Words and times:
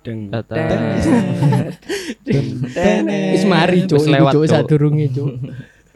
Deng 0.00 0.32
datang. 0.32 0.96
Wis 3.36 3.44
mari 3.44 3.84
cuk, 3.84 4.00
lewat, 4.00 4.32
cuk 4.32 4.44
Cuk. 4.44 4.48
sadurunge 4.48 5.06
cuk. 5.12 5.28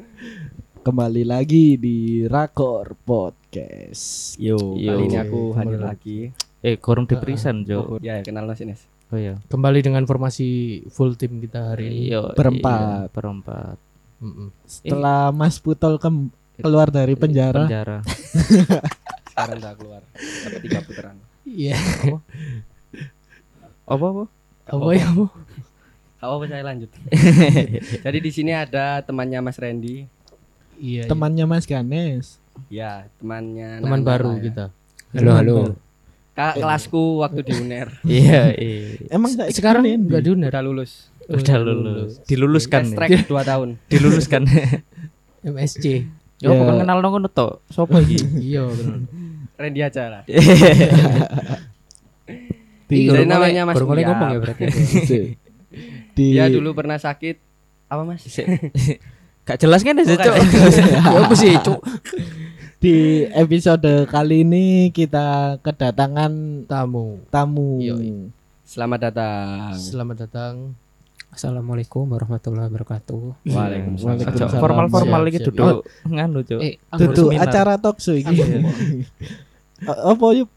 Kembali 0.87 1.25
lagi 1.25 1.81
di 1.81 2.29
Rakor 2.29 2.93
Podcast. 3.01 4.37
Yo, 4.37 4.77
Yo. 4.77 4.93
kali 4.93 5.03
ini 5.09 5.17
aku 5.17 5.57
hadir 5.57 5.81
lagi. 5.81 6.19
Eh, 6.61 6.77
kurang 6.77 7.09
diperisan, 7.09 7.65
Jo. 7.65 7.97
Oh, 7.97 7.99
ya 7.99 8.21
kenal 8.21 8.45
Mas 8.45 8.61
Ines. 8.61 8.85
Oh 9.09 9.17
iya. 9.17 9.41
Kembali 9.49 9.81
dengan 9.81 10.05
formasi 10.05 10.49
full 10.93 11.17
tim 11.17 11.41
kita 11.41 11.73
hari 11.73 11.89
ini. 11.89 12.13
Iya, 12.13 12.37
Berempat. 12.37 12.81
iya, 12.81 12.97
berempat. 13.09 13.77
Mm-mm. 14.21 14.49
Setelah 14.65 15.33
Mas 15.33 15.57
Putol 15.57 15.97
kem- 15.97 16.29
keluar 16.57 16.93
dari 16.93 17.17
penjara, 17.17 17.65
Penjara. 17.65 17.99
Sekarang 19.33 19.57
udah 19.57 19.73
keluar. 19.75 20.03
Dapat 20.13 20.61
tiga 20.61 20.79
putaran. 20.85 21.17
Iya. 21.49 21.77
Apa 23.85 24.05
apa? 24.09 24.25
Apa 24.65 24.89
ya? 24.97 25.05
apa? 25.07 25.25
Apa 26.25 26.45
saya 26.49 26.65
lanjut. 26.65 26.89
Jadi 28.05 28.19
di 28.19 28.31
sini 28.33 28.57
ada 28.57 29.05
temannya 29.05 29.45
Mas 29.45 29.61
Randy. 29.61 30.09
Iya. 30.75 31.07
temannya 31.07 31.45
Mas 31.47 31.69
Ganes. 31.69 32.41
Ya, 32.67 33.07
temannya 33.21 33.79
teman 33.79 34.01
Nana 34.03 34.09
baru 34.09 34.31
ya. 34.35 34.43
kita. 34.43 34.65
Halo, 35.15 35.31
halo. 35.37 35.57
Kakak 36.35 36.55
kelasku 36.59 37.03
waktu 37.23 37.41
di 37.47 37.53
UNER. 37.55 37.89
Iya, 38.09 38.43
iya. 38.59 38.79
Emang 39.07 39.31
Sekarang 39.55 39.87
enggak 39.87 40.25
diundang. 40.25 40.51
Udah 40.51 40.65
lulus. 40.65 41.07
Udah 41.31 41.57
lulus. 41.63 42.19
Diluluskan 42.27 42.91
track 42.91 43.31
2 43.31 43.39
tahun. 43.45 43.69
Diluluskan. 43.93 44.43
MSC. 45.45 45.85
Ya, 46.43 46.51
Ya. 46.51 46.59
bukan 46.59 46.83
kenal 46.83 46.99
nang 46.99 47.13
ngono 47.15 47.29
tok. 47.31 47.63
Sopo 47.71 48.01
iki? 48.03 48.19
Iya 48.43 48.67
bener. 48.67 49.07
Randy 49.55 49.81
aja 49.87 50.03
lah. 50.11 50.23
Di, 52.85 53.09
Dari 53.09 53.25
Baru 53.25 53.33
namanya 53.33 53.63
Mas 53.65 53.75
Baru 53.75 53.87
mulai 53.89 54.03
Uyap. 54.03 54.11
ngomong 54.13 54.29
ya 54.29 54.39
berarti. 54.41 54.65
di, 54.65 55.19
di 56.17 56.27
Dia 56.37 56.47
dulu 56.49 56.71
pernah 56.73 56.97
sakit 56.97 57.37
apa 57.89 58.03
Mas? 58.03 58.23
Gak 59.47 59.59
jelas 59.61 59.81
kan 59.81 59.97
ya, 59.97 60.05
Cok? 60.05 60.37
Ya 61.05 61.19
apa 61.21 61.35
sih 61.35 61.53
cuk? 61.61 61.81
di 62.81 63.25
episode 63.33 64.05
kali 64.05 64.45
ini 64.45 64.93
kita 64.93 65.57
kedatangan 65.61 66.65
Tamu. 66.69 67.25
tamu. 67.29 67.81
Yoi. 67.81 68.29
Selamat 68.61 69.09
datang. 69.09 69.73
Selamat 69.73 70.17
datang. 70.29 70.77
Assalamualaikum 71.29 72.05
warahmatullahi 72.07 72.69
wabarakatuh. 72.69 73.49
Waalaikumsalam. 73.49 74.17
Siap, 74.21 74.61
iki 75.27 75.39
siap. 75.41 75.49
duduk 75.49 75.77
nganu, 76.07 76.45
Cok. 76.45 76.61
Eh, 76.61 76.75
Duduk 76.95 77.29
acara 77.35 77.81
talk 77.81 77.99
show 77.99 78.13
iki. 78.13 78.37
Apa 79.85 80.27
yuk? 80.37 80.49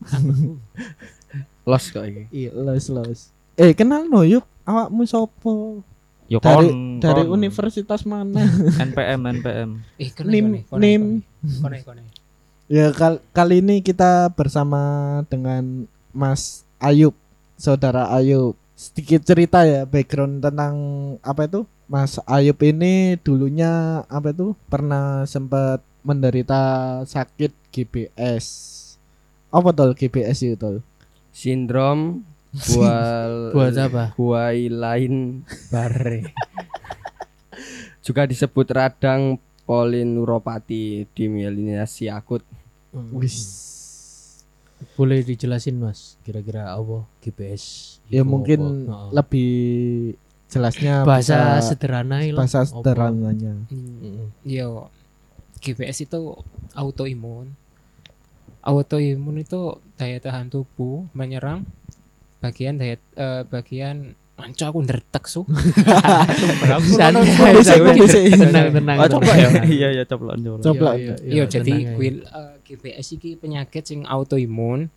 Los 1.67 1.91
kok 1.91 2.01
ini. 2.01 2.31
Iya, 2.31 2.55
los 2.55 2.87
los. 2.87 3.19
Eh, 3.53 3.75
kenal 3.75 4.07
no 4.07 4.23
yuk. 4.23 4.47
Awakmu 4.63 5.03
sopo? 5.03 5.83
Yo 6.25 6.39
Dari 6.39 6.67
kon, 6.67 6.99
dari 6.99 7.23
kon. 7.23 7.35
universitas 7.35 8.03
mana? 8.03 8.39
NPM 8.87 9.21
NPM. 9.33 9.69
eh 9.95 10.09
kone, 10.09 10.27
Nim 10.27 10.45
kone, 10.45 10.59
kone, 10.65 10.79
nim. 10.79 11.03
Kone 11.57 11.77
kone. 11.83 12.01
Ya 12.67 12.91
kal- 12.91 13.23
kali 13.31 13.59
ini 13.59 13.79
kita 13.79 14.27
bersama 14.29 14.79
dengan 15.25 15.87
Mas 16.11 16.63
Ayub, 16.77 17.15
saudara 17.55 18.11
Ayub. 18.11 18.55
Sedikit 18.73 19.23
cerita 19.23 19.63
ya 19.63 19.83
background 19.83 20.39
tentang 20.39 20.75
apa 21.19 21.47
itu? 21.47 21.63
Mas 21.85 22.19
Ayub 22.23 22.59
ini 22.61 23.15
dulunya 23.17 23.71
apa 24.05 24.31
itu? 24.31 24.51
Pernah 24.67 25.23
sempat 25.23 25.79
menderita 26.03 26.59
sakit 27.03 27.51
GBS. 27.71 28.45
Apa 29.47 29.71
tol 29.71 29.91
GBS 29.91 30.43
itu 30.43 30.55
tol? 30.55 30.83
Sindrom 31.37 32.25
bual 32.73 33.31
Buat 33.53 33.77
apa? 33.77 34.17
lain 34.73 35.45
bare. 35.69 36.33
Juga 38.01 38.25
disebut 38.25 38.65
radang 38.73 39.37
polineuropati 39.69 41.05
demyelinasi 41.13 42.09
akut. 42.09 42.41
Wis. 43.13 43.37
Boleh 44.97 45.21
dijelasin 45.21 45.77
Mas, 45.77 46.17
kira-kira 46.25 46.73
apa 46.73 47.05
GPS? 47.21 47.97
Ya 48.09 48.25
mungkin 48.25 48.89
apa? 48.89 49.13
Lebih 49.13 49.53
jelasnya 50.49 51.05
bahasa 51.05 51.61
sederhana 51.61 52.25
lah. 52.25 52.33
bahasa 52.33 52.65
sederhananya. 52.65 53.53
Mm-mm. 53.69 54.33
Yo, 54.41 54.89
GPS 55.61 56.01
itu 56.09 56.33
autoimun. 56.73 57.53
Autoimun 58.67 59.39
itu 59.39 59.79
daya 59.95 60.19
tahan 60.19 60.51
tubuh 60.51 61.07
menyerang 61.15 61.63
bagian 62.43 62.75
daya 62.75 62.99
eh, 63.15 63.41
bagian 63.47 64.11
Anco 64.37 64.69
aku 64.69 64.85
ndertek 64.85 65.25
su. 65.25 65.41
Santai. 66.93 68.29
Tenang, 68.29 68.69
tenang. 68.69 68.97
Ah, 69.01 69.09
coba 69.09 69.33
ya. 69.33 69.49
Iya, 69.65 69.87
iya, 69.97 70.03
coba 70.05 70.37
coba. 70.37 70.61
Coba. 70.61 70.89
Iya, 70.93 71.01
iya, 71.01 71.15
iya, 71.17 71.33
Iya, 71.33 71.43
jadi 71.49 71.73
kuil 71.97 72.15
eh, 72.21 72.53
GPS 72.61 73.17
iki 73.17 73.33
penyakit 73.33 73.81
sing 73.81 74.05
autoimun. 74.05 74.93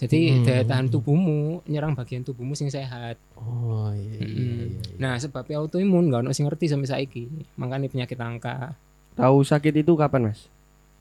Jadi 0.00 0.32
Hmm. 0.32 0.44
daya 0.48 0.64
tahan 0.64 0.88
tubuhmu 0.88 1.60
nyerang 1.68 1.92
bagian 1.92 2.24
tubuhmu 2.24 2.56
sing 2.56 2.72
sehat. 2.72 3.20
Oh 3.36 3.92
iya. 3.92 4.16
iya, 4.16 4.26
iya, 4.32 4.52
iya. 4.72 4.80
Nah, 4.96 5.20
sebabnya 5.20 5.60
autoimun 5.60 6.08
gak 6.08 6.24
ono 6.24 6.32
sing 6.32 6.48
ngerti 6.48 6.72
sampai 6.72 6.88
saiki. 6.88 7.28
Makanya 7.60 7.92
penyakit 7.92 8.16
langka. 8.16 8.72
Tahu 9.12 9.44
sakit 9.44 9.76
itu 9.76 9.92
kapan, 9.92 10.32
Mas? 10.32 10.48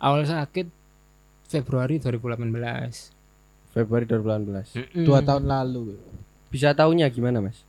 Awal 0.04 0.28
sakit 0.28 0.68
Februari 1.50 1.98
2018. 1.98 3.74
Februari 3.74 4.06
2018. 4.06 4.78
Mm-mm. 4.78 5.04
Dua 5.04 5.20
tahun 5.20 5.46
lalu. 5.46 5.98
Bisa 6.48 6.72
taunya 6.72 7.10
gimana, 7.10 7.42
Mas? 7.42 7.66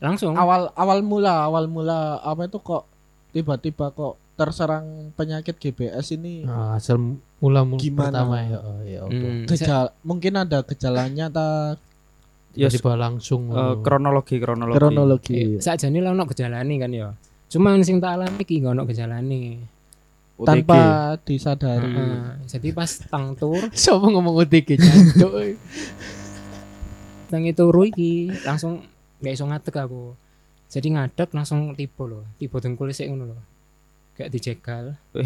Langsung. 0.00 0.34
awal 0.34 0.74
awal 0.74 0.98
mula 1.00 1.46
awal 1.46 1.70
mula 1.70 2.18
apa 2.18 2.50
itu 2.50 2.58
kok 2.58 2.90
tiba-tiba 3.30 3.94
kok 3.94 4.18
terserang 4.34 5.14
penyakit 5.14 5.54
GBS 5.54 6.10
ini 6.12 6.42
Nah, 6.42 6.74
asal 6.74 6.98
mula 7.38 7.62
mula 7.62 7.78
Gimana? 7.78 8.10
pertama 8.10 8.36
ya. 8.42 8.58
Oh, 8.58 8.80
ya 8.82 9.00
apa. 9.06 9.14
Hmm, 9.14 9.46
gejala 9.46 9.90
mungkin 10.02 10.32
ada 10.34 10.58
gejalanya 10.62 11.26
ta 11.28 11.46
Ya, 12.52 12.68
Tiba-tiba 12.68 13.00
langsung. 13.00 13.48
Oh. 13.48 13.80
kronologi 13.80 14.36
kronologi. 14.36 14.76
kronologi 14.76 15.32
Eh, 15.32 15.56
sakjane 15.56 16.04
lah 16.04 16.12
ono 16.12 16.28
gejalane 16.28 16.74
kan 16.76 16.92
ya. 16.92 17.08
Cuman 17.48 17.80
sing 17.80 17.96
tak 17.96 18.20
alami 18.20 18.44
iki 18.44 18.60
gak 18.60 18.76
ono 18.76 18.84
gejalane. 18.84 19.56
OTG. 20.38 20.46
tanpa 20.48 20.80
disadari 21.22 21.86
Heeh. 21.86 22.48
Jadi 22.48 22.68
pas 22.72 22.88
tang 22.88 23.36
tur, 23.36 23.60
Siapa 23.76 24.06
ngomong 24.08 24.42
OTG 24.42 24.80
jancuk. 24.80 25.32
tang 27.30 27.42
itu 27.44 27.56
turu 27.56 27.88
iki 27.88 28.28
langsung 28.44 28.84
gak 29.20 29.32
iso 29.32 29.44
ngadeg 29.48 29.76
aku. 29.76 30.12
Jadi 30.72 30.88
ngadeg 30.96 31.28
langsung 31.32 31.76
tiba 31.76 32.02
loh, 32.08 32.24
tiba 32.36 32.56
dengkul 32.60 32.92
sik 32.92 33.08
ngono 33.12 33.36
loh. 33.36 33.40
Kayak 34.12 34.30
dijegal. 34.32 34.84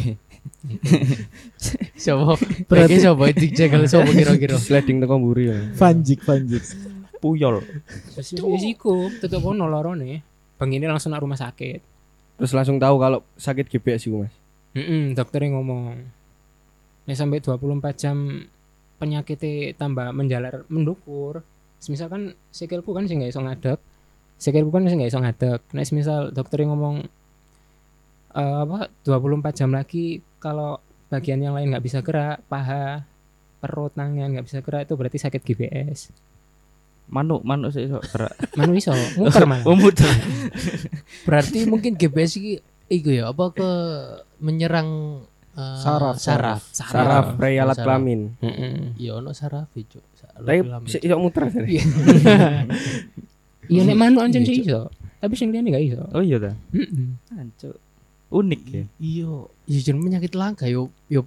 Siapa? 1.99 2.39
Berarti- 2.71 3.03
siapa 3.03 3.25
dijegal 3.35 3.83
siapa 3.91 4.11
kira-kira? 4.15 4.55
sliding 4.59 5.03
teko 5.03 5.19
mburi 5.19 5.51
ya. 5.51 5.59
Vanjik 5.75 6.23
Vanjik 6.23 6.63
Puyol. 7.19 7.65
Wis 8.15 8.37
iku 8.63 9.11
tetep 9.19 9.43
ono 9.43 9.67
lorone. 9.67 10.23
Bang 10.57 10.71
ini 10.71 10.87
langsung 10.87 11.11
nak 11.13 11.21
rumah 11.21 11.37
sakit. 11.37 11.81
Terus 12.37 12.53
langsung 12.53 12.77
tahu 12.77 12.97
kalau 13.01 13.25
sakit 13.37 13.67
GBS 13.69 14.07
itu, 14.07 14.17
Mas. 14.21 14.33
Mm 14.77 15.17
dokternya 15.17 15.57
ngomong. 15.57 15.97
Nek 17.09 17.17
sampai 17.17 17.41
24 17.41 17.97
jam 17.97 18.45
penyakitnya 19.01 19.73
tambah 19.73 20.13
menjalar 20.13 20.69
mendukur. 20.69 21.41
Misalkan 21.89 22.37
sikilku 22.53 22.93
kan 22.93 23.09
sih 23.09 23.17
nggak 23.17 23.33
iso 23.33 23.41
ngadeg. 23.41 23.81
Sikilku 24.37 24.69
kan 24.69 24.85
sih 24.85 24.97
nggak 25.01 25.11
iso 25.11 25.21
ngadeg. 25.23 25.61
Nek 25.73 25.89
misal 25.97 26.29
dokternya 26.29 26.77
ngomong 26.77 26.97
eh, 28.37 28.59
apa 28.69 28.93
24 29.01 29.59
jam 29.65 29.71
lagi 29.73 30.21
kalau 30.37 30.77
bagian 31.09 31.41
yang 31.41 31.57
lain 31.57 31.73
nggak 31.73 31.87
bisa 31.87 32.05
gerak, 32.05 32.43
paha, 32.51 33.07
perut, 33.63 33.95
tangan 33.97 34.37
nggak 34.37 34.47
bisa 34.47 34.61
gerak 34.61 34.85
itu 34.85 34.95
berarti 34.99 35.19
sakit 35.23 35.41
GBS. 35.41 36.13
Manuk, 37.07 37.47
manuk 37.47 37.71
sih 37.71 37.87
iso 37.87 38.03
gerak. 38.03 38.35
Mana 38.59 38.75
iso? 38.77 38.93
Muter 39.17 39.47
malah. 39.47 39.65
Oh, 39.71 39.79
muter. 39.79 40.11
Berarti 41.23 41.65
mungkin 41.65 41.95
GPS 41.95 42.37
iki 42.37 42.59
iku 42.89 43.09
ya 43.11 43.29
apa 43.29 43.45
ke 43.51 43.71
menyerang 44.39 45.21
eh, 45.53 45.79
Saraf, 45.79 46.17
saraf. 46.17 46.63
Saraf 46.69 47.35
pray 47.35 47.57
alat 47.57 47.75
Saraf. 47.75 47.87
kelamin. 47.87 48.37
Heeh. 48.39 48.95
Iya 48.97 49.17
ono 49.17 49.33
saraf 49.33 49.73
itu. 49.73 49.99
Tapi 50.37 50.61
si- 50.87 51.01
iso 51.01 51.17
muter 51.17 51.49
tadi. 51.49 51.81
Iya 53.67 53.83
nek 53.83 53.99
manuk 53.99 54.23
ancen 54.23 54.43
Iya, 54.43 54.49
sih 54.49 54.57
iso. 54.63 54.81
Tapi 55.19 55.35
sing 55.35 55.51
liyane 55.51 55.69
nggak 55.69 55.85
iso. 55.85 56.03
Oh 56.13 56.23
iya 56.23 56.39
ta. 56.39 56.55
Heeh. 56.71 57.19
Ancuk. 57.35 57.75
Unik 58.29 58.63
ya. 58.65 58.85
Iya, 58.97 59.31
iya 59.65 59.81
jeneng 59.83 60.03
penyakit 60.03 60.33
langka 60.35 60.67
yo 60.67 60.91
yo 61.07 61.27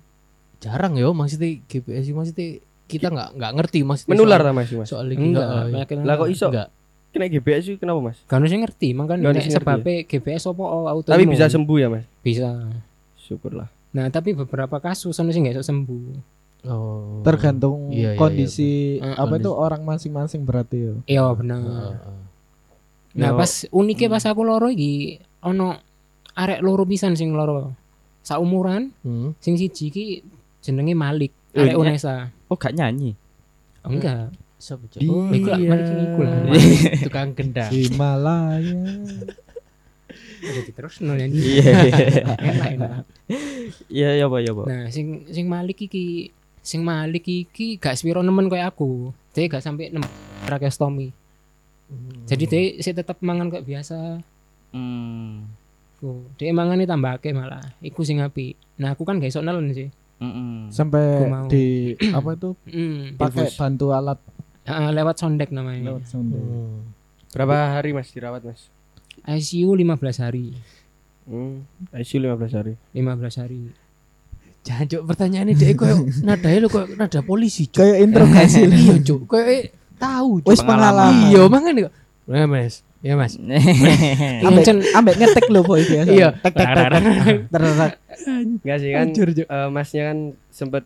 jarang 0.60 0.96
yo 0.96 1.12
maksudnya 1.12 1.60
GPS 1.66 2.08
maksudnya 2.10 2.60
kita 2.86 3.08
nggak 3.08 3.36
nggak 3.36 3.52
ngerti 3.56 3.80
maksudnya 3.84 4.12
Menular 4.14 4.40
ta, 4.40 4.52
Mas? 4.52 4.72
Mas? 4.72 4.88
soal 4.88 5.08
iki. 5.10 5.20
Enggak, 5.22 5.68
iya. 5.68 5.84
Lah 6.00 6.16
kok 6.16 6.30
iso? 6.30 6.48
Enggak. 6.48 6.70
Kena 7.10 7.26
GBS 7.26 7.64
itu 7.66 7.78
kenapa, 7.78 8.00
Mas? 8.04 8.18
Kan 8.26 8.46
sing 8.46 8.62
ngerti, 8.62 8.94
makanya 8.94 9.30
nek 9.30 9.42
ngerti 9.42 9.50
sebabnya 9.52 9.96
GPS 10.06 10.46
apa 10.46 10.64
auto 10.64 11.10
Tapi 11.10 11.26
bisa 11.26 11.50
sembuh 11.50 11.78
ya, 11.78 11.88
Mas? 11.90 12.06
bisa. 12.22 12.70
Syukurlah. 13.18 13.66
Nah, 13.90 14.10
tapi 14.10 14.34
beberapa 14.34 14.78
kasus 14.78 15.14
ono 15.14 15.30
sing 15.30 15.42
nggak 15.42 15.58
iso 15.58 15.66
sembuh. 15.66 16.38
Oh. 16.60 17.24
tergantung 17.24 17.88
Iya, 17.88 18.14
iya, 18.14 18.20
kondisi 18.20 19.00
iya. 19.00 19.16
apa 19.16 19.32
Eh, 19.32 19.40
itu 19.40 19.48
orang 19.48 19.80
masing-masing 19.80 20.44
berarti 20.44 20.78
ya 20.84 20.94
Iya 21.08 21.24
bener. 21.32 21.64
Heeh. 21.64 22.20
Nah, 23.16 23.30
Yo. 23.32 23.40
pas 23.40 23.52
uniknya 23.72 24.12
pas 24.12 24.28
aku 24.28 24.44
loro 24.44 24.68
iki 24.68 25.16
ono 25.40 25.80
arek 26.36 26.60
loro 26.60 26.84
pisan 26.84 27.16
sing 27.16 27.32
loro. 27.32 27.72
Saumuran 28.22 28.92
Hmm. 29.02 29.40
sing 29.40 29.56
siji 29.56 29.88
iki 29.88 30.06
jenenge 30.60 30.92
Malik, 30.94 31.32
Eh, 31.56 31.64
arek 31.64 31.74
iya. 31.74 31.80
Unesa. 31.80 32.16
Oh 32.52 32.60
gak 32.60 32.76
nyanyi. 32.76 33.16
Oh, 33.82 33.96
enggak. 33.96 34.36
Siapa 34.60 34.84
Cok? 34.86 35.00
Oh, 35.08 35.32
iku 35.32 35.48
lah, 35.48 35.58
Malik 35.58 35.86
sing 35.88 36.00
iku 36.04 36.22
lah. 36.22 36.40
tukang 37.02 37.32
gendang. 37.32 37.72
Himalaya 37.72 38.84
Jadi 40.40 40.72
terus 40.72 41.00
no 41.00 41.16
nyanyi. 41.16 41.40
Iya. 41.40 41.74
Enak 42.40 42.68
enak. 42.76 42.92
Iya 43.88 44.10
ya 44.16 44.26
Pak 44.26 44.40
ya 44.40 44.52
Pak. 44.52 44.66
Nah, 44.68 44.84
sing 44.88 45.06
sing 45.28 45.46
Malik 45.48 45.80
iki 45.82 46.32
sing 46.60 46.82
Malik 46.82 47.24
iki 47.24 47.76
gak 47.76 47.96
sepiro 47.96 48.20
nemen 48.20 48.48
koyo 48.48 48.64
aku. 48.64 49.12
Dia 49.32 49.48
gak 49.48 49.64
sampai 49.64 49.92
nem 49.92 50.04
tracheostomy. 50.44 51.12
Jadi 52.24 52.44
dia 52.46 52.62
sih 52.80 52.94
tetap 52.94 53.20
mangan 53.20 53.48
kayak 53.48 53.64
biasa. 53.64 54.20
Hmm. 54.72 55.50
Oh, 56.00 56.24
dia 56.36 56.52
mangane 56.52 56.84
tambahke 56.84 57.32
malah. 57.32 57.64
Iku 57.80 58.04
sing 58.04 58.20
api. 58.20 58.56
Nah, 58.76 58.96
aku 58.96 59.04
kan 59.04 59.20
gak 59.20 59.32
iso 59.32 59.40
nelen 59.40 59.72
sih. 59.72 59.88
Mm-mm. 60.20 60.68
sampai 60.68 61.16
Aku 61.16 61.26
mau. 61.32 61.48
di 61.48 61.96
apa 62.12 62.36
itu 62.36 62.52
Hmm. 62.68 63.16
pakai 63.16 63.56
bantu 63.56 63.96
alat 63.96 64.20
Ah, 64.70 64.94
lewat 64.94 65.18
sondek 65.18 65.50
namanya. 65.50 65.90
lewat 65.90 66.06
sonde. 66.06 66.38
Hmm. 66.38 66.94
Berapa 67.34 67.78
hari 67.78 67.90
Mas 67.92 68.14
dirawat 68.14 68.46
Mas? 68.46 68.70
ICU 69.26 69.74
15 69.74 70.22
hari. 70.22 70.54
Hmm, 71.26 71.66
ICU 71.94 72.18
15 72.22 72.54
hari. 72.54 72.74
15 72.94 73.42
hari. 73.42 73.62
Jangan 74.62 74.86
cuk 74.86 75.04
pertanyaan 75.08 75.50
ini 75.50 75.56
dia 75.56 75.72
koyo 75.74 76.04
nada 76.22 76.48
lu 76.60 76.68
koyo 76.68 76.86
nada 76.94 77.20
polisi 77.24 77.66
cuk. 77.72 77.80
kayak 77.82 77.98
interogasi. 78.06 78.68
Iya 78.86 78.96
cuk, 79.02 79.22
koyo 79.26 79.46
eh, 79.48 79.74
tahu 79.98 80.44
cuk. 80.44 80.52
wis 80.54 80.62
pengalaman 80.62 81.32
Iya, 81.32 81.42
makanya 81.50 81.90
kok. 81.90 81.94
Ya 82.30 82.46
Mas. 82.46 82.74
Ya 83.00 83.14
Mas. 83.16 83.34
ambek 84.48 84.64
ambek 84.94 85.16
ngetek 85.18 85.46
lho 85.48 85.62
boy 85.64 85.82
biasa 85.82 86.10
Iya. 86.12 86.30
tek 86.44 86.54
tek 86.54 86.68
tek 87.50 87.94
Enggak 88.60 88.78
sih 88.84 88.90
kan 88.92 89.08
eh, 89.16 89.70
Masnya 89.72 90.04
kan 90.12 90.18
sempet 90.52 90.84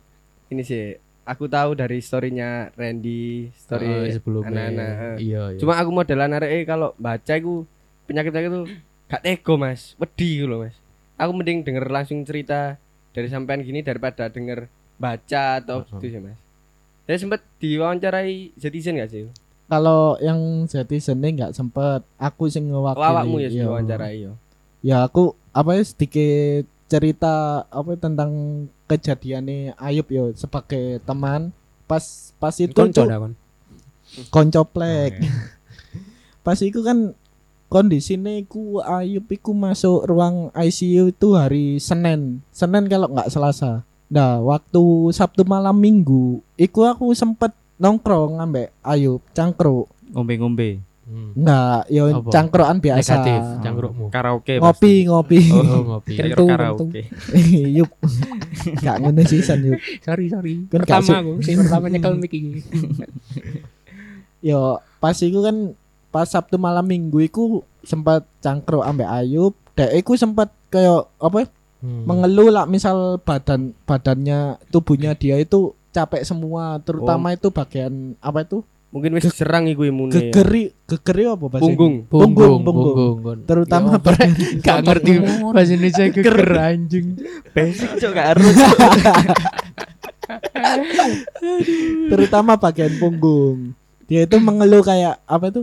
ini 0.54 0.62
sih 0.62 0.96
aku 1.24 1.46
tahu 1.46 1.74
dari 1.74 1.98
storynya 1.98 2.72
Randy, 2.74 3.48
Oh, 3.48 3.56
story 3.56 3.94
sebelumnya. 4.12 4.50
anak-anak. 4.50 5.16
Iya, 5.18 5.42
iya. 5.50 5.60
Cuma 5.60 5.76
aku 5.76 5.90
modelan 5.90 6.32
arek 6.34 6.52
eh, 6.52 6.64
kalau 6.64 6.92
baca 6.96 7.34
iku 7.34 7.64
penyakit-penyakit 8.06 8.50
itu 8.50 8.62
gak 9.06 9.22
tego 9.22 9.54
Mas, 9.56 9.96
wedi 9.96 10.42
loh 10.42 10.62
Mas. 10.62 10.76
Aku 11.16 11.32
mending 11.32 11.62
denger 11.62 11.86
langsung 11.88 12.22
cerita 12.22 12.76
dari 13.10 13.28
sampean 13.28 13.62
gini 13.62 13.80
daripada 13.80 14.26
denger 14.26 14.68
baca 14.96 15.44
atau 15.58 15.82
Heeh. 15.82 15.90
gitu 15.94 16.06
sih 16.10 16.22
Mas. 16.22 16.38
Saya 17.04 17.18
sempet 17.18 17.40
diwawancarai 17.58 18.56
Zetizen 18.56 18.96
gak 18.98 19.10
sih? 19.10 19.28
kalau 19.64 20.20
yang 20.20 20.38
citizen 20.68 21.18
ini 21.18 21.40
nggak 21.40 21.52
sempet 21.52 22.04
aku 22.16 22.46
sing 22.46 22.68
Oh, 22.68 22.84
ngewakili 22.84 23.00
awakmu 23.02 23.38
ya 23.38 23.50
sih 23.50 23.58
Iya. 23.58 23.66
wawancarai 23.66 24.18
yo. 24.22 24.32
ya 24.82 25.02
aku 25.02 25.24
apa 25.50 25.72
ya 25.74 25.82
sedikit 25.82 26.68
cerita 26.94 27.66
apa 27.74 27.98
tentang 27.98 28.30
kejadiannya 28.86 29.74
Ayub 29.82 30.06
yo 30.14 30.30
sebagai 30.38 31.02
teman. 31.02 31.50
Pas 31.90 32.30
pas 32.38 32.54
itu 32.62 32.70
Konco 32.78 33.02
tuh 33.02 33.10
dah 33.10 33.18
kon. 33.18 33.34
koncoplek. 34.30 35.18
Pas 36.46 36.60
itu 36.62 36.86
kan 36.86 37.18
kondisinya 37.72 38.30
ku 38.46 38.78
Ayub 38.84 39.26
iku 39.26 39.58
masuk 39.58 40.06
ruang 40.06 40.54
ICU 40.54 41.10
itu 41.10 41.28
hari 41.34 41.82
Senin. 41.82 42.46
Senin 42.54 42.86
kalau 42.86 43.10
nggak 43.10 43.34
Selasa. 43.34 43.82
Nah 44.14 44.38
waktu 44.44 44.84
Sabtu 45.16 45.42
malam 45.50 45.74
Minggu 45.74 46.46
iku 46.60 46.86
aku 46.86 47.10
sempet 47.18 47.56
nongkrong 47.82 48.38
ambek 48.38 48.70
Ayub 48.86 49.24
cangkruk. 49.34 49.90
Ngombe-ngombe. 50.14 50.93
Hmm. 51.04 51.36
nggak 51.36 51.92
yo 51.92 52.04
Apa? 52.16 52.32
cangkruan 52.32 52.78
biasa 52.80 53.20
Negatif 53.20 53.42
cangkrukmu. 53.60 54.06
Karaoke. 54.08 54.56
ngopi 54.56 54.94
ngopi 55.04 55.40
Oh, 55.50 55.60
Oh, 55.60 55.82
ngopi. 55.92 56.12
Kira 56.16 56.32
karaoke. 56.34 57.02
Yup 57.78 57.92
gak 58.80 58.98
ngono 58.98 59.22
sih 59.22 59.40
San 59.40 59.62
Yup 59.62 59.84
Sorry, 60.00 60.28
sorry. 60.28 60.64
Kan 60.66 60.80
pertama 60.80 61.12
aku, 61.20 61.32
sing 61.40 61.60
pertama 61.60 61.86
nyekel 61.88 62.16
mic 62.16 62.32
iki. 62.32 62.64
yo 64.42 64.60
pas 64.98 65.16
iku 65.18 65.40
kan 65.42 65.76
pas 66.08 66.24
Sabtu 66.26 66.56
malam 66.56 66.84
Minggu 66.84 67.20
iku 67.22 67.44
sempat 67.82 68.24
cangkruk 68.40 68.82
ambek 68.82 69.08
Ayub 69.10 69.52
dek 69.74 69.92
iku 69.98 70.14
sempat 70.14 70.52
kayak 70.68 71.10
apa 71.18 71.38
ya, 71.38 71.48
Hmm. 71.84 72.08
mengeluh 72.08 72.48
lah 72.48 72.64
misal 72.64 73.20
badan 73.20 73.76
badannya 73.84 74.56
tubuhnya 74.72 75.12
dia 75.14 75.36
itu 75.36 75.76
capek 75.92 76.24
semua 76.24 76.80
terutama 76.80 77.36
itu 77.36 77.52
bagian 77.52 78.16
apa 78.18 78.40
itu 78.42 78.64
Mungkin 78.94 79.10
wis 79.12 79.26
serang 79.34 79.66
iku 79.66 79.84
imune. 79.84 80.14
ya. 80.14 80.30
gegeri 80.30 80.70
gegeri 80.86 81.26
apa 81.26 81.50
bahasa 81.50 81.66
Punggung. 81.66 82.06
Punggung, 82.06 82.62
punggung, 82.62 83.42
terutama 83.44 83.98
Ya, 83.98 84.00
bagian 84.00 84.32
Gak 84.64 84.78
ngerti 84.86 85.12
bahasa 85.44 85.72
Indonesia 85.74 86.04
geger 86.08 86.40
anjing. 86.54 87.08
Basic 87.52 87.90
cok 87.98 88.12
gak 88.14 88.28
harus. 88.32 88.54
terutama 92.10 92.56
bagian 92.56 92.94
punggung 92.96 93.76
dia 94.06 94.24
itu 94.24 94.38
mengeluh 94.38 94.80
kayak 94.80 95.20
apa 95.24 95.46
itu 95.50 95.62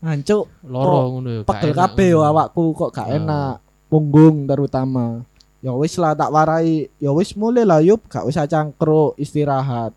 hancur 0.00 0.48
Loro 0.64 1.12
ngono 1.12 1.28
ya. 1.30 1.42
pegel 1.44 1.72
kabeh 1.72 2.08
yo 2.10 2.24
awakku 2.24 2.72
kok 2.72 2.90
gak 2.90 3.06
Ah. 3.06 3.14
enak 3.14 3.54
punggung 3.86 4.48
terutama 4.48 5.22
ya 5.60 5.76
wis 5.76 5.94
lah 5.94 6.16
tak 6.16 6.32
warai 6.32 6.88
ya 6.96 7.10
wis 7.12 7.36
mulai 7.36 7.62
lah 7.62 7.78
yuk 7.78 8.00
gak 8.08 8.24
usah 8.24 8.48
cangkruk 8.48 9.14
istirahat 9.14 9.92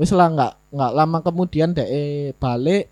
wis 0.00 0.10
lah 0.10 0.28
nggak 0.32 0.52
nggak 0.72 0.92
lama 0.94 1.18
kemudian 1.20 1.76
dek 1.76 1.88
balik. 2.38 2.88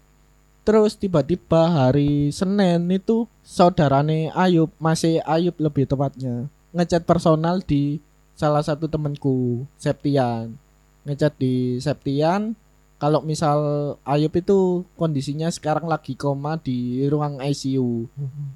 Terus 0.61 0.93
tiba-tiba 0.95 1.73
hari 1.73 2.29
Senin 2.31 2.85
itu 2.93 3.25
saudarane 3.41 4.29
Ayub 4.37 4.69
masih 4.77 5.25
Ayub 5.25 5.57
lebih 5.57 5.89
tepatnya 5.89 6.47
ngechat 6.71 7.03
personal 7.09 7.65
di 7.65 7.99
salah 8.37 8.61
satu 8.63 8.87
temanku 8.87 9.65
Septian. 9.81 10.55
Ngechat 11.09 11.35
di 11.41 11.81
Septian 11.81 12.55
kalau 13.01 13.25
misal 13.25 13.59
Ayub 14.05 14.31
itu 14.37 14.85
kondisinya 15.01 15.49
sekarang 15.49 15.89
lagi 15.89 16.13
koma 16.13 16.61
di 16.61 17.09
ruang 17.09 17.41
ICU 17.41 18.07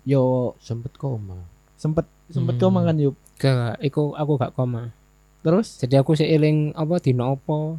yo. 0.04 0.52
Sempet 0.60 0.94
koma. 1.00 1.40
sempet 1.74 2.04
sempet 2.28 2.56
Hmm. 2.56 2.62
koma 2.68 2.80
kan 2.84 2.96
Yub? 3.00 3.16
Gak, 3.40 3.80
iku 3.82 4.12
aku 4.14 4.38
gak 4.38 4.52
koma. 4.54 4.92
terus? 5.40 5.76
Jadi 5.80 5.96
aku 6.00 6.16
seiling 6.16 6.72
apa 6.72 6.96
dino 7.00 7.32
apa 7.36 7.76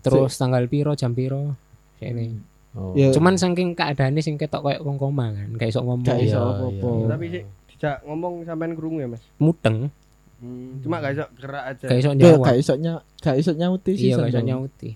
terus 0.00 0.32
tanggal 0.34 0.64
piro 0.64 0.92
jam 0.92 1.10
piro 1.10 1.54
seiling. 1.96 2.38
Oh. 2.72 2.92
Ya. 2.92 3.10
Cuman 3.10 3.34
saking 3.34 3.72
keadaannya 3.72 4.20
sing 4.20 4.34
ketok 4.34 4.62
kayak 4.62 4.80
wong 4.80 4.96
koma 4.96 5.28
kan, 5.28 5.48
gak 5.54 5.68
iso 5.68 5.80
ngomong. 5.80 6.04
Gak 6.04 6.20
iso 6.20 6.36
Iya, 6.36 6.46
apa-apa. 6.54 6.88
iya. 6.92 7.06
Tapi 7.08 7.24
sih 7.28 7.42
dijak 7.68 7.96
ngomong 8.04 8.32
sampean 8.42 8.72
krungu 8.72 8.98
ya 8.98 9.08
Mas. 9.08 9.22
Muteng, 9.36 9.90
Hmm, 10.38 10.78
cuma 10.78 10.98
gak 10.98 11.12
iso 11.12 11.24
gerak 11.34 11.64
aja. 11.66 11.84
gak 11.84 11.98
iso 11.98 12.10
Yo, 12.10 12.18
jawab. 12.30 12.44
gak 12.44 12.56
iso 12.56 12.74
nya 12.74 12.92
gak 13.18 13.36
iso 13.36 13.50
nyauti 13.52 13.92
sih 13.92 14.06
Iya, 14.08 14.16
gak 14.20 14.30
iso 14.30 14.40
nyauti. 14.40 14.90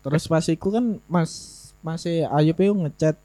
terus 0.00 0.24
pas 0.24 0.44
iku 0.44 0.68
kan 0.70 1.02
Mas 1.04 1.32
masih 1.80 2.22
Ayub 2.24 2.54
itu 2.54 2.70
ngechat 2.76 3.18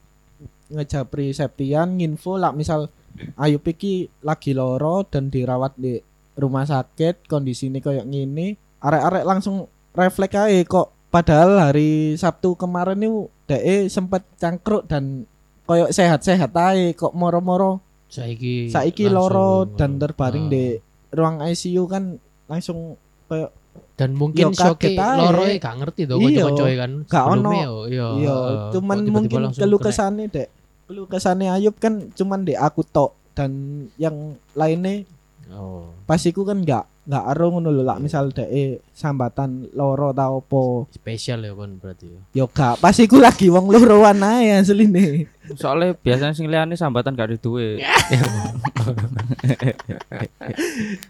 ngejapri 0.68 1.30
Septian 1.30 1.94
nginfo 1.94 2.34
lah 2.34 2.50
misal 2.50 2.90
Ayub 3.36 3.62
iki 3.62 4.10
lagi 4.18 4.50
loro 4.50 5.02
dan 5.04 5.28
dirawat 5.28 5.74
di 5.76 5.98
rumah 6.32 6.64
sakit 6.64 7.26
kondisi 7.26 7.66
ini 7.66 7.78
kayak 7.78 8.02
gini 8.04 8.54
arek-arek 8.78 9.22
langsung 9.24 9.66
refleks 9.92 10.34
aja 10.36 10.58
kok 10.64 10.88
padahal 11.10 11.58
hari 11.60 12.14
Sabtu 12.14 12.54
kemarin 12.54 12.98
itu 12.98 13.26
DE 13.44 13.86
sempet 13.86 14.22
cangkruk 14.36 14.86
dan 14.86 15.26
koyok 15.64 15.90
sehat-sehat 15.90 16.50
aja 16.50 16.94
kok 16.94 17.12
moro-moro 17.12 17.78
saiki 18.06 18.66
saiki 18.66 19.06
loro 19.06 19.66
dan 19.68 19.98
terbaring 19.98 20.46
Ah. 20.46 20.50
di 20.50 20.64
ruang 21.10 21.38
ICU 21.40 21.86
kan 21.86 22.18
langsung 22.46 22.94
koyok 23.26 23.50
dan 23.94 24.14
mungkin 24.14 24.50
ae. 24.50 25.18
loro 25.20 25.42
e 25.44 25.58
gak 25.58 25.76
ngerti 25.76 26.02
to 26.04 26.16
Iya. 26.16 26.42
kanca-kanca 26.42 26.74
kan 26.74 26.92
Gak 27.06 27.24
ono. 27.28 27.50
iya 27.52 28.06
Iya, 28.16 28.36
cuman 28.72 28.96
Kok 28.96 29.04
tiba-tiba 29.04 29.38
mungkin 29.38 29.70
kena. 29.76 29.78
kesane 29.84 30.24
dek. 30.26 30.48
Keluh 30.86 31.06
kesane 31.06 31.46
Ayub 31.46 31.76
kan 31.76 31.94
cuman 32.10 32.42
di 32.42 32.54
aku 32.56 32.82
tok 32.82 33.14
dan 33.30 33.50
yang 33.94 34.16
lainnya 34.52 35.06
oh. 35.54 35.94
Pas 36.06 36.20
iku 36.26 36.42
kan 36.42 36.62
nggak 36.62 37.00
nggak 37.10 37.24
aro 37.34 37.50
ngono 37.50 37.74
lho 37.74 37.82
lah 37.82 37.98
misal 37.98 38.30
dek 38.30 38.86
sambatan 38.94 39.74
loro 39.74 40.14
tau 40.14 40.44
apa. 40.44 40.86
Spesial 40.94 41.42
ya 41.42 41.56
kon 41.58 41.82
berarti 41.82 42.06
ya. 42.06 42.20
Yo 42.38 42.46
gak 42.46 42.78
pas 42.78 42.94
iku 42.94 43.18
lagi 43.18 43.50
wong 43.50 43.66
loroan 43.66 44.22
ae 44.22 44.62
asline. 44.62 45.26
Soalnya 45.58 45.98
biasanya 45.98 46.38
sing 46.38 46.46
liyane 46.46 46.78
sambatan 46.78 47.18
gak 47.18 47.34
duwe. 47.42 47.82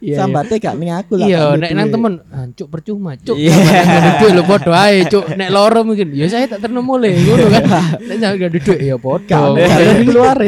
sambate 0.17 0.57
gak 0.57 0.79
ning 0.81 0.95
aku 0.95 1.21
lah 1.21 1.29
iya 1.29 1.53
gak 1.53 1.61
nek 1.61 1.69
duwe. 1.69 1.77
nang 1.77 1.89
temen 1.93 2.13
ancuk 2.33 2.69
percuma 2.73 3.13
cuk. 3.21 3.37
Iya. 3.37 3.53
yeah. 3.53 4.17
duit 4.25 4.33
lo 4.33 4.43
podo 4.49 4.73
ae 4.73 5.05
cuk. 5.05 5.37
Nek 5.37 5.53
loro 5.53 5.85
mungkin 5.85 6.17
ya 6.17 6.33
saya 6.33 6.49
tak 6.49 6.65
terno 6.65 6.81
mulai 6.81 7.13
ngono 7.19 7.47
kan. 7.53 7.65
Nek 8.09 8.17
gak 8.17 8.53
duit 8.57 8.81
ya 8.81 8.97
podo 8.97 9.27
gak 9.29 10.07
keluar 10.09 10.41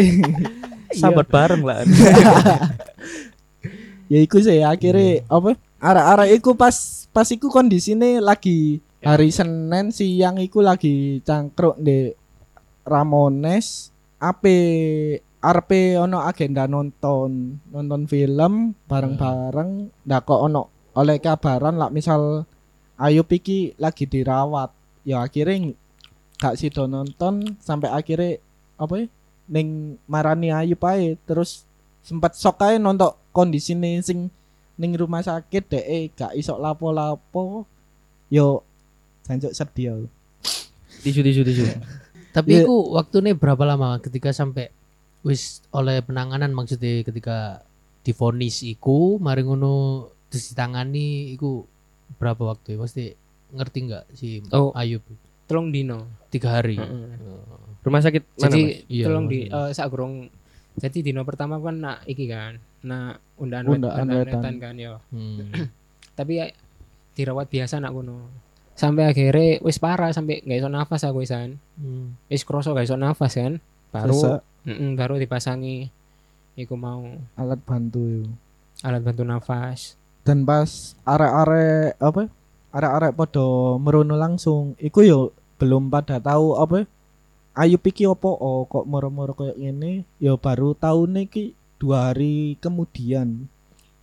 Sambat 0.92 1.28
bareng 1.28 1.60
lah. 1.64 1.84
ya 4.12 4.18
iku 4.20 4.36
sih 4.44 4.60
akhirnya 4.60 5.24
apa? 5.32 5.56
Arah-arah 5.80 6.28
iku 6.28 6.52
pas 6.52 7.08
pas 7.08 7.24
iku 7.32 7.48
kondisine 7.48 8.20
lagi 8.20 8.84
hari 9.00 9.32
Senin 9.32 9.88
siang 9.88 10.36
iku 10.36 10.60
lagi 10.60 11.24
cangkruk 11.24 11.80
di 11.80 12.12
Ramones. 12.84 13.88
Ape 14.22 14.58
arepe 15.42 15.98
ono 15.98 16.22
agenda 16.22 16.70
nonton 16.70 17.58
nonton 17.74 18.06
film 18.06 18.78
bareng-bareng 18.86 19.90
ndak 20.06 20.22
kok 20.22 20.38
ono 20.46 20.92
oleh 20.94 21.18
kabaran 21.18 21.80
lah 21.80 21.90
misal 21.90 22.44
Ayu 23.02 23.26
iki 23.26 23.74
lagi 23.82 24.06
dirawat. 24.06 24.70
Ya 25.02 25.26
akhirnya 25.26 25.74
gak 26.38 26.54
sido 26.54 26.86
nonton 26.86 27.58
sampai 27.58 27.90
akhirnya 27.90 28.38
apa 28.78 28.94
ya 28.94 29.06
ning 29.50 29.98
marani 30.06 30.54
Ayu 30.54 30.78
pae 30.78 31.18
terus 31.26 31.66
sempat 32.06 32.38
sok 32.38 32.62
ae 32.62 32.78
nonton 32.78 33.10
kondisine 33.32 34.00
sing 34.00 34.28
ning 34.74 34.92
rumah 34.94 35.20
sakit 35.20 35.64
dek 35.66 35.86
gak 36.14 36.32
iso 36.32 36.56
lapo-lapo 36.56 37.64
yo 38.28 38.64
jancuk 39.22 39.52
sedih 39.52 39.86
aku. 39.94 40.06
Tisu 41.02 41.20
tisu 41.20 41.42
tisu. 41.42 41.64
Tapi 42.36 42.48
Iya. 42.50 42.64
iku 42.64 42.96
waktunya 42.96 43.32
berapa 43.32 43.60
lama 43.62 44.00
ketika 44.00 44.32
sampai 44.32 44.72
wis 45.20 45.60
oleh 45.70 46.00
penanganan 46.00 46.50
maksudnya 46.50 47.04
ketika 47.04 47.60
divonis 48.02 48.64
iku 48.64 49.20
mari 49.20 49.44
ngono 49.44 50.08
ditangani 50.28 51.36
iku 51.36 51.68
berapa 52.16 52.56
waktu 52.56 52.74
ya? 52.74 52.78
Pasti 52.80 53.04
ngerti 53.52 53.78
nggak 53.84 54.04
si 54.12 54.28
Oh. 54.48 54.72
Ayub 54.72 55.04
Tolong 55.44 55.68
dino. 55.68 56.08
tiga 56.32 56.56
hari. 56.56 56.80
Heeh. 56.80 57.20
Oh. 57.20 57.76
Rumah 57.84 58.00
sakit 58.00 58.22
mana 58.24 58.40
Jadi 58.48 58.60
Mas? 58.62 58.74
Iya, 58.88 59.04
tolong 59.04 59.26
di 59.28 59.38
gurung 59.90 60.14
jadi 60.72 60.98
dino 61.04 61.20
pertama 61.28 61.60
kan 61.60 61.76
nak 61.76 61.98
iki 62.08 62.24
kan. 62.24 62.56
Nak 62.82 63.22
undaan 63.38 63.64
Undaan 63.66 64.06
undaan 64.06 64.08
wetan. 64.10 64.40
wetan 64.42 64.54
kan 64.58 64.74
ya. 64.78 64.98
Hmm. 65.10 65.50
Tapi 66.18 66.32
ya, 66.42 66.46
dirawat 67.14 67.48
biasa 67.48 67.78
nak 67.78 67.94
ngono. 67.94 68.28
Sampai 68.74 69.06
akhirnya 69.08 69.60
wis 69.62 69.78
parah 69.78 70.10
sampai 70.10 70.42
nggak 70.42 70.58
iso 70.58 70.68
nafas 70.68 71.02
aku 71.06 71.22
wisan. 71.22 71.60
Hmm. 71.78 72.18
Wis 72.26 72.42
kroso 72.42 72.72
gak 72.74 72.88
iso 72.88 72.96
nafas 72.96 73.36
kan. 73.36 73.62
Baru 73.92 74.40
Mm-mm, 74.62 74.94
baru 74.94 75.18
dipasangi 75.18 75.90
iku 76.54 76.78
mau 76.78 77.02
alat 77.34 77.58
bantu 77.66 77.98
yo. 77.98 78.24
alat 78.86 79.02
bantu 79.02 79.22
nafas. 79.26 79.98
dan 80.22 80.46
pas 80.46 80.94
arek-arek 81.02 81.98
apa 81.98 82.30
arek-arek 82.70 83.12
podo 83.18 83.74
merono 83.82 84.14
langsung 84.14 84.78
iku 84.78 85.02
yo 85.02 85.20
belum 85.58 85.90
pada 85.90 86.22
tahu 86.22 86.58
apa 86.58 86.86
Ayu 87.52 87.76
iki 87.76 88.08
opo 88.08 88.32
oh, 88.32 88.64
kok 88.64 88.88
moro-moro 88.88 89.36
kayak 89.36 89.60
gini 89.60 90.08
yo 90.16 90.40
baru 90.40 90.72
tahu 90.72 91.04
ki 91.28 91.52
dua 91.82 92.14
hari 92.14 92.54
kemudian 92.62 93.50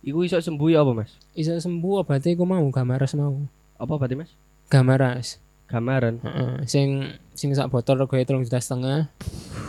Iku 0.00 0.24
iso 0.24 0.36
sembuh 0.40 0.68
ya 0.72 0.80
apa 0.80 0.96
Mas? 0.96 1.12
Iso 1.36 1.52
sembuh 1.52 2.00
obatnya 2.00 2.32
iku 2.32 2.48
mau 2.48 2.64
gamaras 2.72 3.12
mau. 3.20 3.36
Apa 3.76 4.00
berarti 4.00 4.16
Mas? 4.16 4.32
Gamaras. 4.72 5.36
Gambaran. 5.68 6.24
Heeh, 6.24 6.52
sing 6.64 7.04
sing 7.36 7.52
sak 7.52 7.68
botol 7.68 8.00
regoe 8.00 8.24
telung 8.24 8.42
juta 8.42 8.56
setengah. 8.58 9.12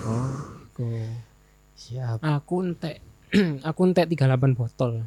Oh. 0.07 0.55
Siap. 1.75 2.23
Aku 2.23 2.63
entek 2.63 3.03
aku 3.67 3.79
entek 3.91 4.07
38 4.07 4.55
botol. 4.55 5.03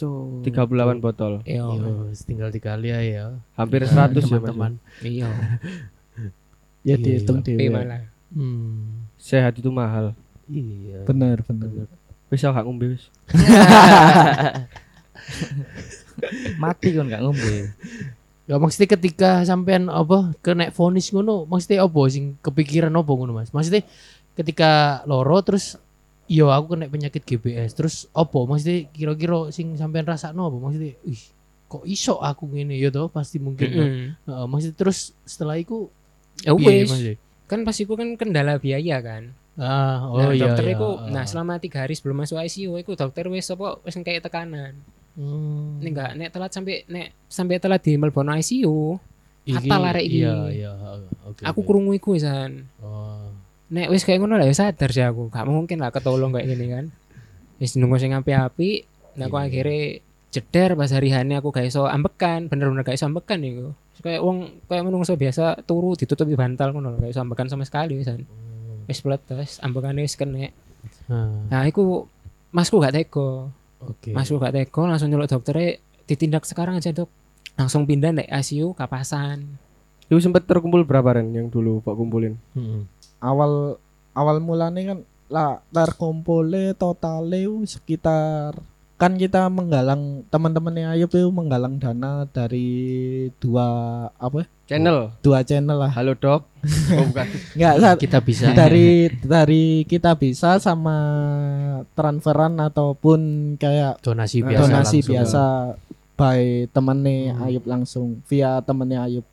Cuk. 0.00 0.48
38 0.48 1.04
botol. 1.04 1.44
Iya. 1.44 1.68
Yo, 1.68 2.08
tinggal 2.24 2.48
dikali 2.48 2.88
ya 2.88 3.00
ya. 3.04 3.24
Hampir 3.52 3.84
Nah, 3.84 4.08
100 4.08 4.16
ya 4.16 4.16
Mas. 4.16 4.24
teman-teman. 4.26 4.72
Iya. 5.04 5.28
ya 6.88 6.96
Iya, 6.96 6.96
dihitung 6.98 7.44
Tapi 7.44 7.52
dhewe 7.60 7.68
malah. 7.68 8.02
Hmm. 8.32 9.06
Sehat 9.20 9.60
itu 9.60 9.68
mahal. 9.68 10.16
Iya. 10.48 11.04
bener 11.04 11.44
bener 11.44 11.84
Wis 12.28 12.44
aku 12.44 12.52
gak 12.56 12.66
ngombe 12.68 12.86
wis. 12.96 13.04
Mati 16.62 16.88
kan 16.94 17.06
gak 17.08 17.22
ngombe. 17.22 17.72
Ya 18.48 18.56
maksudnya 18.56 18.96
ketika 18.96 19.44
sampean 19.44 19.92
apa 19.92 20.32
kena 20.40 20.72
vonis 20.72 21.12
ngono, 21.12 21.44
maksudnya 21.44 21.84
apa 21.84 22.00
sing 22.08 22.40
kepikiran 22.40 22.92
apa 22.92 23.12
ngono 23.12 23.36
Mas? 23.36 23.52
Maksudnya 23.52 23.84
ketika 24.32 25.02
loro 25.04 25.36
terus 25.44 25.76
yo 26.28 26.52
aku 26.52 26.76
kena 26.76 26.92
penyakit 26.92 27.24
GBS 27.24 27.72
terus 27.72 28.04
apa 28.12 28.36
maksudnya 28.44 28.84
kira-kira 28.92 29.48
sing 29.48 29.72
sampean 29.80 30.04
rasakno 30.04 30.52
apa 30.52 30.60
maksudnya 30.60 30.92
ih 31.08 31.22
kok 31.68 31.84
iso 31.88 32.20
aku 32.20 32.44
ngene 32.52 32.76
ya 32.76 32.92
toh 32.92 33.08
pasti 33.08 33.40
mungkin 33.40 33.68
kan? 33.72 33.88
Mm-mm. 33.88 34.08
Heeh, 34.28 34.44
maksudnya 34.48 34.76
terus 34.76 35.12
setelah 35.24 35.56
itu 35.60 35.88
Ya 36.44 36.52
wis. 36.54 36.88
maksudnya? 36.88 37.16
Kan 37.48 37.64
pas 37.64 37.76
iku 37.80 37.96
kan 37.96 38.12
kendala 38.16 38.60
biaya 38.60 39.00
kan. 39.00 39.32
Ah, 39.58 40.06
oh 40.06 40.22
nah, 40.22 40.30
iya. 40.30 40.54
dokter 40.54 40.70
iya. 40.70 40.74
iku 40.78 41.02
ah. 41.02 41.10
nah 41.10 41.26
selama 41.26 41.58
tiga 41.58 41.82
hari 41.82 41.98
sebelum 41.98 42.22
masuk 42.22 42.38
ICU 42.38 42.78
iku 42.78 42.94
dokter 42.94 43.26
wis 43.26 43.50
apa 43.50 43.82
wis 43.82 43.98
kayak 43.98 44.22
tekanan. 44.22 44.78
Hmm. 45.18 45.82
Nek 45.82 45.90
enggak 45.90 46.10
nek 46.14 46.28
telat 46.30 46.50
sampai 46.54 46.86
nek 46.86 47.10
sampai 47.26 47.58
telat 47.58 47.82
di 47.82 47.98
Melbourne 47.98 48.38
ICU, 48.38 49.02
fatal 49.50 49.82
arek 49.90 50.04
iki. 50.06 50.22
Iya, 50.22 50.36
iya. 50.54 50.72
Oke. 51.26 51.42
aku 51.42 51.60
oke. 51.64 51.66
krungu 51.66 51.92
iku 51.98 52.14
wisan. 52.14 52.70
Oh. 52.78 53.34
Nek 53.74 53.90
wis 53.90 54.06
kayak 54.06 54.22
ngono 54.22 54.38
lah 54.38 54.46
ya 54.46 54.54
sadar 54.54 54.94
sih 54.94 55.02
aku. 55.02 55.28
Gak 55.34 55.44
mungkin 55.50 55.82
lah 55.82 55.90
ketolong 55.90 56.30
kayak 56.30 56.46
gini 56.54 56.66
kan. 56.70 56.84
Wis 57.58 57.74
nunggu 57.74 57.98
sing 57.98 58.14
api-api, 58.14 58.86
nah 59.18 59.26
aku 59.26 59.36
Iya. 59.42 59.50
akhirnya 59.50 59.82
jeder 60.30 60.70
pas 60.78 60.94
hari 60.94 61.10
hani 61.10 61.34
aku 61.34 61.50
gak 61.50 61.66
iso 61.66 61.90
ambekan, 61.90 62.46
bener-bener 62.46 62.86
gak 62.86 62.94
iso 62.94 63.10
ambekan 63.10 63.42
iku. 63.42 63.74
Kayak 63.98 64.22
wong 64.22 64.62
kayak 64.70 64.86
menungso 64.86 65.18
biasa 65.18 65.66
turu 65.66 65.98
ditutupi 65.98 66.38
bantal 66.38 66.70
ngono 66.70 66.94
gak 67.02 67.10
iso 67.10 67.20
ambekan 67.20 67.50
sama 67.50 67.66
sekali 67.66 67.98
wisan. 67.98 68.22
Hmm. 68.22 68.47
Wis 68.88 69.04
pletes, 69.04 69.60
ambekane 69.60 70.00
wis 70.00 70.16
kena. 70.16 70.48
Ah, 71.12 71.28
Nah, 71.52 71.62
iku 71.68 72.08
masku 72.48 72.80
gak 72.80 72.96
tega. 72.96 73.52
Oke. 73.84 74.16
Masku 74.16 74.40
gak 74.40 74.56
tega 74.56 74.82
langsung 74.88 75.12
nyeluk 75.12 75.28
dokternya 75.28 75.78
ditindak 76.08 76.48
sekarang 76.48 76.80
aja, 76.80 76.90
Dok. 76.90 77.12
Langsung 77.60 77.84
pindah 77.84 78.16
nek 78.16 78.32
ICU 78.32 78.72
kapasan. 78.72 79.60
Iku 80.08 80.16
sempet 80.24 80.48
terkumpul 80.48 80.88
berapa 80.88 81.20
Ren 81.20 81.28
yang 81.36 81.52
dulu 81.52 81.84
Pak 81.84 81.92
kumpulin? 81.92 82.40
Hmm. 82.56 82.88
awal 83.18 83.76
awal 84.14 84.38
mulanya 84.38 84.94
kan 84.94 84.98
lah 85.28 85.58
terkumpulnya 85.74 86.72
totalnya 86.78 87.66
sekitar 87.66 88.56
kan 88.98 89.14
kita 89.14 89.46
menggalang 89.46 90.26
teman-temannya 90.26 90.90
Ayub 90.90 91.06
itu 91.08 91.30
menggalang 91.30 91.78
dana 91.78 92.26
dari 92.26 92.68
dua 93.38 93.66
apa 94.12 94.50
Channel. 94.66 95.14
dua 95.22 95.40
channel 95.40 95.78
lah 95.78 95.88
Halo 95.88 96.12
Dok. 96.12 96.42
Oh 96.92 97.04
bukan. 97.06 97.26
nggak. 97.56 97.96
Kita 97.96 98.18
bisa 98.18 98.50
dari 98.52 99.06
dari 99.16 99.64
kita 99.82 100.12
bisa 100.12 100.58
sama 100.58 100.98
transferan 101.92 102.58
ataupun 102.58 103.20
kayak 103.54 104.02
donasi 104.02 104.42
Nah, 104.42 104.48
biasa 104.50 104.62
donasi 104.64 104.98
langsung. 104.98 105.08
biasa 105.08 105.42
by 106.14 106.40
temennya 106.68 107.16
Hmm. 107.30 107.44
Ayub 107.44 107.64
langsung 107.64 108.06
via 108.26 108.58
temennya 108.60 109.06
Ayub 109.06 109.24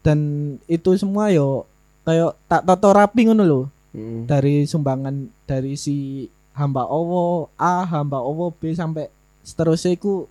dan 0.00 0.18
itu 0.66 0.92
semua 0.94 1.32
yo 1.32 1.64
kayak 2.04 2.36
tak 2.44 2.62
toto 2.62 2.92
rapi 2.92 3.24
ngono 3.24 3.42
loh 3.42 3.64
Mm. 3.90 4.26
dari 4.26 4.62
sumbangan 4.64 5.14
dari 5.44 5.74
si 5.74 6.26
hamba 6.54 6.82
owo 6.84 7.24
A 7.54 7.82
hamba 7.84 8.18
owo 8.18 8.50
B 8.50 8.72
sampai 8.72 9.10
seterusnya 9.40 9.92
iku 9.92 10.30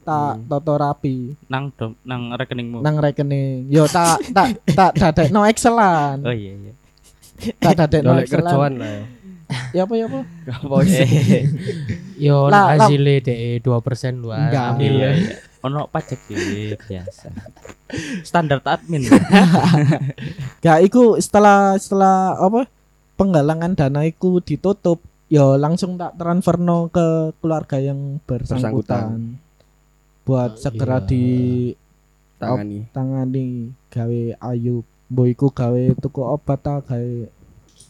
tak 0.00 0.38
Hmm. 0.38 0.46
toto 0.46 0.74
rapi 0.74 1.34
Nang 1.44 1.74
dom, 1.74 1.98
nang 2.00 2.30
rekeningmu. 2.30 2.78
nang 2.78 2.94
rekening 2.96 3.66
yo 3.66 3.84
tak 3.86 4.22
tak 4.30 4.54
tak 4.68 4.94
dadek 4.94 5.28
no 5.28 5.42
excelan 5.42 6.22
Oh 6.22 6.30
iya 6.30 6.54
iya. 6.54 6.72
tak 7.58 7.74
dadek 7.76 8.00
no 8.00 8.14
excelan 8.16 8.46
kerjaan 8.46 8.72
lah 8.76 8.86
ya. 8.88 9.02
ya 9.74 9.82
apa 9.82 9.94
ya 9.94 10.06
apa 10.06 10.20
Gak 10.42 10.58
apa 10.60 10.76
sih. 10.84 11.10
Yo 12.16 12.46
Lah, 12.46 12.66
hasilnya 12.72 13.18
DE 13.20 13.58
2% 13.58 13.66
lu 14.16 14.30
ah, 14.30 14.38
Enggak. 14.40 14.64
ambil 14.72 14.92
Iya 14.92 15.02
ya. 15.02 15.10
iya. 15.12 15.34
Ono 15.60 15.80
pajak 15.84 16.18
iki 16.24 16.78
biasa. 16.80 17.28
Standar 18.22 18.62
admin. 18.64 19.02
Gak 20.62 20.78
iku 20.82 21.18
setelah 21.18 21.74
setelah 21.76 22.34
apa 22.36 22.66
penggalangan 23.14 23.74
dana 23.74 24.00
iku 24.02 24.38
ditutup 24.40 24.98
yo 25.26 25.56
langsung 25.56 25.94
tak 25.94 26.14
transfer 26.14 26.56
no 26.56 26.86
ke 26.86 27.34
keluarga 27.36 27.78
yang 27.78 28.18
bersangkutan, 28.22 29.36
buat 30.22 30.50
Oh, 30.52 30.56
segera 30.56 30.98
iya. 30.98 31.06
ditangani 31.08 32.78
Tangani. 32.88 33.46
gawe 33.88 34.20
Ayub 34.44 34.84
mbok 35.06 35.26
iku 35.28 35.46
gawe 35.48 35.82
tuku 35.96 36.20
obat 36.20 36.58
ta 36.58 36.78
gawe 36.78 37.10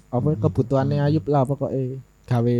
apa 0.08 0.28
Hmm. 0.28 0.38
kebutuhannya 0.38 1.02
Ayub 1.02 1.24
lah 1.26 1.42
pokoknya 1.42 1.98
gawe 2.24 2.56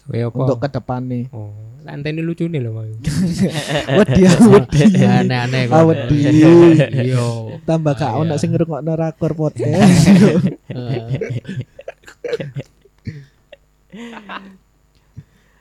Kowe 0.00 0.18
apa? 0.24 0.36
untuk 0.36 0.58
ke 0.58 0.68
depannya 0.70 1.18
Oh, 1.30 1.52
lantai 1.80 2.10
ini 2.10 2.20
lucu 2.20 2.44
nih 2.44 2.58
loh, 2.58 2.72
mau. 2.72 2.82
wedi 2.82 4.20
wedi 4.24 4.80
Ya, 4.96 5.20
aneh-aneh 5.20 5.68
Ah, 5.68 5.78
kok. 5.78 5.84
wedi. 5.86 6.16
Yo. 7.12 7.54
tambah 7.62 7.92
gak 7.92 8.08
Ah, 8.08 8.16
ono 8.16 8.32
iya. 8.32 8.36
sing 8.36 8.48
ngrungokno 8.50 8.92
rakor 8.92 9.32
podcast 9.34 10.08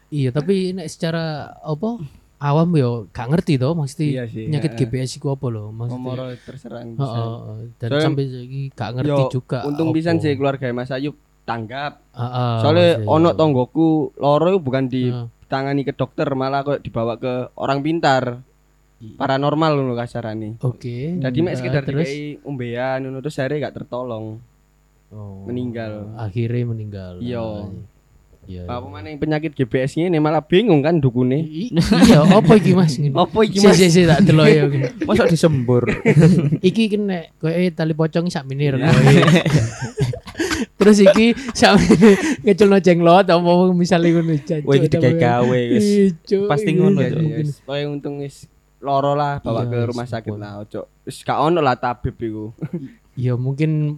Iya, 0.07 0.29
tapi 0.31 0.71
nek 0.71 0.87
secara 0.87 1.23
apa 1.59 1.99
awam 2.37 2.69
yo 2.73 2.91
gak 3.09 3.27
ngerti 3.27 3.57
toh 3.57 3.73
maksudnya 3.73 4.07
Iya 4.07 4.23
sih. 4.29 4.45
penyakit 4.47 4.71
ya. 4.71 4.77
GBS 4.79 5.11
iku 5.17 5.35
apa 5.35 5.45
loh 5.47 5.67
maksudnya. 5.69 5.99
Ngomoro 5.99 6.25
terserang. 6.37 6.87
Bisa. 6.93 7.03
heeh. 7.11 7.57
dan 7.75 7.87
Soalnya- 7.89 8.05
sampai 8.07 8.23
saiki 8.25 8.61
gak 8.71 8.91
ngerti 8.95 9.11
Yo, 9.11 9.29
juga. 9.33 9.59
Untung 9.65 9.89
pisan 9.91 10.17
sih 10.17 10.31
keluarga 10.33 10.69
Mas 10.71 10.87
Ayub 10.89 11.15
tanggap. 11.43 11.99
Heeh, 12.13 12.55
Soalnya 12.61 12.87
maksudnya, 12.95 13.11
ono 13.11 13.29
iya. 13.29 13.35
tonggoku 13.35 13.87
loro 14.15 14.51
bukan 14.57 14.85
Heeh. 14.85 15.25
ditangani 15.43 15.81
ke 15.81 15.91
dokter 15.91 16.27
malah 16.31 16.63
kok 16.63 16.79
dibawa 16.79 17.17
ke 17.17 17.51
orang 17.55 17.81
pintar. 17.81 18.23
paranormal 18.97 19.77
ngono 19.77 19.93
kasarane. 19.93 20.57
Oke. 20.65 21.21
Jadi 21.21 21.37
mek 21.39 21.53
sekedar 21.53 21.85
terus 21.85 22.09
dikai 22.09 22.41
umbean 22.41 23.05
ngono 23.05 23.21
terus 23.21 23.37
akhirnya 23.37 23.69
gak 23.69 23.75
tertolong. 23.77 24.41
Oh, 25.07 25.45
meninggal. 25.45 26.17
Akhirnya 26.17 26.65
meninggal. 26.65 27.13
Iya. 27.21 27.69
Iya. 28.47 28.63
Apa 28.63 28.87
mana 28.87 29.11
yang 29.11 29.19
penyakit 29.19 29.51
GBS 29.51 29.99
ini 29.99 30.23
malah 30.23 30.39
bingung 30.39 30.79
kan 30.79 31.03
dukune. 31.03 31.43
Iya, 31.43 32.23
apa 32.23 32.55
iki 32.55 32.71
Mas? 32.71 32.95
Apa 33.27 33.43
iki 33.43 33.59
Si 33.59 33.67
Mas? 33.67 33.75
si 33.75 33.91
si 33.91 34.01
tak 34.07 34.23
delok 34.23 34.47
ya. 34.47 34.63
gini. 34.71 34.87
Masa 35.07 35.27
disembur. 35.27 35.83
Iki 36.71 36.83
kena 36.87 37.27
koyo 37.37 37.59
tali 37.75 37.91
pocong 37.91 38.31
sak 38.31 38.47
menir 38.47 38.79
kowe. 38.79 39.13
Terus 40.77 41.03
iki 41.03 41.35
sak 41.51 41.75
ngeculno 42.41 42.79
jenglot 42.79 43.27
apa 43.27 43.51
misalnya 43.75 44.15
ngono 44.15 44.33
jancuk. 44.39 44.67
Wah, 44.69 44.75
iki 44.79 44.87
digawe 44.95 45.59
wis. 45.75 45.85
Icuk, 46.15 46.47
Pasti 46.47 46.71
ngono, 46.71 47.03
wis. 47.03 47.59
Pokoknya 47.67 47.85
untung 47.91 48.23
wis 48.23 48.47
loro 48.79 49.11
lah 49.11 49.41
bawa 49.41 49.65
Iya, 49.65 49.69
ke 49.73 49.77
rumah 49.91 50.07
sakit 50.07 50.33
lah 50.37 50.63
ojo. 50.63 50.87
Wis 51.03 51.19
gak 51.19 51.35
ono 51.35 51.59
lah 51.59 51.75
tabib 51.75 52.15
iku. 52.15 52.55
Ya 53.17 53.33
mungkin 53.35 53.97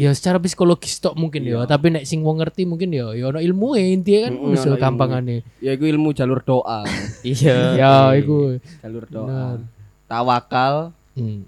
ya 0.00 0.10
secara 0.10 0.40
psikologis 0.40 0.96
tok 0.96 1.12
mungkin 1.12 1.44
ya, 1.44 1.60
Iya. 1.60 1.68
tapi 1.68 1.92
nek 1.92 2.08
sing 2.08 2.24
wong 2.24 2.40
ngerti 2.40 2.64
mungkin 2.64 2.88
ya 2.88 3.12
ya 3.12 3.28
ono 3.28 3.36
ilmu 3.38 3.76
intinya 3.76 4.20
kan 4.24 4.32
Mm, 4.32 4.56
ilmu. 4.56 4.76
gampangane. 4.78 5.36
Ya 5.60 5.76
iku 5.76 5.84
ilmu 5.86 6.10
jalur 6.10 6.40
doa. 6.40 6.80
Iya. 7.22 7.56
Ya 7.76 7.92
iku 8.16 8.56
jalur 8.80 9.04
doa. 9.04 9.60
Tawakal, 10.06 10.96
hmm. 11.14 11.44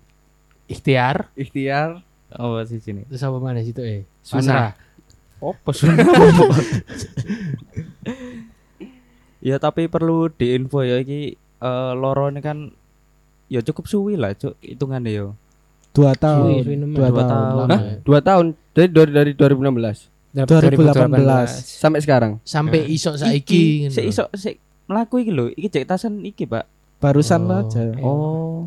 ikhtiar 0.68 1.32
ikhtiar, 1.32 2.04
Oh, 2.32 2.60
sih 2.62 2.76
sini. 2.78 3.08
terus 3.08 3.20
apa 3.20 3.36
mana 3.36 3.60
situ 3.60 3.80
eh 3.80 4.04
Sunnah. 4.20 4.76
Apa 5.38 5.70
sih? 5.74 5.88
ya 9.42 9.58
tapi 9.58 9.88
perlu 9.88 10.30
diinfo 10.30 10.80
ya 10.80 11.00
iki 11.00 11.34
eh, 11.36 11.92
loro 11.92 12.28
ini 12.28 12.38
kan 12.38 12.70
ya 13.48 13.60
cukup 13.60 13.84
suwi 13.84 14.14
lah 14.14 14.32
cuk 14.32 14.54
hitungannya 14.60 15.12
yo. 15.12 15.28
Dua 15.92 16.12
tahun. 16.14 16.62
suwi 16.62 16.74
nemen. 16.74 16.94
Dua 16.94 17.08
Dua 17.08 17.22
tahun. 17.22 17.44
tahun. 17.46 17.68
Hah? 17.68 17.80
ya. 17.80 17.94
dua 18.00 18.18
tahun 18.20 18.44
dari 18.72 18.88
dari, 18.88 19.10
dari 19.12 19.32
2016 19.34 20.08
2018. 20.32 21.52
sampai 21.76 22.00
sekarang. 22.00 22.32
sampai 22.42 22.80
Nah, 22.80 22.88
isok 22.90 23.14
Iki 23.14 23.20
saiki 23.20 23.62
sik 23.88 24.04
iso 24.06 24.24
sik 24.32 24.56
mlaku 24.84 25.20
iki 25.20 25.30
lho, 25.30 25.48
iki 25.50 25.68
cek 25.68 25.84
tasan 25.84 26.20
iki, 26.22 26.44
Pak. 26.44 26.64
Barusan 26.98 27.44
Oh. 27.44 27.58
aja. 27.58 27.82
Oh. 27.98 28.58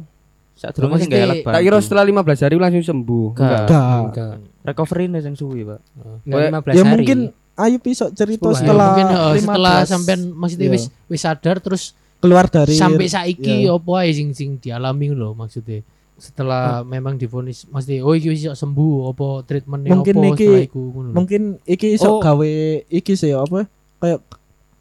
Sadurunge 0.53 0.97
sing 0.97 1.09
Maksudnya- 1.09 1.17
gawe 1.17 1.25
alat 1.25 1.37
bantu. 1.41 1.51
Tak 1.51 1.61
kira 1.63 1.77
setelah 1.79 2.03
15 2.05 2.39
hari 2.39 2.55
langsung 2.55 2.85
sembuh. 2.85 3.27
Enggak. 3.33 3.59
Enggak. 3.61 3.99
Enggak. 4.05 4.33
recovery 4.65 5.05
nih 5.07 5.21
sing 5.21 5.35
suwi, 5.35 5.61
Pak. 5.61 5.79
Enggak 6.23 6.39
Ya 6.39 6.47
15 6.47 6.71
Ya 6.71 6.79
hari. 6.79 6.91
mungkin 6.91 7.19
Ayu 7.55 7.77
bisa 7.79 8.05
cerita 8.11 8.43
10 8.43 8.51
hari. 8.51 8.51
Ya, 8.51 8.59
setelah 8.59 8.87
mungkin 8.89 9.07
oh, 9.07 9.33
setelah 9.33 9.75
15 9.79 9.87
sampean 9.87 10.19
maksudnya 10.29 10.65
Iya. 10.65 10.75
wis 10.75 10.83
wis 11.07 11.21
sadar 11.21 11.57
terus 11.57 11.83
keluar 12.17 12.45
dari 12.45 12.75
sampai 12.75 13.07
saiki 13.07 13.63
iya. 13.63 13.71
opo 13.71 13.95
ae 13.95 14.11
sing 14.11 14.29
sing 14.29 14.49
dialami 14.57 15.07
lho 15.09 15.31
maksudnya 15.31 15.79
setelah 16.15 16.79
memang 16.81 17.15
divonis 17.15 17.67
mesti 17.67 17.99
oh 17.99 18.11
iki 18.11 18.31
iso 18.31 18.51
sembuh 18.51 19.09
opo 19.09 19.41
treatmentnya 19.41 19.91
Mungkin 19.91 20.15
opo 20.15 20.25
iki- 20.31 20.45
setelah 20.45 20.63
iku 20.63 20.81
mungkin 21.11 21.41
iki 21.63 21.87
iso 21.91 22.09
Oh. 22.09 22.19
gawe 22.19 22.51
iki 22.85 23.13
sih 23.13 23.31
apa 23.31 23.67
kayak 23.97 24.23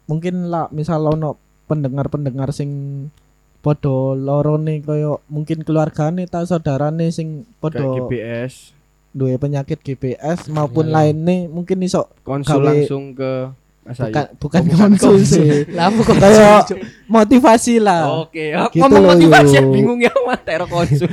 mungkin 0.05 0.47
lah 0.47 0.69
misal 0.69 1.03
ono 1.03 1.35
pendengar-pendengar 1.65 2.49
sing 2.49 2.69
podo 3.59 4.13
lorone 4.13 4.79
kaya 4.79 5.17
mungkin 5.25 5.61
keluargane 5.61 6.23
ta 6.23 6.41
saudarane 6.41 7.09
sing 7.09 7.43
Kayak 7.43 7.59
podo 7.59 7.89
GPS, 8.07 8.53
duwe 9.09 9.35
penyakit 9.35 9.81
GPS 9.81 10.45
maupun 10.47 10.85
Iya, 10.85 10.91
iya. 10.91 10.95
lainnya 11.09 11.35
mungkin 11.47 11.81
iso 11.81 12.07
konsul 12.21 12.61
Gawe- 12.61 12.67
langsung 12.79 13.11
ke 13.11 13.49
Mas 13.85 13.95
Ayu. 13.95 14.09
bukan 14.09 14.25
bukan 14.35 14.59
Oh, 14.59 14.65
bukan 14.65 14.89
konsul 14.97 15.15
sih 15.21 15.49
lah 15.77 15.93
kok 15.93 16.09
kayak 16.11 16.65
motivasi 17.15 17.75
lah 17.77 18.01
Oke, 18.19 18.49
Gitu 18.67 18.81
ngomong 18.81 19.13
motivasi 19.13 19.55
Yu. 19.55 19.69
bingung 19.77 20.01
ya 20.01 20.09
mas 20.25 20.41
tero 20.41 20.65
konsul. 20.65 21.05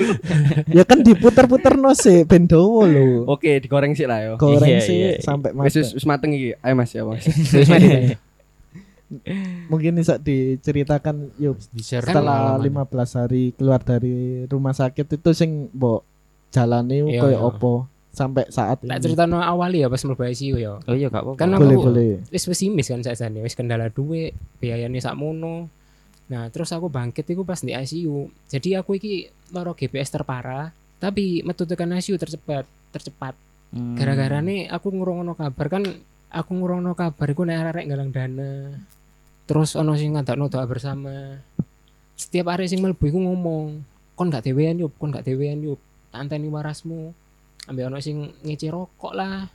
ya 0.66 0.81
kan 0.83 0.99
diputer-puter 0.99 1.77
no 1.77 1.92
sih 1.92 2.25
ben 2.25 2.44
dawa 2.44 2.88
lho 2.88 3.29
Oke, 3.29 3.61
digoreng 3.61 3.92
sih 3.92 4.09
lah 4.09 4.25
yo. 4.25 4.33
goreng 4.37 4.73
Iya, 4.73 4.81
sih 4.81 4.96
iya. 4.96 5.11
sampai 5.20 5.53
Wis 5.55 5.77
wis 5.77 5.92
mas 5.92 5.94
wis 5.94 6.05
mateng 6.07 6.33
iki. 6.33 6.57
Ayo 6.57 6.73
Mas 6.73 6.90
ya, 6.90 7.05
Mas. 7.05 7.29
Wis 7.29 7.68
mungkin 9.68 9.92
bisa 9.92 10.16
diceritakan 10.16 11.37
yuk 11.37 11.61
di 11.68 11.85
share 11.85 12.01
setelah 12.01 12.57
pengalaman. 12.57 12.88
15 13.12 13.20
hari 13.20 13.42
keluar 13.53 13.81
dari 13.83 14.16
rumah 14.49 14.73
sakit 14.73 15.05
itu 15.12 15.31
sing 15.33 15.68
mbok 15.68 16.01
jalani 16.49 17.05
Iya, 17.07 17.20
koyo 17.20 17.31
iya. 17.31 17.40
opo 17.42 17.91
sampai 18.12 18.44
saat 18.53 18.85
Tak 18.85 18.92
ini 18.92 19.01
cerita 19.01 19.25
no 19.25 19.40
awali 19.40 19.81
ya 19.81 19.88
pas 19.88 20.05
mlebu 20.05 20.20
ICU 20.22 20.57
ya. 20.61 20.77
Oh 20.79 20.94
iya 20.94 21.09
gak 21.09 21.25
apa-apa. 21.25 21.40
Kan 21.40 21.57
boleh 21.57 21.77
aku- 21.77 21.85
boleh 21.88 22.11
Wis 22.29 22.44
pesimis 22.44 22.87
kan 22.87 23.01
sakjane, 23.01 23.40
wis 23.40 23.57
kendala 23.57 23.88
duit, 23.88 24.37
biayane 24.61 25.01
sakmono. 25.01 25.72
Nah, 26.29 26.48
terus 26.48 26.70
aku 26.70 26.88
bangkit 26.88 27.25
iku 27.27 27.42
pas 27.42 27.59
di 27.59 27.72
ICU. 27.72 28.29
Jadi 28.46 28.77
aku 28.77 28.96
iki 28.96 29.27
loro 29.51 29.72
GPS 29.72 30.12
terparah, 30.12 30.70
tapi 30.96 31.40
metu 31.42 31.64
tekan 31.64 31.92
ICU 31.92 32.16
tercepat, 32.16 32.64
tercepat. 32.92 33.33
Hmm. 33.72 33.96
Gara-gara 33.96 34.38
nih 34.38 34.68
aku 34.68 34.92
ngurungono 34.92 35.33
kabar 35.33 35.66
kan 35.68 35.83
aku 36.29 36.51
ngurungono 36.53 36.92
kabar 36.92 37.27
iku 37.27 37.48
nek 37.48 37.72
arek 37.72 37.87
galang 37.88 38.12
dana. 38.12 38.77
Terus 39.48 39.72
ono 39.72 39.96
sing 39.96 40.12
ngadakno 40.12 40.53
doa 40.53 40.68
bersama. 40.68 41.40
Setiap 42.12 42.53
arek 42.53 42.68
sing 42.68 42.85
mlebu 42.85 43.03
iku 43.03 43.18
ngomong, 43.18 43.81
kon 44.14 44.29
gak 44.29 44.44
dewean 44.44 44.77
yuk, 44.79 44.92
kon 45.01 45.09
gak 45.09 45.25
dewean 45.25 45.64
yuk. 45.64 45.81
Anteni 46.12 46.53
warasmu. 46.53 47.16
Ambil 47.66 47.87
ono 47.87 47.98
sing 47.98 48.16
ngece 48.42 48.68
rokok 48.68 49.12
lah. 49.12 49.46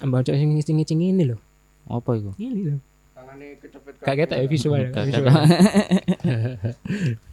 Ambil 0.00 0.20
ono 0.20 0.34
sing 0.34 0.50
ngece-ngece 0.52 0.94
ngene 0.94 1.24
lho. 1.24 1.38
apa 1.84 2.10
iku? 2.16 2.32
Ini 2.36 2.60
lho. 2.64 2.76
Tangane 3.14 3.46
kecepet. 3.56 3.92
Gak 4.00 4.14
ketok 4.18 4.36
ya 4.36 4.46
visual. 4.48 4.80
ya, 4.80 4.90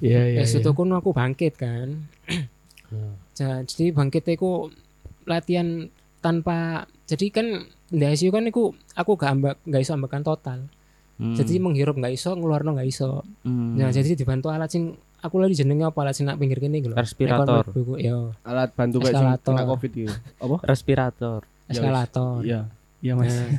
iya 0.03 0.21
iya 0.27 0.41
Ya 0.41 0.43
situ 0.45 0.71
kono 0.71 0.97
aku 0.97 1.11
bangkit 1.11 1.55
kan. 1.55 2.07
Ja- 3.35 3.63
Jadi 3.69 3.91
bangkit 3.91 4.27
iku 4.27 4.71
latihan 5.23 5.87
tanpa 6.19 6.85
jadi 7.05 7.27
kan 7.29 7.47
di 7.87 8.05
ICU 8.05 8.31
kan 8.31 8.45
iku 8.45 8.71
aku 8.93 9.17
gak 9.17 9.31
ambak 9.31 9.55
gak 9.65 9.81
iso 9.81 9.91
ambekan 9.91 10.21
total. 10.21 10.67
Hmm. 11.17 11.35
Jadi 11.35 11.59
menghirup 11.59 11.97
gak 11.97 12.13
iso, 12.13 12.33
ngeluarno 12.33 12.73
gak 12.73 12.87
iso. 12.87 13.21
Hmm. 13.43 13.77
Nah, 13.77 13.89
jadi 13.89 14.15
dibantu 14.15 14.49
alat 14.49 14.69
sing 14.69 14.95
aku 15.21 15.35
lagi 15.37 15.55
jenenge 15.55 15.85
apa 15.85 15.97
alat 16.01 16.13
sing 16.13 16.25
nak 16.25 16.37
pinggir 16.37 16.57
kene 16.57 16.81
iku 16.81 16.91
lho. 16.91 16.97
Respirator. 16.97 17.63
Yo, 17.97 18.33
Alat 18.41 18.73
bantu 18.73 18.99
kayak 18.99 19.15
sing 19.15 19.27
kena 19.41 19.63
Covid 19.63 19.91
gitu. 19.93 20.13
Apa? 20.37 20.57
respirator. 20.65 21.41
eskalator. 21.65 22.43
Iya. 22.43 22.67
Iya, 22.99 23.13
Mas. 23.15 23.31
Nah, 23.31 23.49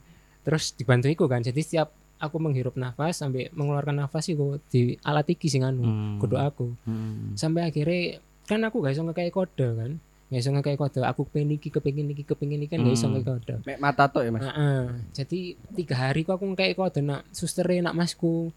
terus 0.46 0.72
dibantu 0.72 1.06
iku 1.06 1.28
kan. 1.28 1.44
Jadi 1.44 1.60
setiap 1.60 1.92
aku 2.18 2.40
menghirup 2.40 2.74
nafas 2.74 3.20
sampai 3.20 3.46
mengeluarkan 3.52 3.94
nafas 3.94 4.26
iku 4.26 4.58
di 4.66 4.98
alat 5.02 5.28
iki 5.28 5.46
sing 5.46 5.62
anu, 5.62 5.84
Hmm. 5.84 6.16
kudu 6.18 6.34
aku. 6.34 6.74
Hmm. 6.82 7.34
sampai 7.34 7.68
akhirnya 7.68 8.18
kan 8.42 8.64
aku 8.64 8.80
gak 8.80 8.96
iso 8.96 9.04
ngekei 9.04 9.30
kode 9.30 9.68
kan 9.76 10.00
gak 10.26 10.40
iso 10.40 10.50
ngekei 10.50 10.74
kode 10.74 10.98
aku 11.00 11.28
pengen 11.28 11.54
iki 11.54 11.68
kepengin 11.68 12.10
iki 12.10 12.24
kepengin 12.24 12.64
iki 12.64 12.74
kan 12.74 12.82
gak 12.82 12.90
iso 12.90 13.06
Hmm. 13.06 13.20
ngekei 13.20 13.28
kode 13.28 13.54
Mek 13.62 13.78
mata 13.78 14.08
tok 14.08 14.24
ya, 14.24 14.30
Mas. 14.34 14.42
Heeh. 14.42 14.80
jadi 15.14 15.40
tiga 15.76 15.94
hari 15.94 16.24
ku 16.24 16.32
aku 16.32 16.48
ngekei 16.48 16.74
kode 16.74 17.00
nak 17.00 17.22
suster 17.30 17.68
nak 17.78 17.94
masku 17.94 18.50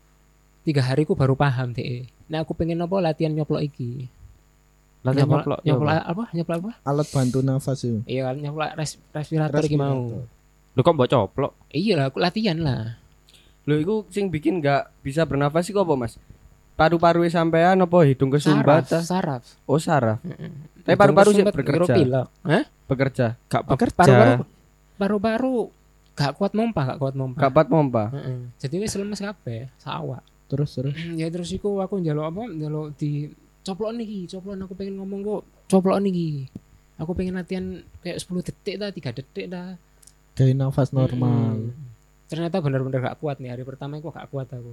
tiga 0.61 0.81
hari 0.81 1.03
ku 1.03 1.13
baru 1.13 1.33
paham 1.33 1.71
deh 1.71 2.05
nah 2.25 2.41
aku 2.41 2.53
pengen 2.53 2.79
apa 2.79 2.95
latihan 2.97 3.31
nyoplok 3.31 3.61
iki 3.61 4.07
Latihan 5.01 5.25
nyoplok 5.25 5.59
nyoplok. 5.59 5.59
nyoplok 5.65 5.91
apa? 5.91 6.03
apa 6.05 6.23
nyoplok 6.31 6.57
apa 6.59 6.71
alat 6.83 7.07
bantu 7.09 7.39
nafas 7.41 7.79
itu 7.81 7.99
iya 8.05 8.29
nyoplok 8.29 8.69
res, 8.75 9.01
respirator 9.09 9.61
iki 9.61 9.75
mau 9.75 10.21
Lu 10.71 10.79
kok 10.79 10.93
mbok 10.93 11.09
coplok? 11.09 11.51
iya 11.69 11.93
lah 11.95 12.07
aku 12.07 12.17
latihan 12.17 12.55
lah 12.55 12.95
Lho 13.61 13.77
iku 13.77 13.95
sing 14.07 14.25
bikin 14.27 14.57
gak 14.57 14.89
bisa 14.99 15.21
bernafas 15.21 15.69
iku 15.69 15.85
apa, 15.85 15.93
Mas? 15.93 16.17
Paru-paru 16.73 17.21
sampean 17.29 17.77
apa 17.77 17.97
hidung 18.01 18.33
saraf 18.33 18.41
kesumbat? 18.41 18.81
ta? 18.89 18.99
saraf 19.05 19.45
Oh, 19.69 19.77
saraf. 19.77 20.17
Heeh. 20.23 20.49
Tapi 20.81 20.97
paru-paru 20.97 21.29
sih 21.29 21.45
bekerja. 21.45 21.93
Hah? 22.41 22.63
Bekerja. 22.89 23.37
Gak 23.45 23.61
Oh, 23.61 23.77
bekerja. 23.77 23.93
paru-paru 23.93 24.33
paru-paru 24.97 25.55
gak 26.11 26.33
kuat 26.35 26.53
mompa 26.53 26.81
gak 26.87 26.99
kuat 26.99 27.13
mompa 27.13 27.37
Kapat 27.39 27.65
mompa. 27.69 28.03
Heeh. 28.11 28.49
Jadi 28.57 28.75
wis 28.81 28.97
lemes 28.97 29.21
kabeh, 29.21 29.69
sawak. 29.77 30.25
Terus 30.51 30.75
terus 30.75 30.91
ya 31.15 31.31
terus 31.31 31.47
iku 31.49 31.79
aku 31.79 32.03
njaluk 32.03 32.25
apa? 32.27 32.41
Njaluk 32.51 32.99
di 32.99 33.31
coplok 33.63 33.95
niki, 33.95 34.27
coplok 34.27 34.67
aku 34.67 34.73
pengen 34.75 34.99
ngomong 34.99 35.19
kok 35.23 35.41
coplok 35.71 36.03
niki. 36.03 36.51
Aku 36.99 37.15
pengen 37.15 37.33
latihan 37.33 37.81
kayak 38.03 38.21
10 38.21 38.45
detik 38.45 38.75
dah, 38.77 38.89
3 38.91 39.17
detik 39.17 39.45
dah. 39.49 39.73
kayak 40.31 40.53
nafas 40.53 40.91
normal 40.91 41.57
Mm. 41.57 41.73
Ternyata 42.31 42.63
benar-benar 42.63 42.99
gak 43.03 43.19
kuat 43.19 43.43
nih 43.43 43.51
hari 43.51 43.67
pertama 43.67 43.99
aku 43.99 44.07
gak 44.07 44.31
kuat 44.31 44.47
aku. 44.47 44.71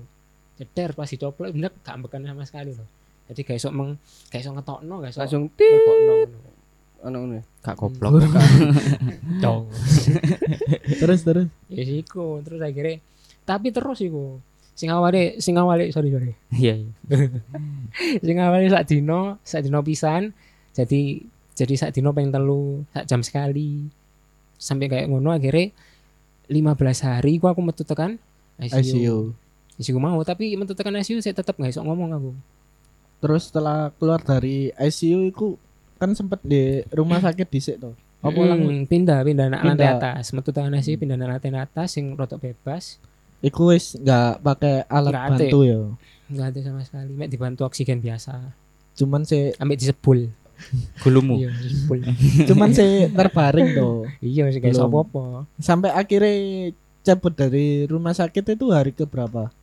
Jeder 0.58 0.94
pas 0.94 1.10
dicoplok 1.10 1.50
bener 1.50 1.74
gak 1.82 1.94
ambekan 1.98 2.22
sama 2.22 2.46
sekali 2.46 2.70
loh. 2.70 2.86
Jadi 3.26 3.40
gak 3.42 3.58
iso 3.58 3.68
meng 3.74 3.98
gak 4.30 4.38
iso 4.38 4.54
ngetokno, 4.54 4.94
gak 5.02 5.10
iso 5.10 5.20
Langsung 5.26 5.50
ngono. 5.50 6.14
ono 6.98 7.16
ngono. 7.18 7.40
Gak 7.58 7.74
goblok. 7.74 8.22
Dong. 9.42 9.66
terus 11.02 11.20
terus 11.26 11.46
Ya 11.66 11.82
siku, 11.82 12.38
terus 12.46 12.62
akhirnya 12.62 13.02
tapi 13.42 13.72
terus 13.72 13.98
iku. 14.04 14.38
Sing 14.78 14.94
awale 14.94 15.42
sing 15.42 15.58
awale 15.58 15.90
sorry 15.90 16.14
sorry. 16.14 16.38
Iya, 16.54 16.86
iya. 16.86 16.90
sing 18.26 18.38
awalnya 18.38 18.78
sak 18.78 18.86
dino 18.86 19.42
sak 19.42 19.66
dino 19.66 19.82
pisan 19.82 20.30
jadi 20.70 21.18
jadi 21.58 21.74
sak 21.74 21.90
dino 21.98 22.14
pengen 22.14 22.30
telu 22.30 22.86
sak 22.94 23.10
jam 23.10 23.26
sekali 23.26 23.90
sampai 24.54 24.86
kayak 24.86 25.10
ngono 25.10 25.34
akhirnya 25.34 25.74
15 26.46 27.06
hari 27.10 27.42
gua 27.42 27.58
aku 27.58 27.62
metu 27.66 27.82
tekan 27.82 28.22
ICU. 28.62 28.78
ICU 28.78 29.16
ICU 29.82 29.98
mau 29.98 30.22
tapi 30.22 30.54
metu 30.54 30.78
tekan 30.78 30.94
ICU 30.94 31.18
saya 31.18 31.34
tetap 31.34 31.58
nggak 31.58 31.74
iso 31.74 31.82
ngomong 31.82 32.14
aku 32.14 32.30
terus 33.18 33.50
setelah 33.50 33.90
keluar 33.98 34.22
dari 34.22 34.70
ICU 34.78 35.18
itu 35.34 35.46
kan 35.98 36.14
sempet 36.14 36.38
di 36.46 36.86
rumah 36.94 37.18
sakit 37.18 37.50
dhisik 37.50 37.82
to. 37.82 37.90
Apa 38.22 38.34
Hmm, 38.34 38.86
pindah 38.86 39.22
pindah 39.22 39.46
nak 39.50 39.62
lantai 39.62 39.94
atas 39.94 40.30
metu 40.34 40.50
tangan 40.54 40.74
sih 40.82 40.94
pindah 40.94 41.18
nak 41.18 41.38
lantai 41.38 41.54
atas 41.54 41.98
sing 41.98 42.14
rotok 42.14 42.50
bebas 42.50 42.98
iku 43.40 43.70
wis 43.70 43.94
nggak 43.94 44.40
pakai 44.40 44.74
alat 44.86 45.10
Nggak 45.10 45.26
bantu 45.30 45.58
ya. 45.62 45.80
nggak 46.28 46.46
ada 46.46 46.60
sama 46.60 46.80
sekali 46.82 47.10
mek 47.12 47.28
dibantu 47.28 47.62
oksigen 47.64 47.98
biasa 47.98 48.52
Cuman 48.94 49.22
sih 49.22 49.54
ambek 49.56 49.78
disebul 49.78 50.28
Gulumu. 50.98 51.38
iya 51.38 51.54
disebul 51.54 52.02
cuman 52.50 52.74
sih 52.74 53.06
terbaring 53.08 53.68
tuh. 53.72 54.10
iya 54.18 54.50
sih 54.50 54.58
kayak 54.58 54.74
apa 54.74 55.46
Sampai 55.56 55.90
akhirnya 55.90 56.74
cabut 57.00 57.30
dari 57.32 57.86
rumah 57.86 58.10
sakit 58.10 58.42
itu 58.52 58.66
hari 58.68 58.90
ke 58.90 59.06
berapa? 59.06 59.54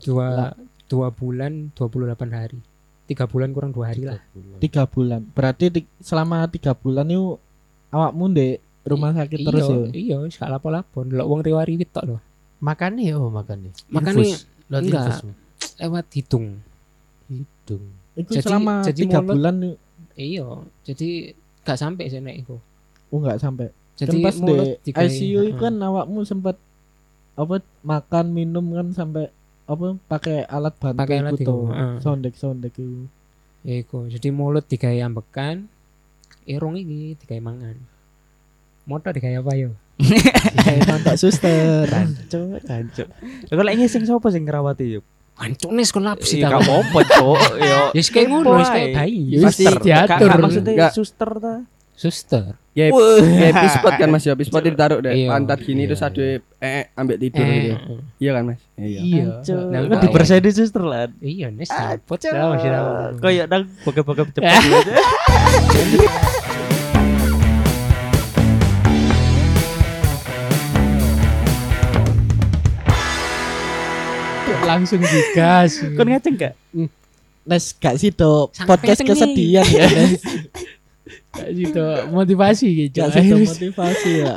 dua 0.00 0.56
dua 0.88 1.08
bulan 1.08 1.70
28 1.72 2.16
hari 2.32 2.58
tiga 3.04 3.28
bulan 3.28 3.52
kurang 3.52 3.70
dua 3.70 3.92
hari 3.92 4.02
lah 4.02 4.18
Tiga 4.56 4.88
bulan. 4.88 5.22
Berarti 5.30 5.68
di- 5.68 5.90
selama 6.00 6.48
tiga 6.48 6.72
bulan 6.72 7.06
itu 7.06 7.36
awakmu 7.92 8.32
di 8.32 8.56
rumah 8.82 9.12
sakit 9.12 9.36
iya, 9.36 9.46
terus 9.46 9.64
ya. 9.68 9.76
iya 9.92 10.16
wis 10.18 10.34
gak 10.34 10.48
lapo-lapo 10.48 11.04
ndelok 11.04 11.26
wong 11.28 11.40
riwari 11.44 11.76
tok 11.86 12.04
loh 12.08 12.20
Makane 12.62 13.02
oh 13.12 13.26
makane. 13.28 13.74
Makane 13.88 14.22
Infus. 14.22 14.46
Lewat 14.68 14.82
enggak. 14.84 15.04
infus. 15.04 15.20
lewat 15.74 16.06
hidung 16.12 16.46
Hidung. 17.26 17.84
Itu 18.14 18.30
Jadi- 18.30 18.44
selama 18.44 18.74
jadi 18.82 19.00
tiga 19.02 19.18
mulut- 19.18 19.34
bulan 19.34 19.56
itu 19.58 19.74
iya 20.14 20.46
jadi 20.82 21.08
gak 21.60 21.76
sampai 21.76 22.04
sih 22.06 22.18
nek 22.18 22.36
iku 22.38 22.56
oh 23.08 23.18
nggak 23.18 23.38
sampai. 23.38 23.72
jadi 23.94 24.08
kan 24.10 24.22
pas 24.22 24.34
di 24.34 24.42
mulut 24.42 24.68
digawe- 24.80 25.04
ICU 25.06 25.40
itu 25.46 25.56
kan 25.58 25.74
awakmu 25.78 26.20
sempat 26.22 26.56
apa 27.32 27.54
makan 27.80 28.26
minum 28.30 28.66
kan 28.70 28.88
sampai 28.90 29.32
apa 29.64 29.86
pakai 30.04 30.44
alat 30.44 30.74
bantu 30.74 30.98
Pakai 30.98 31.16
alat 31.18 31.32
itu 31.34 31.56
heeh. 31.66 31.92
sondek 31.98 32.34
sondek 32.34 32.72
itu 32.74 33.08
ya 33.62 33.74
iku 33.78 34.04
jadi 34.06 34.28
mulut 34.28 34.64
digawe 34.64 34.98
ambekan 35.02 35.70
irung 36.44 36.74
iki 36.74 37.16
digawe 37.16 37.40
mangan 37.42 37.76
moto 38.84 39.08
digawe 39.08 39.38
apa 39.38 39.52
yo 39.54 39.70
tontok 40.88 41.16
suster 41.16 41.86
cancuk. 41.88 43.08
Lah 43.48 43.54
kok 43.54 43.64
lek 43.64 43.74
ngising 43.78 44.04
sapa 44.04 44.28
sing 44.30 44.42
ngrawati 44.44 44.98
yo? 44.98 45.00
Ancuk 45.32 45.72
nih 45.72 45.86
sekolah 45.88 46.12
apa 46.14 46.24
sih 46.24 46.38
Iya, 46.38 46.52
tau 46.52 46.60
gak 46.60 46.62
apa-apa, 46.68 46.98
Cuk. 47.08 47.38
Yo. 47.56 47.80
Ya 47.96 48.02
kayak 48.04 48.26
ngono, 48.28 48.48
wis 48.60 48.68
kayak 48.68 48.88
bayi. 48.94 49.20
Ya 49.32 49.38
Pasti 49.42 49.64
diatur. 49.64 50.06
Gak- 50.06 50.18
gak 50.28 50.38
maksudnya 50.38 50.88
suster 50.92 51.30
ta. 51.40 51.54
Suster. 51.92 52.44
Ya 52.72 52.88
kayak 52.88 53.52
pispot 53.52 53.92
kan 54.00 54.08
Mas 54.08 54.24
ya, 54.24 54.32
pispot 54.32 54.64
ditaruh 54.64 55.04
deh 55.04 55.12
Iya. 55.12 55.28
pantat 55.28 55.60
gini 55.60 55.84
Iya, 55.84 55.88
terus 55.92 56.02
ada 56.04 56.24
eh 56.56 56.84
ambek 56.96 57.16
tidur 57.20 57.44
Eh, 57.44 57.60
gitu. 57.68 57.94
Iya 58.16 58.30
kan 58.32 58.42
Mas? 58.48 58.60
Iya. 58.76 59.00
Iya. 59.00 59.24
Nah, 59.68 59.80
Kan 59.92 60.40
di 60.40 60.50
suster 60.52 60.82
lah. 60.84 61.04
Iya, 61.20 61.48
nih 61.52 61.68
sapot 61.68 62.16
lah 62.28 62.56
masih 62.56 62.70
tahu. 62.72 62.88
Kayak 63.20 63.46
nang 63.52 63.62
bokep-bokep 63.84 64.26
cepet 64.32 64.62
Langsung 74.72 75.00
digas. 75.00 75.70
Kon 75.96 76.06
ngaceng 76.06 76.34
gak? 76.34 76.54
Nes 77.42 77.64
gak 77.74 77.98
sih 77.98 78.08
do 78.08 78.48
Sampai 78.50 78.78
podcast 78.78 79.02
kesedihan 79.02 79.66
ya. 79.66 79.86
Gak 81.32 81.48
gitu 81.50 81.84
motivasi 82.12 82.66
gitu. 82.86 83.00
gak 83.00 83.10
sih 83.16 83.24
motivasi 83.32 84.10
ya 84.20 84.34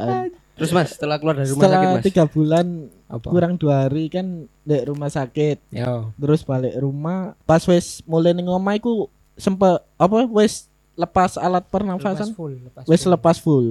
Terus 0.55 0.71
Mas, 0.71 0.95
setelah 0.95 1.19
keluar 1.19 1.35
dari 1.35 1.51
rumah 1.51 1.59
sakit 1.61 1.75
setelah 1.75 1.93
Mas. 1.93 2.05
tiga 2.07 2.23
bulan 2.25 2.65
Apa? 3.05 3.27
kurang 3.27 3.53
dua 3.59 3.85
hari 3.85 4.07
kan 4.07 4.25
di 4.63 4.77
rumah 4.81 5.11
sakit 5.11 5.59
Yo. 5.69 6.15
terus 6.15 6.41
balik 6.41 6.71
rumah 6.79 7.35
pas 7.43 7.59
wes 7.61 7.99
mulai 8.01 8.31
ning 8.31 8.47
omah 8.47 8.79
iku 8.79 9.11
sempet 9.35 9.83
apa 9.93 10.23
wes 10.25 10.71
lepas 10.95 11.35
alat 11.35 11.59
Lepas 11.61 11.71
pernafasan 11.75 12.31
full, 12.31 12.55
lepas 12.63 12.83
wes 12.87 13.03
full. 13.03 13.11
lepas 13.11 13.35
full 13.37 13.67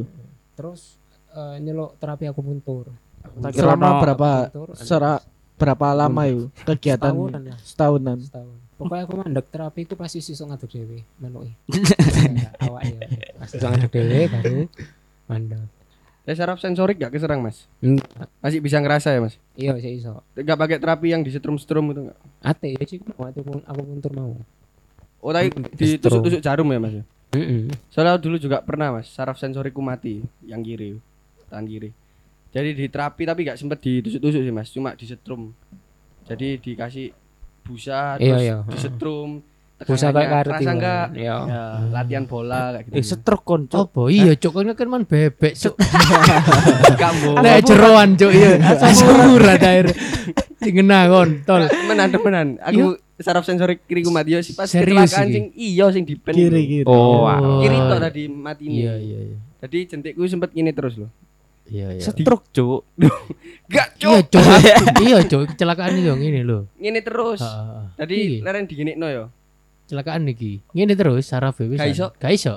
Terus 0.53 1.01
eh, 1.31 1.57
nyeluk 1.59 1.97
terapi 1.97 2.29
akupuntur. 2.29 2.93
Tak 3.25 3.51
kira 3.51 3.73
selama 3.73 3.89
berapa 3.99 4.31
Akupuntur, 4.47 4.69
sera 4.77 5.13
berapa 5.55 5.87
lama 5.93 6.23
itu 6.25 6.51
kegiatan 6.63 7.11
Setahunan 7.11 7.43
lah. 7.45 7.59
setahunan 7.63 8.17
setahun. 8.21 8.57
Pokoknya 8.75 9.03
aku 9.07 9.15
mandek 9.17 9.47
terapi 9.49 9.81
ku 9.85 9.95
pasti 9.95 10.19
iso 10.19 10.43
ngaduk 10.43 10.67
dhewe, 10.67 11.07
menuki. 11.17 11.55
Awak 12.65 12.83
ya. 12.85 12.99
Pasti 13.39 13.55
iso 13.57 13.67
ngaduk 13.67 13.91
dhewe 13.91 14.21
baru 14.27 14.59
mandek. 15.25 15.63
Ya 16.25 16.33
saraf 16.35 16.57
sensorik 16.57 16.97
gak 16.97 17.13
keserang 17.13 17.39
Mas? 17.39 17.69
Enggak. 17.79 18.09
Masih 18.41 18.59
bisa 18.59 18.81
ngerasa 18.81 19.13
ya 19.13 19.21
Mas? 19.21 19.37
Iya, 19.55 19.77
sih 19.77 20.01
iso. 20.01 20.25
Gak 20.35 20.57
pakai 20.57 20.81
terapi 20.81 21.13
yang 21.13 21.21
disetrum-setrum 21.21 21.85
itu 21.87 22.01
enggak? 22.03 22.19
Ate 22.41 22.69
ya 22.73 22.83
sih 22.83 22.99
mau 23.13 23.29
aku 23.29 23.45
akupuntur 23.63 24.11
mau. 24.11 24.33
Oh 25.21 25.31
tadi 25.31 25.49
Hmm, 25.49 25.69
ditusuk-tusuk 25.71 26.41
jarum 26.41 26.65
ya 26.67 26.81
Mas 26.81 26.95
ya? 26.95 27.05
Heeh. 27.31 27.69
Soalnya 27.89 28.17
dulu 28.17 28.37
juga 28.37 28.59
pernah 28.59 28.91
Mas, 28.91 29.07
saraf 29.07 29.37
sensorikku 29.37 29.79
mati 29.79 30.19
yang 30.43 30.61
kiri, 30.61 30.97
tangan 31.47 31.65
kiri. 31.65 31.93
Jadi 32.55 32.71
di 32.73 32.87
terapi 32.87 33.23
tapi 33.25 33.41
gak 33.43 33.59
sempet 33.59 33.79
ditusuk-tusuk 33.79 34.41
sih 34.41 34.55
Mas, 34.55 34.71
cuma 34.71 34.95
disetrum. 34.95 35.51
Jadi 36.25 36.57
dikasih 36.57 37.11
busa 37.61 38.15
Iya, 38.15 38.31
terus 38.31 38.41
iya. 38.41 38.57
disetrum. 38.71 39.31
Busa 39.77 40.09
kayak 40.09 40.31
kartu. 40.31 40.53
Rasa 40.55 40.71
enggak 40.73 41.07
Iya. 41.13 41.37
ya, 41.45 41.63
latihan 41.91 42.25
bola 42.25 42.73
kayak 42.73 42.85
gitu. 42.87 42.95
Eh 42.95 43.05
setruk 43.05 43.43
kon, 43.43 43.67
Cuk. 43.67 43.91
Apa 43.91 44.03
iya 44.09 44.33
cuk 44.33 44.53
kan 44.55 44.71
kan 44.73 44.89
man 44.89 45.03
bebek 45.03 45.53
cuk. 45.53 45.75
Kambo. 46.95 47.31
Nek 47.45 47.59
jeroan 47.61 48.15
cuk 48.15 48.31
iya. 48.31 48.55
Asam 48.87 49.35
urat 49.35 49.61
air. 49.61 49.87
Ngena 50.61 51.11
kontol. 51.11 51.67
Temenan 51.67 52.09
temenan. 52.09 52.47
Aku 52.63 52.97
saraf 53.17 53.43
sensorik 53.43 53.83
kiriku 53.85 54.09
mati 54.09 54.33
yo 54.33 54.41
sih 54.41 54.55
pas 54.55 54.67
Serius 54.67 55.11
kecelakaan 55.11 55.27
sing 55.29 55.45
iya 55.55 55.87
sing 55.91 56.03
dipen. 56.03 56.33
kiri 56.33 56.63
kiri 56.65 56.85
Oh, 56.87 57.27
Oh. 57.27 57.61
Kiri 57.61 57.77
tok 57.77 57.99
tadi 58.01 58.23
mati 58.27 58.63
ini. 58.65 58.77
Iya 58.81 58.95
iya 58.97 59.19
iya. 59.27 59.37
Jadi 59.61 59.79
jentikku 59.87 60.23
sempet 60.25 60.51
gini 60.51 60.71
terus 60.71 60.97
loh. 60.97 61.11
Iya 61.75 61.89
iya. 61.91 62.03
Setruk, 62.07 62.47
Cuk. 62.55 62.87
Gak 63.75 63.99
Iya 63.99 64.23
cuk. 64.23 64.39
cuk. 64.39 64.45
Iya 65.05 65.19
cuk 65.27 65.43
kecelakaan 65.51 65.99
iki 65.99 66.07
yo 66.07 66.15
ngene 66.15 66.41
lho. 66.41 66.71
Ngene 66.79 67.01
terus. 67.03 67.43
Iki. 67.97 68.47
leren 68.47 68.71
digenikno 68.71 69.07
yo. 69.11 69.25
Kecelakaan 69.85 70.23
iki. 70.25 70.63
Ngene 70.71 70.95
terus 70.95 71.27
saraf 71.27 71.59
wis. 71.59 71.75
Gak 71.75 71.91
iso. 71.91 72.07
Gak 72.15 72.31
iso. 72.31 72.55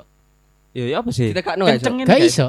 Ya 0.70 0.84
ya 0.86 0.96
apa 1.02 1.10
sih? 1.10 1.34
Ditekakno 1.34 1.66
iso. 1.66 1.82
Gak 1.82 2.06
gak? 2.06 2.20
iso. 2.22 2.48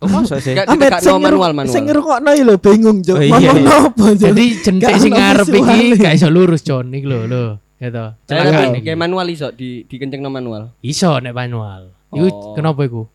Oh, 0.00 0.08
masa 0.08 0.40
sih? 0.40 0.52
Gak 0.58 0.66
Ambet 0.66 0.90
ditekakno 0.90 1.20
manual 1.20 1.52
manual. 1.54 1.70
sing 1.70 1.84
ngrungokno 1.86 2.30
lho 2.34 2.54
bingung 2.58 2.98
Cuk. 3.00 3.14
Oh, 3.14 3.22
iya, 3.22 3.30
Ngomong 3.30 3.60
iya. 3.60 3.76
apa 3.86 4.04
Cuk? 4.10 4.18
Jadi 4.18 4.44
jentik 4.58 4.94
sing 4.98 5.12
ngarep 5.14 5.46
iki 5.46 5.78
gak 5.94 6.14
iso 6.18 6.26
lurus 6.26 6.66
con 6.66 6.90
iki 6.90 7.06
lho 7.06 7.20
lho. 7.24 7.44
Gitu. 7.78 8.04
Kecelakaan 8.26 8.52
Kayak 8.66 8.72
iki. 8.74 8.80
kayak 8.82 8.98
manual 8.98 9.26
iso 9.28 9.48
di 9.52 9.84
dikencengno 9.84 10.28
manual. 10.28 10.74
Iso 10.82 11.14
nek 11.16 11.30
manual. 11.30 11.94
Iku 12.10 12.26
Oh. 12.26 12.52
kenapa 12.52 12.82
iku? 12.82 13.06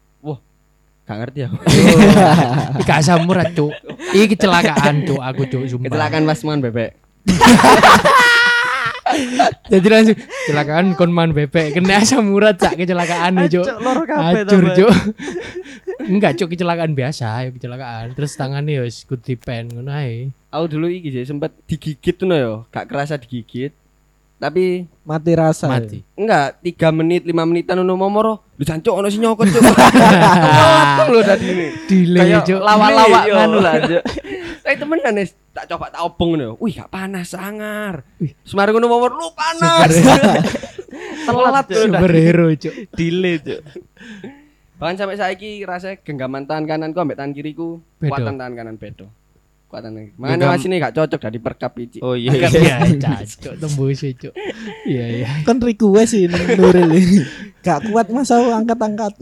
Gak 1.06 1.18
ngerti 1.22 1.46
aku. 1.46 1.56
Iki 1.70 2.82
gak 2.90 2.98
asam 3.06 3.30
urat, 3.30 3.54
Cuk. 3.54 3.70
Iki 4.18 4.26
kecelakaan, 4.34 5.06
Cuk. 5.06 5.22
Aku, 5.22 5.46
Cuk, 5.46 5.70
sumpah. 5.70 5.94
Kecelakaan 5.94 6.26
pas 6.26 6.42
mangan 6.42 6.62
bebek. 6.66 6.90
Jadi 9.72 9.88
langsung 9.88 10.18
kecelakaan 10.18 10.98
kon 10.98 11.14
man 11.14 11.32
bebek 11.32 11.78
kena 11.78 12.02
asam 12.02 12.34
urat 12.34 12.58
sak 12.58 12.74
kecelakaan 12.74 13.38
nih, 13.38 13.54
Cuk. 13.54 13.70
Tambah. 13.70 14.74
Cuk. 14.74 14.94
Enggak, 16.12 16.42
Cuk, 16.42 16.58
kecelakaan 16.58 16.98
biasa, 16.98 17.46
ya 17.46 17.50
kecelakaan. 17.54 18.18
Terus 18.18 18.34
tangannya 18.34 18.82
ya 18.82 18.90
kudu 18.90 19.22
dipen 19.22 19.78
ngono 19.78 19.94
ae. 19.94 20.34
Aku 20.50 20.74
dulu 20.74 20.90
iki 20.90 21.14
sih 21.14 21.22
sempet 21.22 21.54
digigit 21.70 22.18
tuh 22.18 22.26
no 22.26 22.34
yo. 22.34 22.54
Gak 22.74 22.90
kerasa 22.90 23.22
digigit. 23.22 23.78
Tapi 24.36 24.84
mati 25.08 25.32
rasa 25.32 25.72
ya. 25.72 25.80
Mati. 25.80 26.00
enggak 26.14 26.60
3 26.60 26.92
menit 26.92 27.24
5 27.24 27.32
menitan 27.48 27.80
ono 27.80 27.96
momoro. 27.96 28.44
Lu 28.60 28.64
jancuk 28.64 28.92
ono 28.92 29.08
nyokot 29.08 29.48
cuk. 29.48 29.64
Telat 29.64 31.08
lho 31.08 31.20
tadi 31.24 31.46
ini. 31.48 31.68
Delay, 31.88 32.20
Kayak 32.20 32.42
Cuk. 32.44 32.60
lawak-lawak 32.60 33.24
Iya. 33.24 33.34
nganu 33.36 33.58
lah, 33.64 33.74
Cuk. 33.80 34.04
Tapi 34.66 34.76
temenan 34.76 35.14
Nes, 35.14 35.32
tak 35.52 35.70
coba 35.70 35.88
tak 35.88 36.02
obong 36.02 36.36
ngono. 36.36 36.58
Wih, 36.58 36.74
gak 36.74 36.90
panas 36.90 37.32
sangar. 37.32 38.04
Semari 38.44 38.76
ngono 38.76 38.88
momor 38.88 39.12
lu 39.14 39.28
panas. 39.32 39.92
Telat. 41.28 41.66
Superhero, 41.70 42.46
Cuk. 42.52 42.74
Delay, 42.92 43.36
Cuk. 43.40 43.62
Bahkan 44.76 44.96
sampai 45.00 45.16
saiki 45.16 45.64
rasanya 45.64 46.04
genggaman 46.04 46.44
tangan 46.44 46.68
kananku 46.68 47.00
ambek 47.00 47.16
tangan 47.16 47.32
kiriku 47.32 47.80
kuatan 47.98 48.36
tangan 48.36 48.54
kanan 48.54 48.76
bedo. 48.76 49.08
Kuatan 49.76 49.92
ini. 49.92 50.06
Makanya 50.16 50.36
Genggam- 50.40 50.56
mas 50.56 50.64
ini 50.64 50.76
gak 50.80 50.96
cocok 50.96 51.20
dari 51.20 51.40
perkap 51.44 51.72
iki. 51.76 52.00
Oh 52.00 52.16
iya. 52.16 52.32
Iya, 52.32 52.48
iya. 52.50 52.76
iya, 52.88 53.16
Cuk, 53.28 53.54
tembus 53.62 54.00
Cuk. 54.00 54.32
Iya, 54.88 55.06
iya. 55.14 55.28
kan 55.44 55.60
request 55.60 56.16
sih 56.16 56.32
Nuril 56.32 56.96
ini 56.96 57.28
gak 57.60 57.92
kuat 57.92 58.08
mas 58.08 58.30
aku 58.30 58.54
angkat-angkat 58.54 59.18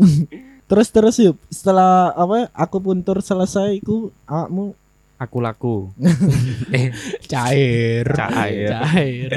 terus 0.63 0.87
terus 0.89 1.15
yuk 1.17 1.39
setelah 1.47 2.11
apa 2.11 2.51
aku 2.51 2.77
puntur 2.77 3.17
selesai 3.19 3.79
iku 3.79 4.13
awakmu 4.25 4.77
Aku 5.15 5.39
laku. 5.39 5.87
Cair. 7.31 8.03
Cair. 8.05 8.67
Cair. 8.67 9.31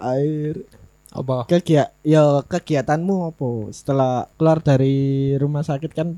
air 0.00 0.54
Apa? 1.12 1.44
kegiat 1.44 1.92
ya 2.00 2.40
kegiatanmu 2.42 3.28
apa 3.28 3.48
setelah 3.70 4.24
keluar 4.34 4.60
dari 4.60 4.96
rumah 5.34 5.60
sakit 5.60 5.92
kan 5.92 6.16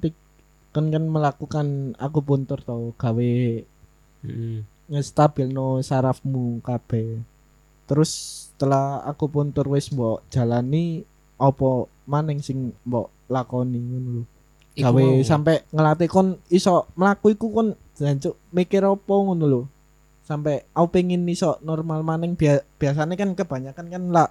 kan 0.71 0.85
kan 0.91 1.05
melakukan 1.05 1.67
aku 1.97 2.23
puntur 2.23 2.63
tau 2.63 2.95
gawe 2.95 3.35
Ngestabil 4.89 5.53
no 5.53 5.85
sarafmu 5.85 6.65
kabeh. 6.65 7.21
Terus 7.89 8.11
setelah 8.53 9.01
aku 9.05 9.29
pun 9.29 9.49
wis 9.73 9.89
mbok 9.93 10.25
jalani 10.29 11.05
opo 11.41 11.87
maning 12.05 12.43
sing 12.43 12.73
mbok 12.85 13.09
lakoni 13.31 13.79
ngono 13.79 14.11
lho. 14.21 14.23
Gawe 14.79 15.05
sampai 15.27 15.65
ngelatih 15.73 16.09
kon 16.09 16.37
iso 16.49 16.89
melaku 16.95 17.35
iku 17.35 17.47
kon 17.53 17.69
jancuk 17.97 18.35
mikir 18.53 18.85
opo 18.85 19.29
ngono 19.29 19.45
lho. 19.47 19.63
Sampai 20.25 20.69
aku 20.77 20.89
pengen 20.93 21.25
iso 21.29 21.57
normal 21.65 22.05
maning 22.05 22.37
Bia 22.37 22.61
biasanya 22.77 23.17
kan 23.17 23.33
kebanyakan 23.33 23.87
kan 23.89 24.05
lah 24.13 24.29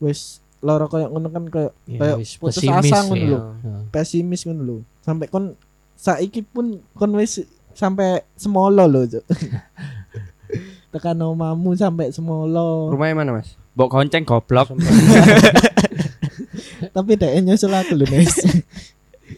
wis 0.00 0.44
loro 0.60 0.88
koyo 0.92 1.08
ngono 1.08 1.32
kan 1.32 1.44
koyo 1.48 1.70
wis 2.20 2.36
putus 2.36 2.60
asa 2.68 3.08
ngono 3.08 3.24
ya. 3.24 3.28
lho. 3.32 3.40
Pesimis 3.88 4.44
ngono 4.44 4.62
lho. 4.64 4.76
Sampai 5.00 5.32
kon 5.32 5.56
saiki 5.96 6.44
pun 6.44 6.84
kon 6.96 7.12
wis 7.16 7.44
sampai 7.72 8.24
semolo 8.34 8.84
lho 8.84 9.06
Cuk. 9.06 9.24
tekan 10.92 11.18
omamu 11.18 11.72
sampai 11.72 12.10
semolo 12.10 12.90
Rumahnya 12.90 13.14
mana, 13.16 13.30
Mas? 13.38 13.54
Mbok 13.72 13.88
gonceng 13.88 14.26
goblok. 14.26 14.74
tapi 16.90 17.12
dek 17.14 17.38
nyusul 17.40 17.70
aku 17.70 17.94
Nes 17.94 18.34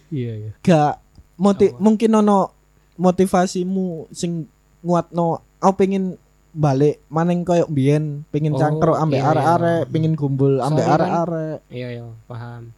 Iya 0.09 0.33
iya. 0.39 0.51
gak 0.61 1.01
moti 1.37 1.69
Apa? 1.69 1.79
mungkin 1.79 2.11
ono 2.15 2.49
motivasimu 2.97 4.09
sing 4.09 4.47
nguatno 4.81 5.41
aku 5.59 5.75
pengen 5.77 6.17
balik 6.53 7.01
maning 7.09 7.43
koyo 7.43 7.65
mbiyen 7.67 8.25
pengen 8.29 8.53
Oh, 8.53 8.61
cangkruk 8.61 8.93
ambek 8.95 9.19
iya, 9.19 9.25
iya. 9.25 9.33
arek-arek 9.33 9.83
pengen 9.89 10.15
kumpul 10.15 10.61
ambek 10.61 10.85
kan- 10.85 10.95
arek-arek 10.95 11.59
Iya 11.69 11.89
iya 11.91 12.05
paham. 12.25 12.73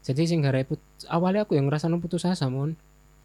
Jadi 0.00 0.22
sing 0.24 0.40
gak 0.40 0.54
repot 0.54 0.80
awalnya 1.06 1.42
aku 1.42 1.52
yang 1.52 1.66
ngerasa 1.66 1.88
putus 1.94 2.22
asa 2.22 2.46
mon. 2.46 2.76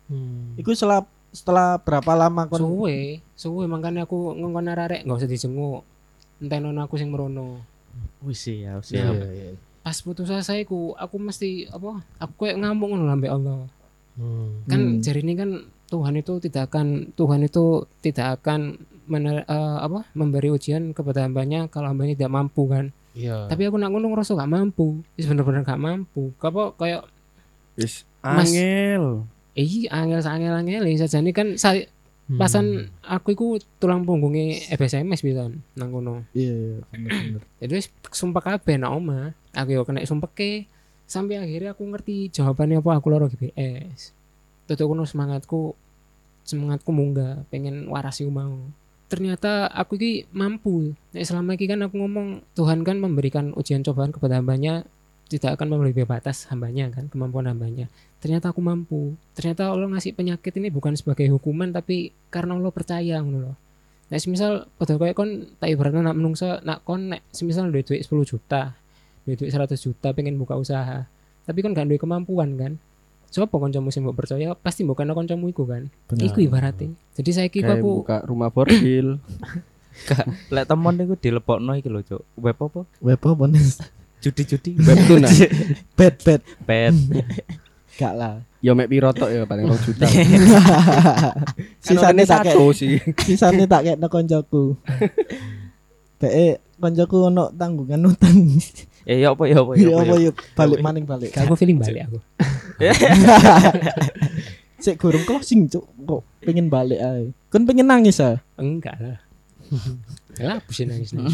Hmm. 0.09 0.57
iku 0.57 0.73
setelah 0.73 1.05
setelah 1.29 1.77
berapa 1.77 2.11
lama 2.13 2.49
kon 2.49 2.59
Suwe, 2.59 3.21
suwe 3.33 3.65
makanya 3.65 4.03
aku 4.05 4.33
ngongkon 4.33 4.69
arek 4.69 5.01
nggak 5.05 5.17
usah 5.17 5.29
dijenguk. 5.29 5.81
Entenono 6.39 6.79
aku 6.81 6.95
sing 6.95 7.11
merono. 7.11 7.61
Wis 8.23 8.47
ya, 8.47 8.79
wis 8.79 8.89
ya. 8.91 9.11
iya. 9.11 9.53
Pas 9.79 9.97
putus 9.99 10.29
asa 10.29 10.55
iku 10.55 10.93
aku 10.95 11.15
mesti 11.17 11.67
apa? 11.67 12.03
Aku 12.17 12.45
kayak 12.45 12.59
ngamuk 12.59 12.87
ngono 12.91 13.09
ambek 13.09 13.31
Allah. 13.31 13.67
Hmm. 14.15 14.63
Kan 14.65 14.79
Hmm. 14.79 14.99
jari 14.99 15.21
ini 15.21 15.33
kan 15.33 15.49
Tuhan 15.87 16.15
itu 16.15 16.37
tidak 16.37 16.69
akan 16.69 17.15
Tuhan 17.15 17.41
itu 17.41 17.65
tidak 17.99 18.39
akan 18.39 18.77
mener, 19.09 19.41
eh, 19.41 19.77
apa 19.81 20.05
memberi 20.13 20.53
ujian 20.53 20.93
kepada 20.93 21.25
hambanya 21.25 21.65
kalau 21.65 21.89
hambanya 21.89 22.13
tidak 22.13 22.29
mampu 22.31 22.69
kan. 22.69 22.93
Iya. 23.17 23.49
Tapi 23.49 23.65
aku 23.65 23.75
nak 23.75 23.89
ngono 23.89 24.05
ngerasa 24.13 24.37
gak 24.37 24.47
mampu. 24.47 25.01
Wis 25.17 25.25
bener-bener 25.25 25.65
gak 25.65 25.81
mampu. 25.81 26.29
Apa 26.37 26.77
kayak 26.77 27.09
Wis 27.73 28.05
Mas- 28.21 28.53
angel. 28.53 29.25
Eh 29.57 29.89
angel 29.89 30.21
angel 30.21 30.53
angel 30.53 30.83
saja 30.97 31.21
ini 31.21 31.31
kan 31.33 31.55
saya 31.55 31.87
Hmm. 32.29 32.37
pasan 32.37 32.65
aku 33.01 33.33
iku 33.33 33.47
tulang 33.81 34.05
punggungnya 34.05 34.61
FSMS 34.77 35.25
bisa 35.25 35.49
nang 35.49 35.89
kono. 35.89 36.29
iya 36.37 36.53
iya 36.53 36.77
bener-bener 36.93 37.41
Jadi 37.57 37.71
wis 37.73 37.89
sumpah 38.13 38.45
kabeh 38.45 38.77
nak 38.77 38.93
oma. 38.93 39.33
Aku 39.49 39.73
yo 39.73 39.81
kena 39.81 40.05
sumpah 40.05 40.29
ke 40.29 40.69
sampai 41.09 41.41
akhirnya 41.41 41.73
aku 41.73 41.89
ngerti 41.89 42.29
jawabannya 42.29 42.85
apa 42.85 43.01
aku 43.01 43.07
loro 43.09 43.25
GPS. 43.33 44.13
Tutup 44.69 44.93
kono 44.93 45.09
semangatku 45.09 45.73
semangatku 46.45 46.93
munggah 46.93 47.49
pengen 47.49 47.89
waras 47.89 48.21
iku 48.21 48.29
mau. 48.29 48.61
Ternyata 49.09 49.65
aku 49.65 49.97
iki 49.97 50.29
mampu. 50.29 50.93
Nek 51.17 51.25
selama 51.25 51.57
ini 51.57 51.65
kan 51.65 51.81
aku 51.81 51.97
ngomong 51.97 52.45
Tuhan 52.53 52.85
kan 52.85 53.01
memberikan 53.01 53.57
ujian 53.57 53.81
cobaan 53.81 54.13
kepada 54.13 54.37
hambanya 54.37 54.85
tidak 55.29 55.61
akan 55.61 55.77
melebihi 55.77 56.09
batas 56.09 56.49
hambanya 56.49 56.89
kan 56.89 57.05
kemampuan 57.05 57.45
hambanya. 57.45 57.85
Ternyata 58.17 58.49
aku 58.49 58.65
mampu. 58.65 59.13
Ternyata 59.37 59.69
Allah 59.69 59.85
ngasih 59.93 60.17
penyakit 60.17 60.57
ini 60.57 60.73
bukan 60.73 60.97
sebagai 60.97 61.29
hukuman 61.29 61.69
tapi 61.69 62.09
karena 62.33 62.57
Allah 62.57 62.73
percaya 62.73 63.21
ngono 63.21 63.53
loh. 63.53 63.55
Nah, 64.09 64.17
semisal 64.17 64.65
padha 64.81 64.97
koyo 64.97 65.13
kon 65.13 65.53
tak 65.61 65.69
ibaratnya 65.69 66.09
nak 66.09 66.17
menungso 66.17 66.57
nak 66.65 66.81
kon 66.81 67.13
nek 67.13 67.21
semisal 67.29 67.69
duit 67.69 67.85
duit 67.85 68.01
10 68.01 68.25
juta, 68.25 68.73
duit 69.21 69.37
duit 69.37 69.53
100 69.53 69.77
juta 69.77 70.09
pengen 70.17 70.41
buka 70.41 70.57
usaha. 70.57 71.05
Tapi 71.45 71.59
kon 71.61 71.77
gak 71.77 71.85
duwe 71.85 72.01
kemampuan 72.01 72.57
kan. 72.57 72.73
Sopo 73.29 73.61
kancamu 73.61 73.93
sing 73.93 74.01
mbok 74.01 74.17
percaya 74.17 74.57
pasti 74.57 74.81
mbok 74.81 75.05
kena 75.05 75.13
kancamu 75.13 75.53
iku 75.53 75.69
kan. 75.69 75.93
Bener. 76.09 76.25
Iku 76.25 76.41
ibaratnya. 76.41 76.89
Jadi 77.13 77.29
saya 77.29 77.47
kira 77.53 77.77
Kayak 77.77 77.85
aku 77.85 77.89
buka 78.01 78.17
rumah 78.25 78.49
bordil. 78.49 79.21
Lek 80.53 80.65
temon 80.65 80.97
niku 80.97 81.13
dilepokno 81.13 81.77
iki 81.77 81.91
lho, 81.91 82.01
Cuk. 82.01 82.21
Web 82.39 82.57
apa? 82.57 82.81
web 83.03 83.21
apa 83.21 83.43
Nes? 83.45 83.77
Judi-judi. 84.19 84.75
Webtoon 84.75 85.23
ah. 85.23 85.31
bad 85.95 86.15
bad 86.23 86.41
Pet. 86.67 86.95
gak 87.99 88.15
lah 88.15 88.39
Ya 88.59 88.75
mek 88.75 88.91
piro 88.91 89.07
tok 89.15 89.31
ya 89.31 89.47
paling 89.47 89.71
2 89.71 89.87
juta. 89.87 90.03
sisane 91.85 92.27
tak 92.27 92.43
kayak 92.43 92.55
satu 92.59 92.75
sih. 92.75 92.99
sisane 93.23 93.63
tak 93.71 93.87
kayak 93.87 94.03
koncoku 94.11 94.75
Be 96.19 96.59
koncoku 96.75 97.31
ono 97.31 97.55
tanggungan 97.55 98.03
utang 98.03 98.35
Eh 99.07 99.23
ya 99.23 99.31
apa 99.31 99.47
ya 99.47 99.63
apa 99.63 99.71
ya 99.79 99.87
ya 99.87 99.95
apa. 99.95 100.03
apa 100.03 100.15
ya. 100.19 100.25
yuk 100.27 100.35
balik 100.59 100.79
maning 100.83 101.05
balik 101.07 101.31
aku 101.39 101.55
feeling 101.55 101.79
balik 101.79 102.11
aku. 102.11 102.19
Sik 104.83 104.99
gurung 104.99 105.23
closing 105.23 105.71
cuk 105.71 105.87
kok 105.87 106.21
pengen 106.43 106.67
balik 106.67 106.99
ae. 106.99 107.31
Kon 107.47 107.63
pengen 107.63 107.87
nangis 107.87 108.19
ah? 108.19 108.43
Enggak 108.59 108.99
lah. 108.99 109.17
Lah 110.43 110.59
sih 110.67 110.83
nangis 110.83 111.15
nangis. 111.15 111.31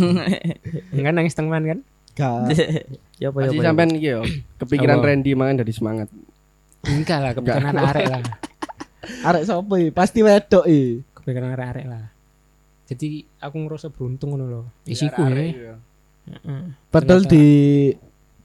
Enggak 0.94 1.14
nangis 1.18 1.34
teman 1.34 1.66
kan? 1.66 1.80
Gak. 2.16 2.50
Ya 3.16 3.32
apa 3.32 3.48
ya 3.48 3.48
Masih 3.48 3.60
ya, 3.64 3.68
sampean 3.72 3.90
iki 3.96 4.10
yo. 4.12 4.22
Kepikiran 4.60 5.00
Apa? 5.00 5.08
Randy 5.08 5.32
mangan 5.40 5.64
dari 5.64 5.72
semangat. 5.72 6.12
Enggak 6.84 7.20
lah 7.24 7.32
kepikiran 7.32 7.76
arek 7.80 8.06
lah. 8.12 8.22
Arek 9.32 9.44
sapa 9.48 9.74
iki? 9.80 9.90
Pasti 9.96 10.20
wedok 10.20 10.68
iki. 10.68 11.00
Kepikiran 11.16 11.56
arek 11.56 11.86
lah. 11.88 12.12
Jadi 12.92 13.24
aku 13.40 13.56
ngerasa 13.56 13.88
beruntung 13.88 14.36
ngono 14.36 14.46
loh. 14.52 14.66
Isiku 14.84 15.24
ya. 15.32 15.80
Heeh. 16.28 16.64
Padahal 16.92 17.24
Ternyata- 17.24 17.32
di 17.32 17.48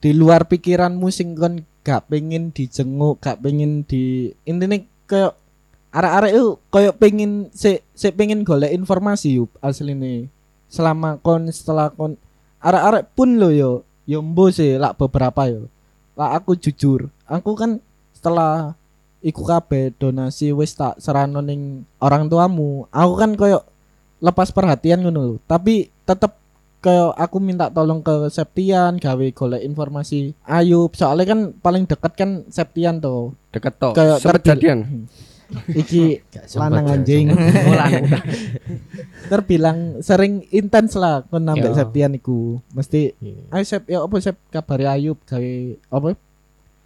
di 0.01 0.11
luar 0.15 0.47
pikiranmu 0.47 1.11
sing 1.11 1.35
kon 1.35 1.67
gak 1.83 2.07
pengen 2.07 2.55
dijenguk, 2.55 3.19
gak 3.19 3.43
pengen 3.43 3.83
di 3.85 4.31
intine 4.47 4.87
kayak 5.11 5.35
arek-arek 5.91 6.33
itu 6.39 6.49
kayak 6.71 6.95
pengen 7.03 7.51
se 7.51 7.83
se 7.99 8.15
pengen 8.15 8.47
golek 8.47 8.71
informasi 8.71 9.43
yuk 9.43 9.51
asline. 9.59 10.31
Selama 10.71 11.19
kon 11.19 11.51
setelah 11.51 11.91
kon 11.91 12.15
arek-arek 12.61 13.05
pun 13.17 13.41
lo 13.41 13.49
yo 13.53 13.83
yo 14.05 14.21
mbo 14.25 14.53
sih 14.53 14.77
lak 14.77 14.97
beberapa 15.01 15.49
yo. 15.49 15.69
Lah 16.15 16.37
aku 16.37 16.57
jujur, 16.59 17.09
aku 17.25 17.57
kan 17.57 17.81
setelah 18.13 18.77
iku 19.25 19.45
kabeh 19.45 19.93
donasi 19.97 20.53
wis 20.53 20.77
tak 20.77 21.01
serano 21.01 21.41
ning 21.41 21.85
orang 22.01 22.29
tuamu. 22.29 22.89
Aku 22.93 23.13
kan 23.17 23.37
koyo 23.37 23.65
lepas 24.21 24.53
perhatian 24.53 25.01
ngono. 25.05 25.41
Tapi 25.49 25.89
tetep 26.05 26.37
kayak 26.81 27.13
aku 27.17 27.37
minta 27.39 27.69
tolong 27.69 28.01
ke 28.01 28.33
Septian 28.33 28.97
gawe 28.97 29.27
golek 29.37 29.61
informasi 29.69 30.33
Ayub 30.49 30.89
soalnya 30.97 31.37
kan 31.37 31.41
paling 31.61 31.85
deket 31.85 32.13
kan 32.17 32.31
Septian 32.49 32.99
tuh 33.05 33.37
Deket 33.53 33.77
tok. 33.77 33.95
Kayak. 33.95 34.25
Iki 35.73 36.23
lanang 36.53 36.87
anjing. 36.91 37.31
terbilang 39.31 40.01
sering 40.01 40.43
intens 40.49 40.95
lah 40.95 41.23
kon 41.25 41.43
nambah 41.43 41.71
Yo. 41.71 41.77
Septian 41.77 42.13
iku. 42.13 42.59
Mesti 42.71 43.15
Iya. 43.17 43.43
ayo 43.51 43.65
Sep 43.65 43.83
ya 43.87 43.99
apa 44.01 44.17
Sep 44.19 44.37
kabari 44.49 44.87
Ayub 44.87 45.19
gawe 45.23 45.53
apa? 45.91 46.09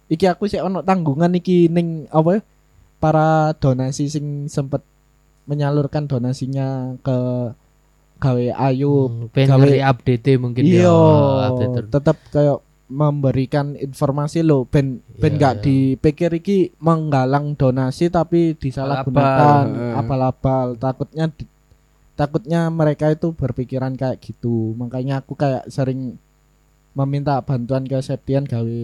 Iki 0.05 0.25
aku 0.27 0.45
sih 0.45 0.59
ono 0.59 0.81
tanggungan 0.81 1.33
iki 1.33 1.67
ning 1.67 2.05
apa? 2.09 2.41
Para 2.97 3.27
donasi 3.53 4.07
sing 4.07 4.47
sempet 4.47 4.81
menyalurkan 5.45 6.05
donasinya 6.05 6.97
ke 6.99 7.17
gawe 8.17 8.45
Ayub 8.63 9.11
Hmm, 9.11 9.29
gawe- 9.29 9.59
ngeri 9.59 9.79
update 9.79 10.37
mungkin 10.37 10.63
iya 10.63 10.89
ya, 11.51 11.83
tetap 11.85 12.17
kayak 12.31 12.64
memberikan 12.85 13.73
informasi 13.73 14.45
lo 14.45 14.69
ben 14.69 15.01
ben 15.17 15.35
Iya, 15.35 15.41
gak 15.41 15.55
iya. 15.57 15.63
dipikir 15.65 16.29
iki 16.37 16.57
menggalang 16.77 17.57
donasi 17.57 18.13
tapi 18.13 18.53
disalahgunakan 18.53 19.65
abal-abal. 19.97 20.77
Takutnya 20.77 21.25
di- 21.33 21.49
takutnya 22.13 22.69
mereka 22.69 23.09
itu 23.09 23.33
berpikiran 23.33 23.97
kayak 23.97 24.21
gitu. 24.21 24.77
Makanya 24.77 25.25
aku 25.25 25.33
kayak 25.33 25.65
sering 25.67 26.21
meminta 26.93 27.41
bantuan 27.41 27.83
ke 27.83 27.97
Septian 27.99 28.45
gawe 28.45 28.79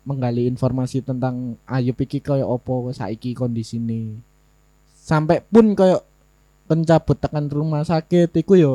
menggali 0.00 0.48
informasi 0.48 1.04
tentang 1.04 1.60
Ayub 1.66 1.98
iki 1.98 2.22
kayak 2.22 2.46
opo 2.46 2.88
saiki 2.94 3.34
kondisine. 3.34 4.22
Sampai 4.94 5.42
pun 5.42 5.74
kayak 5.74 6.06
pencabut 6.70 7.18
tekan 7.18 7.50
rumah 7.50 7.82
sakit 7.82 8.30
iku 8.30 8.54
yo 8.54 8.74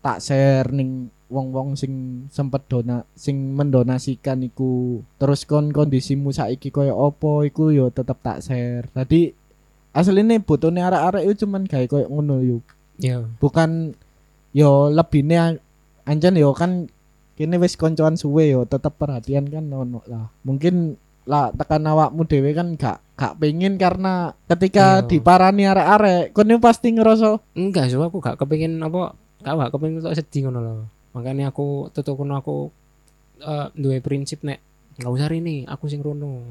tak 0.00 0.24
share 0.24 0.72
ning 0.72 1.12
wong-wong 1.28 1.76
sing 1.76 2.24
sempet 2.28 2.64
dona 2.66 3.04
sing 3.12 3.52
mendonasikan 3.52 4.40
iku 4.42 5.04
terus 5.16 5.44
kon 5.44 5.68
kondisimu 5.70 6.32
saiki 6.32 6.72
koyo 6.72 6.96
opo 6.96 7.44
iku 7.44 7.68
yo 7.68 7.92
tetep 7.92 8.16
tak 8.20 8.40
share 8.40 8.88
tadi 8.90 9.32
aslinya 9.92 10.40
butuhnya 10.40 10.88
arek-arek 10.88 11.22
itu 11.24 11.44
cuman 11.44 11.68
gawe 11.68 11.86
koyo 11.86 12.06
ngono 12.08 12.40
yo 12.40 12.58
Ya. 12.98 13.22
bukan 13.38 13.94
yo 14.50 14.90
lebihnya 14.90 15.62
anjan 16.02 16.34
yo 16.34 16.50
kan 16.50 16.90
kini 17.38 17.54
wis 17.62 17.78
koncoan 17.78 18.18
suwe 18.18 18.50
yo 18.50 18.66
tetep 18.66 18.98
perhatian 18.98 19.46
kan 19.46 19.70
nono 19.70 20.02
lah 20.10 20.34
mungkin 20.42 20.98
lah 21.22 21.54
tekan 21.54 21.86
awakmu 21.86 22.26
dhewe 22.26 22.50
kan 22.56 22.74
gak 22.74 22.98
gak 23.14 23.38
pengen 23.38 23.78
karena 23.78 24.34
ketika 24.50 25.04
Iya. 25.04 25.06
diparani 25.06 25.68
arek-arek 25.68 26.34
yo 26.34 26.58
pasti 26.58 26.90
ngerasa 26.90 27.38
Enggak, 27.54 27.92
so 27.92 28.02
aku 28.02 28.18
gak 28.18 28.40
kepengin 28.40 28.80
apa 28.82 29.14
Gak 29.46 29.54
gak 29.54 29.70
kepengin 29.70 30.02
untuk 30.02 30.18
sedih 30.18 30.50
ngono 30.50 30.58
loh. 30.58 30.88
Makanya 31.10 31.48
aku 31.48 31.66
tutup 31.90 32.16
kono 32.16 32.34
aku 32.34 32.56
eh 33.38 33.66
duwe 33.72 33.98
prinsip 33.98 34.40
nek 34.40 34.58
nggak 34.94 35.10
usah 35.10 35.30
ini 35.30 35.62
aku 35.64 35.86
sing 35.86 36.00
rono 36.00 36.42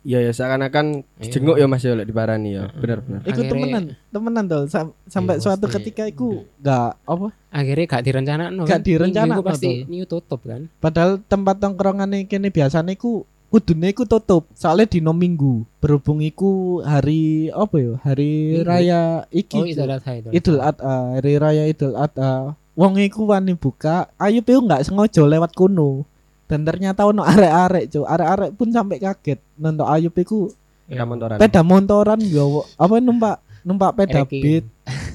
Iya 0.00 0.24
ya 0.24 0.32
seakan-akan 0.32 1.04
Iya. 1.20 1.28
jenguk 1.28 1.56
ya 1.56 1.68
Mas 1.68 1.84
ya 1.84 1.92
lek 1.92 2.08
diparani 2.08 2.56
ya. 2.56 2.72
Bener 2.72 3.04
bener. 3.04 3.20
Iku 3.20 3.44
temenan, 3.44 3.84
temenan 4.08 4.44
tuh 4.48 4.64
sam- 4.64 4.96
sampai 5.04 5.36
Iya, 5.36 5.44
suatu 5.44 5.68
pasti. 5.68 5.76
ketika 5.76 6.08
iku 6.08 6.48
gak 6.56 6.96
apa 6.98 7.28
akhirnya 7.52 7.84
gak 7.86 8.04
direncana 8.08 8.48
Gak 8.64 8.80
direncanakno 8.80 9.44
pasti 9.44 9.84
tuh. 9.84 9.92
new 9.92 10.08
tutup 10.08 10.40
kan 10.40 10.72
padahal 10.74 11.20
tempat 11.20 11.60
tongkrongan 11.60 12.16
kene 12.24 12.48
biasanya 12.48 12.96
iku 12.96 13.28
kudune 13.48 13.92
iku 13.92 14.08
tutup 14.08 14.48
soalnya 14.54 14.88
dino 14.88 15.12
minggu 15.12 15.68
berhubung 15.76 16.22
iku 16.22 16.80
hari 16.80 17.52
apa 17.52 17.76
ya 17.76 17.92
hari 18.00 18.56
Minggu. 18.56 18.64
raya 18.64 19.00
iki 19.28 19.58
oh 19.58 19.66
itu 19.66 19.82
adha 19.82 20.00
itu 20.14 20.28
Idul 20.32 20.58
Adha 20.62 20.94
hari 21.12 21.32
raya 21.36 21.62
Idul 21.66 21.92
Adha 21.92 22.56
wong 22.72 22.98
iku 22.98 23.26
wani 23.26 23.52
buka 23.54 24.08
ayo 24.16 24.40
piu 24.40 24.60
nggak 24.60 24.84
sengaja 24.84 25.22
lewat 25.24 25.52
kuno. 25.52 26.04
Dan 26.44 26.66
ternyata 26.66 27.06
ono 27.06 27.22
arek-arek 27.22 27.84
cuy 27.88 28.02
arek-arek 28.02 28.50
pun 28.58 28.68
sampai 28.68 28.98
kaget 28.98 29.38
nonton 29.54 29.86
Ayub 29.86 30.10
iku 30.12 30.50
Sepeda 30.90 31.06
motoran. 31.06 31.38
peda 31.38 31.62
motoran 31.62 32.20
yo 32.26 32.66
apa 32.74 32.98
numpak 32.98 33.38
numpak 33.62 33.90
peda 33.94 34.26
Ranking. 34.26 34.42
beat? 34.42 34.64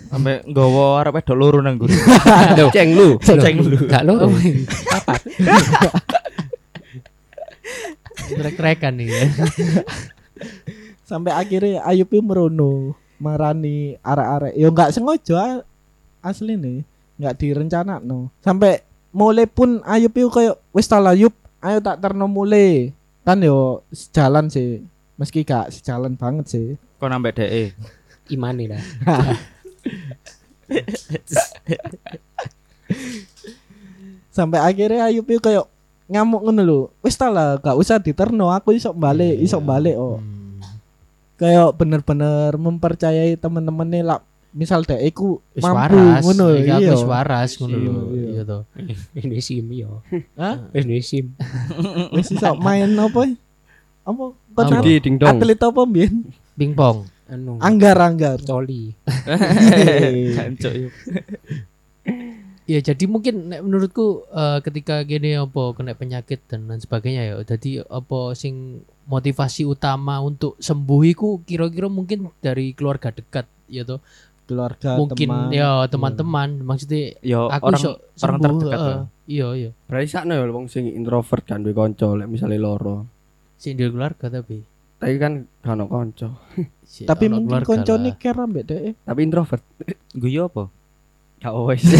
Sampai 0.07 0.39
nggawa 0.47 1.03
arep 1.03 1.11
wedok 1.19 1.35
loro 1.35 1.59
nang 1.59 1.75
guru. 1.75 1.91
Ceng 2.75 2.95
lu. 2.95 3.19
Ceng 3.19 3.59
lu. 3.59 3.75
gak 3.83 4.07
lo 4.07 4.15
Trek-trekan 8.25 8.93
nih 8.95 9.07
ya. 9.13 9.23
sampai 11.03 11.35
akhirnya 11.35 11.83
Ayub 11.83 12.07
itu 12.07 12.23
merono 12.23 12.95
marani 13.19 13.99
arek-arek. 13.99 14.53
Yo 14.55 14.71
nggak 14.71 14.95
sengaja 14.95 15.61
asli 16.23 16.55
nih 16.55 16.81
nggak 17.19 17.35
direncana 17.39 17.99
no. 18.03 18.29
Sampai 18.43 18.83
mulai 19.15 19.47
pun 19.47 19.79
Ayub 19.87 20.11
itu 20.11 20.27
kayak 20.27 20.59
wis 20.75 20.87
ta 20.91 20.99
lah, 20.99 21.15
Ayub 21.15 21.31
ayo 21.63 21.79
tak 21.79 22.03
terno 22.03 22.27
mulai 22.27 22.91
kan 23.25 23.39
yo 23.41 23.81
sejalan 23.89 24.51
sih. 24.51 24.83
Meski 25.15 25.47
gak 25.47 25.71
sejalan 25.71 26.19
banget 26.19 26.45
sih. 26.51 26.75
Kok 26.99 27.07
nambah 27.07 27.31
DE. 27.39 27.71
imani 28.27 28.67
lah. 28.67 28.81
Sampai 34.35 34.59
akhirnya 34.59 35.07
Ayub 35.07 35.23
itu 35.23 35.39
kayak 35.39 35.63
ngamuk 36.11 36.43
ngono 36.43 36.61
lho. 36.61 36.91
Wis 36.99 37.15
ta 37.15 37.31
lah 37.31 37.55
gak 37.63 37.79
usah 37.79 38.03
diterno 38.03 38.51
aku 38.51 38.75
isok 38.75 38.93
balik 38.99 39.39
isok 39.39 39.63
balik 39.63 39.95
oh. 39.95 40.19
Hmm. 40.19 40.59
kayak 41.35 41.75
bener-bener 41.75 42.55
mempercayai 42.55 43.35
temen-temennya 43.35 44.03
lah 44.07 44.23
misal 44.55 44.81
dek 44.81 45.03
iku 45.03 45.43
Wis 45.51 45.61
mampu 45.61 45.99
ngono 45.99 46.55
iki 46.55 46.71
aku 46.71 46.79
iya 46.79 46.91
wis 46.91 47.03
waras 47.03 47.51
ngono 47.59 47.75
Iya, 47.75 47.83
lho. 47.85 48.01
iya. 48.07 48.25
Iya 48.25 48.41
to. 48.43 48.59
ini 49.19 49.37
sim 49.39 49.65
yo 49.69 49.99
Hah? 50.33 50.55
ini 50.71 50.97
sim 50.99 51.35
wis 52.15 52.31
iso 52.31 52.55
main 52.57 52.87
apa 52.95 53.35
apa 54.01 54.23
kon 54.31 54.63
Apa? 54.63 54.79
Judi 54.79 54.93
ding 54.99 55.15
dong. 55.15 55.27
atlet 55.29 55.59
apa 55.59 55.81
mbien 55.83 56.23
Pingpong. 56.55 57.03
anu 57.25 57.59
anggar 57.59 57.99
anggar 57.99 58.39
coli 58.39 58.95
Jancuk. 60.35 60.93
Ya 62.65 62.81
jadi 62.81 63.05
mungkin 63.05 63.49
nek 63.49 63.61
menurutku 63.61 64.25
eh, 64.27 64.57
ketika 64.61 65.01
gini 65.01 65.33
apa 65.35 65.73
kena 65.73 65.93
penyakit 65.93 66.41
dan 66.47 66.65
lain 66.65 66.79
sebagainya 66.79 67.21
ya. 67.23 67.35
Jadi 67.43 67.81
apa 67.81 68.33
sing 68.33 68.81
motivasi 69.05 69.65
utama 69.65 70.17
untuk 70.19 70.57
sembuh 70.57 71.01
iku 71.05 71.29
kira-kira 71.41 71.85
mungkin 71.87 72.33
dari 72.39 72.73
keluarga 72.73 73.09
dekat 73.09 73.45
ya 73.67 73.83
toh. 73.83 74.01
Keluarga 74.45 74.95
mungkin 74.97 75.27
teman 75.27 75.49
ya 75.49 75.85
teman-teman 75.89 76.49
maksudnya 76.61 77.17
Yo 77.25 77.49
aku 77.49 77.65
orang 77.73 77.81
iso 77.81 77.91
orang 78.21 78.39
sembuh, 78.39 78.41
terdekat 78.41 78.79
lah. 78.79 78.99
Iya 79.25 79.47
iya. 79.57 79.69
Berarti 79.89 80.07
sakno 80.07 80.33
ya 80.37 80.45
wong 80.45 80.65
sing 80.69 80.85
introvert 80.85 81.43
kan 81.49 81.65
duwe 81.65 81.73
kanca 81.73 82.13
lek 82.13 82.29
misale 82.29 82.61
loro. 82.61 83.09
Sing 83.57 83.73
di 83.73 83.89
keluarga 83.89 84.29
tapi. 84.29 84.61
Tapi 85.01 85.13
kan 85.17 85.43
ono 85.65 85.85
kanca. 85.89 86.29
Si 86.85 87.01
tapi 87.01 87.25
mungkin 87.33 87.65
koncone 87.65 88.13
lah. 88.13 88.17
care 88.21 88.37
ambek 88.45 88.63
dek 88.69 89.01
Tapi 89.01 89.19
introvert. 89.25 89.65
Guyu 90.21 90.45
apa? 90.45 90.69
Gak 91.41 91.53
wis. 91.65 91.81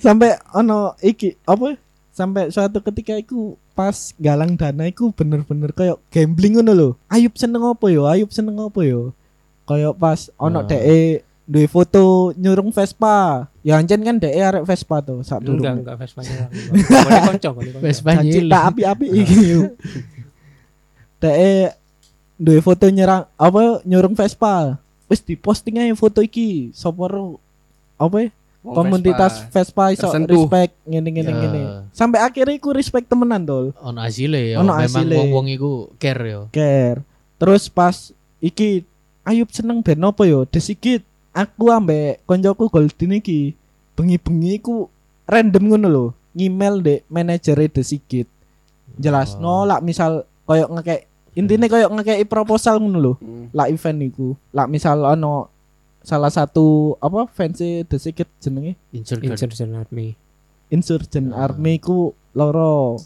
sampai 0.00 0.40
ono 0.56 0.96
iki 1.04 1.36
apa 1.44 1.76
sampai 2.10 2.48
suatu 2.48 2.80
ketika 2.80 3.14
iku 3.20 3.60
pas 3.76 4.16
galang 4.16 4.56
dana 4.56 4.88
iku 4.88 5.12
bener-bener 5.12 5.70
kayak 5.76 6.00
gambling 6.08 6.56
ngono 6.56 6.72
lho 6.72 6.88
Ayub 7.12 7.36
seneng 7.36 7.68
apa 7.68 7.86
yo 7.92 8.08
Ayub 8.08 8.32
seneng 8.32 8.56
apa 8.58 8.80
yo 8.82 9.12
kayak 9.70 9.94
pas 9.94 10.20
ono 10.34 10.58
Ah. 10.58 10.66
dek 10.66 10.82
duwe 11.46 11.66
foto 11.66 12.02
nyurung 12.34 12.70
Vespa 12.70 13.46
ya 13.60 13.74
ancen 13.76 13.98
kan 14.00 14.16
dek 14.16 14.34
arek 14.34 14.64
Vespa 14.64 14.98
tuh 15.00 15.18
saat 15.20 15.40
dulu 15.40 15.58
enggak 15.58 15.74
enggak 15.78 15.96
Kone 16.10 17.18
konco 17.24 17.48
kone 17.52 17.70
konco 17.70 17.78
Vespa 17.80 18.10
nyil. 18.18 18.46
tak 18.46 18.62
api-api 18.68 19.06
iki 19.12 19.36
yo 19.48 19.60
dek 21.18 21.74
duwe 22.34 22.60
foto 22.60 22.88
nyerang 22.88 23.28
apa 23.36 23.58
nyurung 23.84 24.14
Vespa 24.14 24.78
wis 25.06 25.20
diposting 25.20 25.76
aja 25.76 25.92
foto 25.92 26.18
iki 26.20 26.70
sapa 26.72 27.04
ro 27.06 27.36
apa 27.94 28.16
ya? 28.20 28.30
Wong 28.60 28.74
komunitas 28.76 29.40
Vespa 29.48 29.88
iso 29.90 30.04
Tersentuh. 30.06 30.36
respect 30.38 30.72
ngene 30.84 31.08
ngene 31.10 31.26
Ya. 31.26 31.36
ngene 31.36 31.60
sampai 31.90 32.20
akhirnya 32.20 32.54
iku 32.54 32.70
respect 32.70 33.06
temenan 33.06 33.40
dol 33.40 33.72
Ono 33.76 33.98
asile 33.98 34.52
ya. 34.52 34.60
Ono 34.60 34.72
Memang 34.72 35.08
wong-wong 35.10 35.46
iku 35.50 35.70
care 35.96 36.24
ya. 36.24 36.40
care 36.50 37.00
terus 37.36 37.66
pas 37.66 38.12
iki 38.38 38.84
Ayub 39.30 39.46
seneng 39.48 39.78
ben 39.78 40.02
apa 40.02 40.26
yo 40.26 40.42
desikit 40.44 41.06
aku 41.30 41.70
ambek 41.70 42.18
koncoku 42.24 42.66
Golden 42.66 43.14
iki 43.14 43.54
bengi-bengi 43.94 44.58
iku 44.58 44.90
random 45.24 45.64
ngono 45.68 45.86
lho 45.86 46.06
ngemail 46.32 46.80
dek 46.80 47.00
manajer 47.06 47.54
desikit 47.70 48.26
jelas 48.96 49.34
Oh. 49.34 49.62
no 49.62 49.64
lah 49.64 49.78
misal 49.78 50.26
koyo 50.42 50.66
ngekek 50.68 51.06
intine 51.32 51.66
koyo 51.66 51.86
ngekei 51.88 52.26
proposal 52.26 52.78
ngono 52.78 52.98
lho 52.98 53.12
Hmm. 53.16 53.46
lah 53.50 53.66
event 53.66 54.02
iku 54.02 54.34
lah 54.50 54.66
misal 54.66 54.98
ono 55.00 55.46
salah 56.00 56.28
satu 56.28 56.98
apa 56.98 57.28
fans 57.28 57.60
desikit 57.84 58.26
jenenge 58.38 58.74
Insurgent. 58.90 59.30
Insurgent 59.30 59.72
Army 59.76 60.18
Insurgent 60.68 61.30
Ah. 61.30 61.46
Army 61.46 61.78
ku 61.78 62.10
loro 62.32 62.98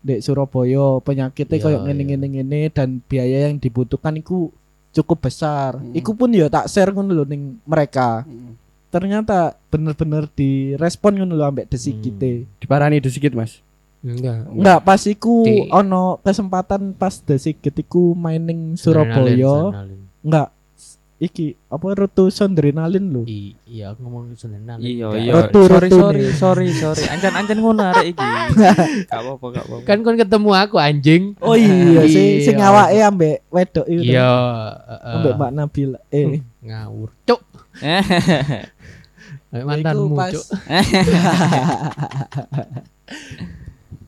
dek 0.00 0.18
Surabaya 0.18 0.98
penyakitnya 0.98 1.52
Iya, 1.52 1.62
kayak 1.62 1.80
ngene 1.84 2.00
iya. 2.00 2.08
ngene 2.08 2.26
ngene 2.32 2.60
dan 2.72 2.88
biaya 3.04 3.46
yang 3.46 3.60
dibutuhkan 3.60 4.16
iku 4.16 4.48
cukup 4.90 5.30
besar. 5.30 5.78
Hmm. 5.78 5.94
Iku 5.94 6.14
pun 6.14 6.30
ya 6.34 6.50
tak 6.50 6.66
share 6.66 6.90
ngono 6.90 7.14
lho 7.14 7.24
ning 7.26 7.58
mereka. 7.66 8.26
Hmm. 8.26 8.58
Ternyata 8.90 9.54
bener-bener 9.70 10.26
direspon 10.34 11.14
ngono 11.18 11.34
lho 11.38 11.44
ambek 11.46 11.70
desikite. 11.70 12.46
Diparani 12.58 12.98
sedikit, 13.02 13.34
Mas. 13.34 13.62
enggak 14.00 14.48
Enggak 14.48 14.80
pas 14.80 15.02
iku 15.04 15.44
Di- 15.44 15.68
ono 15.68 16.16
kesempatan 16.24 16.96
pas 16.96 17.20
desikit 17.20 17.76
iku 17.76 18.16
main 18.16 18.40
ning 18.40 18.72
Surabaya. 18.80 19.76
Enggak 20.24 20.48
iki 21.20 21.52
apa 21.68 21.86
Rutu 21.92 22.32
Sondrenalin 22.32 23.04
lho. 23.06 23.22
I- 23.24 23.52
iya 23.68 23.92
aku 23.92 24.00
ngomong 24.02 24.32
adrenalin. 24.32 24.80
Iya 24.80 25.08
iya. 25.20 25.32
Rotu, 25.36 25.60
Sorry 25.62 25.76
rotu 25.86 25.96
sorry 26.00 26.24
sorry 26.32 26.66
sorry. 26.72 27.04
Ancan 27.06 27.36
ancan 27.36 27.58
ngono 27.60 27.82
arek 27.86 28.06
iki. 28.10 28.24
Gak 29.04 29.20
apa-apa 29.20 29.46
gak 29.52 29.64
apa-apa. 29.68 29.84
Kan 29.84 29.98
kon 30.00 30.16
ketemu 30.16 30.50
aku 30.50 30.76
anjing. 30.76 31.22
Oh 31.38 31.52
iya 31.52 32.08
sih 32.10 32.40
sing 32.40 32.56
Iya. 32.56 32.72
awake 32.72 33.00
ambek 33.04 33.36
wedok 33.46 33.86
itu. 33.86 34.10
Iya, 34.10 34.30
Ambek. 35.12 35.32
Mbak 35.36 35.50
Nabila. 35.52 36.00
Eh. 36.08 36.40
ngawur. 36.60 37.12
Cuk. 37.22 37.40
Ambek 39.50 39.64
mantanmu, 39.66 40.06
iku 40.06 40.16
pas 40.16 40.32
Cuk. 40.32 40.46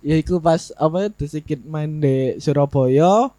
ya 0.03 0.17
iku 0.17 0.37
pas 0.39 0.63
apa 0.75 1.11
desikit 1.11 1.63
main 1.63 1.99
di 1.99 2.35
Surabaya 2.39 3.31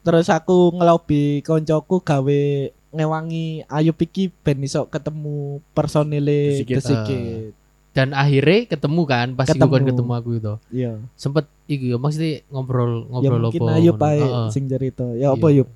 terus 0.00 0.26
aku 0.26 0.70
ngelobi 0.72 1.42
koncoku 1.42 2.00
gawe 2.00 2.42
ngewangi 2.90 3.46
Ayub 3.66 3.96
iki 3.96 4.30
ben 4.36 4.58
iso 4.60 4.86
ketemu 4.86 5.62
personile 5.70 6.60
Desikit. 6.60 7.54
Dan 7.90 8.12
akhirnya 8.12 8.66
ketemu 8.68 9.02
kan 9.04 9.28
pas 9.32 9.44
iku 9.44 9.54
Ketemu. 9.56 9.66
kon 9.68 9.84
ketemu 9.84 10.10
aku 10.12 10.30
itu. 10.32 10.54
Iya. 10.70 10.92
Sempet 11.14 11.50
iku 11.64 11.84
ya 11.86 11.96
maksudnya 11.96 12.46
ngobrol 12.48 12.92
Ya 13.00 13.08
ngobrol 13.08 13.40
mungkin 13.44 13.60
apa. 13.60 13.72
Ayub 13.72 13.96
ngono. 13.96 14.06
ae 14.06 14.18
Heeh. 14.20 14.46
sing 14.50 14.64
cerita. 14.66 15.06
Ya 15.12 15.30
apa 15.30 15.46
Iya. 15.48 15.58
Yub? 15.58 15.68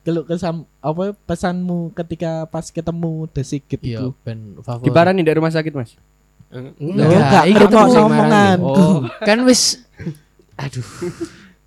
Keluk 0.00 0.24
kesam 0.26 0.56
apa 0.78 1.12
pesanmu 1.20 1.92
ketika 1.92 2.46
pas 2.46 2.66
ketemu 2.66 3.28
desikit 3.30 3.78
Iya, 3.78 4.00
iku? 4.00 4.16
ben 4.20 4.58
favorit. 4.58 4.88
Dari 4.90 5.36
rumah 5.36 5.52
sakit, 5.52 5.72
Mas. 5.72 5.92
Oh, 6.50 6.58
Enggak, 6.80 7.06
enggak 7.06 7.44
iki 7.44 7.54
ngerti 7.54 7.66
ketemu. 7.70 8.00
omongan. 8.02 8.58
Oh, 8.60 8.96
Kan 9.20 9.38
wis 9.44 9.62
aduh. 10.56 10.82
Ya, 10.82 11.10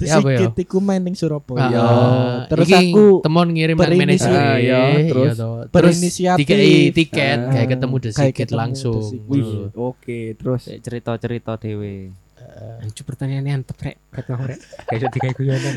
apa 0.03 0.29
ya? 0.29 0.37
Desikit 0.49 0.53
iku 0.67 0.77
main 0.83 0.99
ning 0.99 1.15
Surabaya. 1.15 1.69
Ah, 1.71 2.37
terus 2.51 2.67
iki 2.67 2.91
aku 2.91 3.23
temon 3.23 3.47
ngirim 3.53 3.77
nang 3.77 3.93
manajer 3.95 4.31
Ah, 4.33 4.57
iya, 4.59 4.81
terus 5.07 5.37
toh. 5.37 5.63
berinisiatif. 5.71 6.47
tiket 6.91 7.39
Ah, 7.39 7.51
kayak 7.53 7.67
ketemu 7.77 7.95
kayak 7.95 8.05
desikit 8.09 8.47
ketemu 8.49 8.59
langsung. 8.59 9.01
Wih, 9.29 9.71
oke, 9.71 10.19
terus 10.35 10.61
Cerita-cerita 10.67 11.55
dewe. 11.55 12.11
Itu 12.83 13.01
pertanyaannya 13.07 13.63
antep 13.63 13.79
rek. 13.79 13.95
Ket 14.11 14.25
mau 14.29 14.43
rek. 14.43 14.59
Kayak 14.91 15.09
digawe 15.15 15.33
guyonan. 15.33 15.75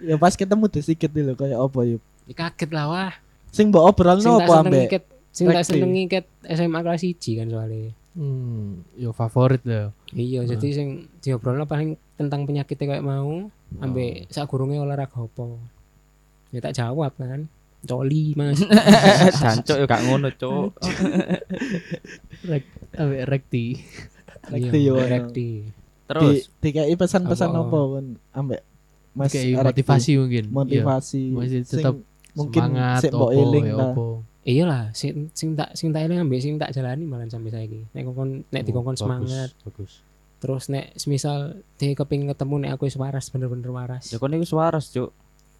ya 0.00 0.14
pas 0.16 0.32
ketemu 0.32 0.64
desikit 0.72 1.10
lho 1.12 1.34
kayak 1.36 1.58
apa 1.60 1.80
Yub? 1.84 2.02
Ya 2.26 2.34
kaget 2.34 2.70
lah 2.72 2.86
wah. 2.88 3.12
Sing 3.52 3.68
mbok 3.70 3.84
obrolno 3.92 4.24
Sing 4.24 4.32
tak 4.40 4.48
apa 4.48 4.54
seneng 4.56 4.72
ambek 4.72 5.02
Sing 5.36 5.46
tak 5.52 5.64
senengi 5.68 6.02
ket 6.08 6.24
SMA 6.48 6.80
kelas 6.80 7.02
1 7.04 7.38
kan 7.44 7.46
soalnya. 7.52 7.92
Hmm, 8.16 8.80
yo 8.96 9.12
favorit 9.12 9.60
lah. 9.62 9.92
Iya, 10.08 10.48
jadi 10.48 10.68
sing 10.72 10.88
diobrolno 11.20 11.64
paling 11.64 11.94
tentang 12.16 12.42
penyakitnya 12.42 12.86
kayak 12.90 13.04
mau, 13.04 13.52
ambek 13.76 14.24
sak 14.28 14.48
gurunge 14.48 14.76
olahraga 14.76 15.12
apa. 15.14 15.60
Ya 16.48 16.58
tak 16.58 16.72
jawab 16.74 17.12
kan. 17.14 17.44
Coli, 17.84 18.32
Mas. 18.32 18.58
Jancuk 19.38 19.76
yo 19.76 19.84
gak 19.84 20.02
ngono, 20.02 20.32
Cuk. 20.32 20.74
Rek, 22.50 22.64
ambek 22.94 23.22
rekti. 23.26 23.78
Rekti 24.46 24.78
Iya, 24.80 24.90
yo. 24.90 24.94
rekti. 24.98 25.50
Terus 26.06 26.48
Di 26.56 26.72
dikai 26.72 26.94
pesan-pesan 26.94 27.50
Apa? 27.50 27.62
apa 27.62 27.80
kan 27.92 28.06
ambek 28.32 28.60
Mas 29.12 29.30
Rekti. 29.30 29.54
motivasi 29.54 30.12
mungkin. 30.16 30.44
motivasi 30.48 31.20
Iya. 31.26 31.36
Masih 31.36 31.60
Sing 31.60 31.78
tetap 31.78 31.94
mungkin 32.32 32.62
semangat 32.64 33.00
sik 33.00 33.10
mbok 33.12 33.28
opo, 33.28 33.40
eling 33.40 33.64
ya 33.64 33.74
ta. 33.74 33.84
opo. 33.86 34.06
Iya 34.46 34.62
lah, 34.62 34.94
sing 34.94 35.26
sing 35.34 35.58
tak 35.58 35.74
sing 35.74 35.90
tak 35.90 36.06
eling 36.06 36.22
ambek 36.22 36.38
sing 36.38 36.54
tak 36.54 36.70
jalani 36.70 37.02
malah 37.02 37.26
sampai 37.26 37.50
saiki. 37.50 37.82
Nek 37.90 38.06
kongkon 38.06 38.46
nek 38.46 38.62
dikongkon 38.62 38.94
Oh, 38.94 38.96
bagus, 39.02 39.02
semangat, 39.02 39.50
Bagus. 39.66 39.92
terus 40.38 40.64
nek 40.70 40.94
semisal 40.94 41.58
dia 41.74 41.98
kepingin 41.98 42.30
ketemu 42.30 42.54
nek 42.62 42.78
aku 42.78 42.86
wis 42.86 42.94
waras 42.94 43.26
bener-bener 43.34 43.74
waras. 43.74 44.06
ya 44.06 44.22
kon 44.22 44.30
iku 44.30 44.46
waras, 44.54 44.94
Cuk. 44.94 45.10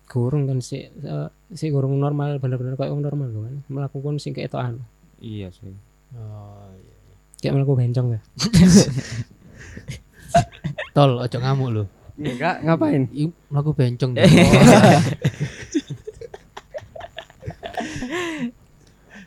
Gurung 0.07 0.47
kan 0.47 0.63
si 0.63 0.87
eh, 0.87 1.29
si 1.51 1.67
gurung 1.75 1.99
normal 1.99 2.39
bener-bener 2.39 2.79
kayak 2.79 2.95
wong 2.95 3.03
normal 3.03 3.27
kan. 3.35 3.59
Melakukan 3.67 4.23
sing 4.23 4.39
kayak 4.39 4.55
anu. 4.55 4.79
Iya 5.19 5.51
sih. 5.51 5.75
Oh, 6.15 6.71
iya. 6.79 6.95
Kayak 7.43 7.59
melaku 7.59 7.75
bencong 7.75 8.15
ya. 8.15 8.21
Tol, 10.95 11.19
ojo 11.19 11.37
ngamuk 11.43 11.69
lu. 11.75 11.85
Enggak, 12.17 12.63
ngapain? 12.63 13.11
Ih, 13.11 13.35
melaku 13.51 13.75
bencong. 13.75 14.15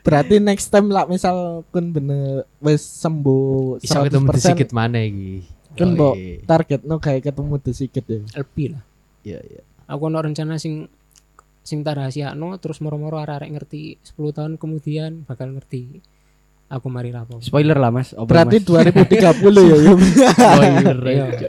Berarti 0.00 0.34
next 0.38 0.68
time 0.68 0.88
lah 0.88 1.04
misal 1.04 1.62
kun 1.68 1.90
bener 1.90 2.42
wis 2.58 2.80
sembuh 2.80 3.78
Bisa 3.78 4.00
ketemu 4.00 4.26
100% 4.28 4.40
sedikit 4.42 4.70
mana 4.70 4.98
iki. 4.98 5.44
Kan, 5.70 5.86
Oh, 5.86 5.94
Mbok. 5.94 6.14
iya. 6.14 6.36
target 6.44 6.80
no 6.82 6.96
kayak 6.96 7.22
ketemu 7.24 7.54
sedikit 7.66 8.04
ya. 8.04 8.20
LP 8.36 8.56
lah. 8.68 8.82
Iya, 9.22 9.38
iya. 9.40 9.62
Aku 9.86 10.06
ono 10.06 10.18
rencana 10.18 10.56
sing 10.56 10.88
sing 11.60 11.80
tak 11.80 11.96
rahasiakno 11.96 12.56
terus 12.56 12.80
moro-moro 12.80 13.16
arek-arek 13.16 13.50
ngerti 13.52 13.80
10 14.02 14.32
tahun 14.32 14.52
kemudian 14.56 15.22
bakal 15.22 15.52
ngerti 15.52 16.00
aku 16.66 16.86
mari 16.86 17.10
rapo. 17.10 17.38
Spoiler 17.38 17.74
lah, 17.74 17.90
Mas. 17.90 18.10
Apa, 18.12 18.26
Berarti 18.26 18.58
Mas? 18.58 18.66
2030 18.66 19.20
ya. 19.60 19.76
Yum. 19.84 20.00
Iya. 21.04 21.26
Iya. 21.30 21.48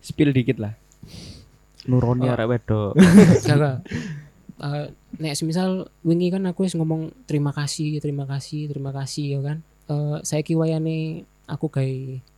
Spill 0.00 0.30
dikit 0.30 0.58
lah. 0.58 0.74
Nuroni 1.84 2.26
Oh. 2.26 2.34
arek 2.34 2.46
wedok. 2.48 2.92
Eh, 4.58 4.86
nek 5.16 5.34
semisal 5.34 5.70
wingi 6.02 6.28
kan 6.28 6.44
aku 6.44 6.64
wis 6.64 6.74
ngomong 6.74 7.10
terima 7.24 7.50
kasih, 7.50 7.98
terima 7.98 8.28
kasih, 8.28 8.68
terima 8.68 8.92
kasih 8.92 9.38
ya 9.38 9.40
kan. 9.42 9.58
Eh 9.86 10.18
saiki 10.22 10.52
wayane 10.52 11.24
aku 11.46 11.66
gawe 11.66 11.84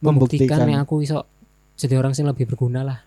Membuktikan. 0.01 0.47
membuktikan 0.47 0.59
nek 0.65 0.79
aku 0.83 1.03
iso 1.03 1.27
jadi 1.75 1.99
orang 1.99 2.15
sing 2.15 2.25
lebih 2.25 2.47
berguna 2.47 2.81
lah. 2.81 2.99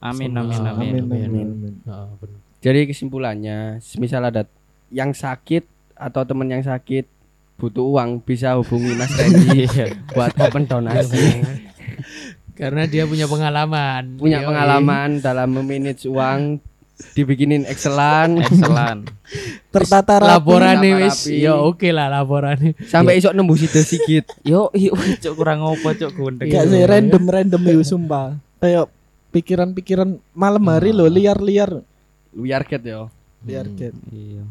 Amin 0.00 0.32
amin 0.32 0.56
Amin, 0.56 0.64
amin. 0.64 0.92
Amin 1.00 1.02
amin. 1.26 1.46
amin. 1.48 1.74
Heeh, 1.84 2.08
bener. 2.18 2.38
Jadi 2.58 2.80
kesimpulannya, 2.88 3.58
misal 3.98 4.24
ada 4.24 4.48
yang 4.88 5.12
sakit 5.12 5.64
atau 5.92 6.24
teman 6.24 6.48
yang 6.48 6.64
sakit 6.64 7.04
butuh 7.54 7.84
uang 7.86 8.18
bisa 8.18 8.56
hubungi 8.56 8.96
Mas 8.96 9.12
Randy 9.12 9.68
buat 10.16 10.32
open 10.34 10.64
donasi. 10.64 11.44
Karena 12.54 12.86
dia 12.86 13.04
punya 13.04 13.26
pengalaman. 13.26 14.16
Punya 14.16 14.40
Yoi. 14.40 14.46
pengalaman 14.48 15.08
dalam 15.18 15.48
memanage 15.50 16.06
uang, 16.06 16.62
dibikinin 17.12 17.66
Excelan 17.66 18.38
Excellent. 18.38 19.10
Tertata 19.74 20.22
rapi. 20.22 20.30
laporan 20.30 20.78
nih 20.78 20.92
wis. 21.02 21.26
Ya 21.26 21.58
oke 21.58 21.90
lah 21.90 22.06
laporannya. 22.06 22.78
sampai 22.86 23.18
esok 23.18 23.34
nembus 23.34 23.66
itu 23.66 23.78
sedikit. 23.82 24.30
Yo, 24.46 24.70
iyo 24.72 24.94
cuk 25.22 25.34
kurang 25.34 25.60
opo 25.60 25.90
cuk 25.90 26.14
gundeng. 26.14 26.46
Kayak 26.46 26.70
sih 26.70 26.82
random 26.86 27.24
random 27.26 27.62
ya 27.62 27.74
sumpah. 27.82 28.38
Kayak 28.58 28.86
pikiran-pikiran 29.30 30.14
malam 30.30 30.64
hari 30.70 30.94
lo 30.94 31.10
liar-liar. 31.10 31.82
Liar 32.32 32.62
cat 32.62 32.82
yo. 32.82 33.10
Liar 33.42 33.66
Hmm. 33.66 33.76
cat. 33.76 33.94
Iya. 34.08 34.42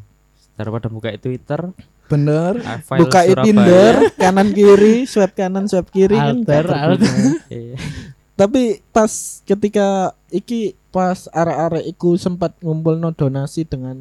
Daripada 0.53 0.85
buka 0.85 1.09
Twitter, 1.17 1.71
Bener. 2.05 2.59
file 2.83 2.99
Buka. 3.01 3.19
Tinder 3.41 3.95
kanan 4.15 4.53
kiri, 4.53 5.07
swipe 5.07 5.33
kanan, 5.33 5.65
swipe 5.65 5.89
kiri 5.89 6.13
kan 6.13 6.43
Alter, 6.43 6.63
gak 6.67 6.81
alter. 6.93 7.15
Iya. 7.49 7.75
Tapi 8.33 8.81
pas 8.89 9.09
ketika 9.45 10.13
iki 10.33 10.73
pas 10.89 11.29
arek-arek 11.29 11.85
iku 11.93 12.17
sempat 12.17 12.57
ngumpul 12.65 12.97
donasi 13.13 13.69
dengan 13.69 13.95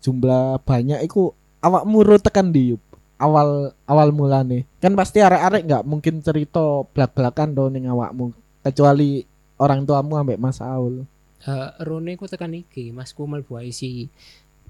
jumlah 0.00 0.64
banyak 0.64 1.04
iku 1.04 1.36
awakmu 1.60 2.00
ro 2.00 2.16
tekan 2.16 2.48
di 2.48 2.72
Yup? 2.72 2.82
awal 3.14 3.70
awal 3.86 4.10
mulane 4.10 4.66
kan 4.82 4.96
pasti 4.98 5.22
arek-arek 5.22 5.62
nggak 5.68 5.84
mungkin 5.86 6.18
cerita 6.24 6.82
belak-belakan 6.96 7.54
do 7.54 7.70
ning 7.70 7.86
awakmu 7.86 8.34
kecuali 8.66 9.22
orang 9.60 9.86
tuamu 9.86 10.18
ambek 10.18 10.40
Mas 10.40 10.58
Aul 10.58 11.06
Eh 11.44 11.68
rone 11.84 12.16
ku 12.16 12.24
tekan 12.24 12.56
iki, 12.56 12.88
Masku 12.88 13.28
mlebu 13.28 13.60
ICU. 13.60 14.08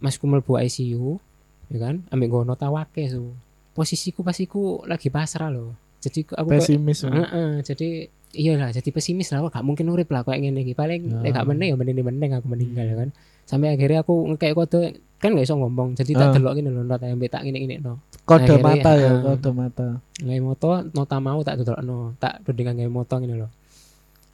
Masku 0.02 0.26
mlebu 0.26 0.58
ICU, 0.58 1.22
ya 1.70 1.78
kan? 1.78 2.02
Ambek 2.10 2.34
gono 2.34 2.58
tawake 2.58 3.06
su. 3.06 3.30
Posisiku 3.78 4.26
pas 4.26 4.34
iku 4.42 4.82
lagi 4.90 5.06
pasrah 5.06 5.54
loh. 5.54 5.78
Jadi 6.02 6.26
aku 6.34 6.50
pesimis 6.50 7.06
Heeh, 7.06 7.62
jadi 7.62 8.10
iya 8.34 8.58
lah 8.58 8.70
jadi 8.70 8.90
pesimis 8.90 9.30
lah. 9.32 9.46
Gak 9.48 9.64
mungkin 9.64 9.88
urip 9.90 10.10
lah 10.10 10.22
kayak 10.26 10.42
ngene 10.44 10.60
iki. 10.66 10.74
Paling 10.74 11.10
Ah. 11.10 11.22
nek 11.22 11.30
gak 11.34 11.46
meneh 11.46 11.66
ya 11.72 11.76
mending 11.78 12.02
mending 12.04 12.30
aku 12.36 12.46
meninggal 12.50 12.84
ya 12.84 12.96
kan. 12.98 13.08
Sampai 13.48 13.74
akhirnya 13.74 14.02
aku 14.02 14.14
ngekek 14.34 14.52
kode 14.54 14.82
kan 15.22 15.30
gak 15.32 15.44
iso 15.46 15.54
ngomong. 15.56 15.96
Jadi 15.96 16.12
tak 16.12 16.28
Ah. 16.28 16.32
delok 16.36 16.52
ngene 16.58 16.70
lho 16.74 16.82
nota 16.84 17.04
yang 17.06 17.18
tak 17.30 17.42
ngene 17.46 17.58
ngene 17.62 17.76
no. 17.80 18.02
Kode 18.24 18.56
Akhirnya, 18.56 18.64
mata 18.64 18.90
ya 18.96 19.08
ah. 19.08 19.16
kode 19.22 19.50
mata. 19.54 19.86
Ngai 20.24 20.40
moto 20.42 20.68
nota 20.92 21.16
mau 21.20 21.40
tak 21.46 21.54
delok 21.62 21.80
no 21.80 22.12
tak 22.20 22.42
dudingan 22.44 22.76
gawe 22.78 22.90
moto 22.90 23.14
ngene 23.20 23.34
lho. 23.40 23.48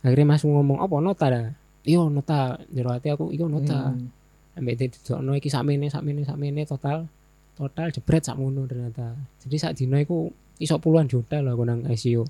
Akhirnya 0.03 0.27
mas 0.35 0.43
ngomong 0.43 0.79
apa 0.81 0.95
nota 0.99 1.27
dah? 1.29 1.47
Iyo 1.85 2.09
nota. 2.09 2.59
Jero 2.73 2.91
hati 2.93 3.09
aku 3.13 3.31
iyo 3.31 3.47
nota. 3.47 3.93
Hmm. 3.93 4.11
ambek 4.51 4.77
didokno 4.77 5.33
iki 5.39 5.49
sakmene 5.49 5.89
sakmene 5.89 6.27
sakmene 6.27 6.67
total 6.67 7.07
total 7.55 7.89
jebret 7.95 8.21
sakmono 8.27 8.67
ternyata. 8.67 9.15
Jadi 9.47 9.57
sak 9.57 9.73
dino 9.79 9.97
iku 9.97 10.29
iso 10.61 10.77
puluhan 10.77 11.09
juta 11.09 11.41
loh 11.41 11.57
aku 11.57 11.65
nang 11.65 11.81
ICU 11.89 12.27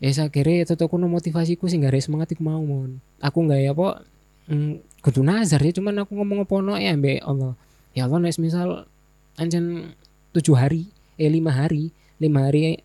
ya 0.00 0.10
saya 0.16 0.32
kira 0.32 0.64
itu 0.64 0.72
aku 0.72 0.96
motivasiku 0.96 1.68
sih 1.68 1.76
gak 1.76 1.92
ada 1.92 2.00
semangat 2.00 2.32
iku 2.32 2.42
mau 2.42 2.64
mon. 2.64 2.98
Aku 3.20 3.44
nggak 3.44 3.60
ya 3.60 3.70
apa 3.76 4.02
mm, 4.48 5.04
kudu 5.04 5.20
nazar 5.20 5.60
ya 5.60 5.72
cuman 5.76 6.02
aku 6.02 6.16
ngomong 6.16 6.48
apa 6.48 6.54
no 6.64 6.74
ya 6.80 6.96
ambek 6.96 7.20
Allah. 7.20 7.52
Ya 7.92 8.08
Allah 8.08 8.18
nek 8.24 8.34
misal 8.40 8.88
anjen 9.36 9.94
tujuh 10.32 10.56
hari 10.56 10.88
eh 11.20 11.28
lima 11.28 11.52
hari 11.52 11.92
lima 12.16 12.48
hari 12.48 12.80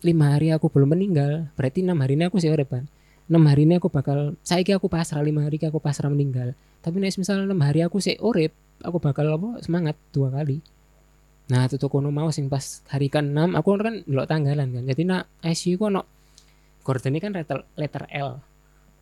lima 0.00 0.32
hari 0.32 0.52
aku 0.52 0.72
belum 0.72 0.96
meninggal 0.96 1.52
berarti 1.56 1.84
enam 1.84 1.98
hari 2.00 2.14
ini 2.16 2.28
aku 2.28 2.40
sih 2.40 2.48
urip 2.52 2.72
kan 2.72 2.88
enam 3.26 3.42
hari 3.50 3.66
ini 3.66 3.82
aku 3.82 3.90
bakal 3.90 4.38
saiki 4.46 4.70
aku 4.70 4.86
pasrah 4.86 5.22
lima 5.22 5.44
hari 5.44 5.58
aku 5.58 5.82
pasrah 5.82 6.10
meninggal. 6.10 6.54
Tapi 6.80 7.02
nek 7.02 7.18
misal 7.18 7.42
enam 7.42 7.58
hari 7.58 7.82
aku 7.82 7.98
sih 7.98 8.14
urip 8.22 8.54
aku 8.80 9.02
bakal 9.02 9.26
apa 9.34 9.58
semangat 9.62 9.98
dua 10.14 10.30
kali. 10.30 10.62
Nah 11.50 11.66
itu 11.66 11.86
kono 11.90 12.10
mau 12.10 12.30
sing 12.30 12.46
pas 12.50 12.82
hari 12.90 13.10
ke 13.10 13.18
enam 13.18 13.58
aku 13.58 13.74
kan 13.78 14.06
delok 14.06 14.26
tanggalan 14.30 14.70
kan. 14.70 14.82
Jadi 14.86 15.02
nak 15.06 15.26
ICU 15.42 15.74
ku 15.78 15.86
ono 16.86 16.94
gordone 16.94 17.18
kan 17.18 17.34
letter, 17.34 17.58
letter 17.74 18.06
L. 18.14 18.38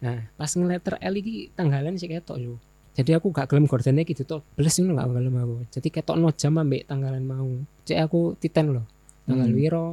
Nah 0.00 0.18
pas 0.40 0.48
nge-letter 0.48 0.96
L 0.96 1.14
iki 1.20 1.52
tanggalan 1.52 2.00
sih 2.00 2.08
ketok 2.08 2.40
yo. 2.40 2.56
Jadi 2.96 3.12
aku 3.12 3.28
gak 3.28 3.52
gelem 3.52 3.68
gordone 3.68 4.08
gitu 4.08 4.24
tuh 4.24 4.40
beles 4.56 4.72
ngono 4.80 4.96
gak 4.96 5.12
gelem 5.12 5.34
aku. 5.36 5.56
Jadi 5.68 5.88
ketok 5.92 6.16
no 6.16 6.32
jam 6.32 6.56
ambek 6.56 6.88
tanggalan 6.88 7.24
mau. 7.28 7.50
Cek 7.84 7.98
aku 8.00 8.32
titen 8.40 8.72
loh 8.72 8.88
tanggal 9.28 9.52
Hmm. 9.52 9.58
wiro 9.60 9.88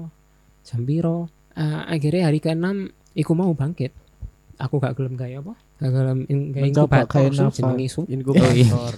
jam 0.64 0.88
piro. 0.88 1.28
Ah, 1.52 1.84
akhirnya 1.92 2.32
hari 2.32 2.39
ke 2.39 2.56
enam 2.56 2.88
iku 3.12 3.36
mau 3.36 3.52
bangkit 3.52 3.92
aku 4.62 4.78
gak 4.78 4.93
gelem 4.93 5.14
kayak 5.14 5.41
apa 5.41 5.53
gak 5.76 5.91
gelem 5.91 6.20
in- 6.26 6.49
kayak 6.51 6.66
inkubator 6.70 7.09
kayak 7.09 7.32
jenenge 7.51 7.88
su 7.88 8.01
Inkubator. 8.05 8.93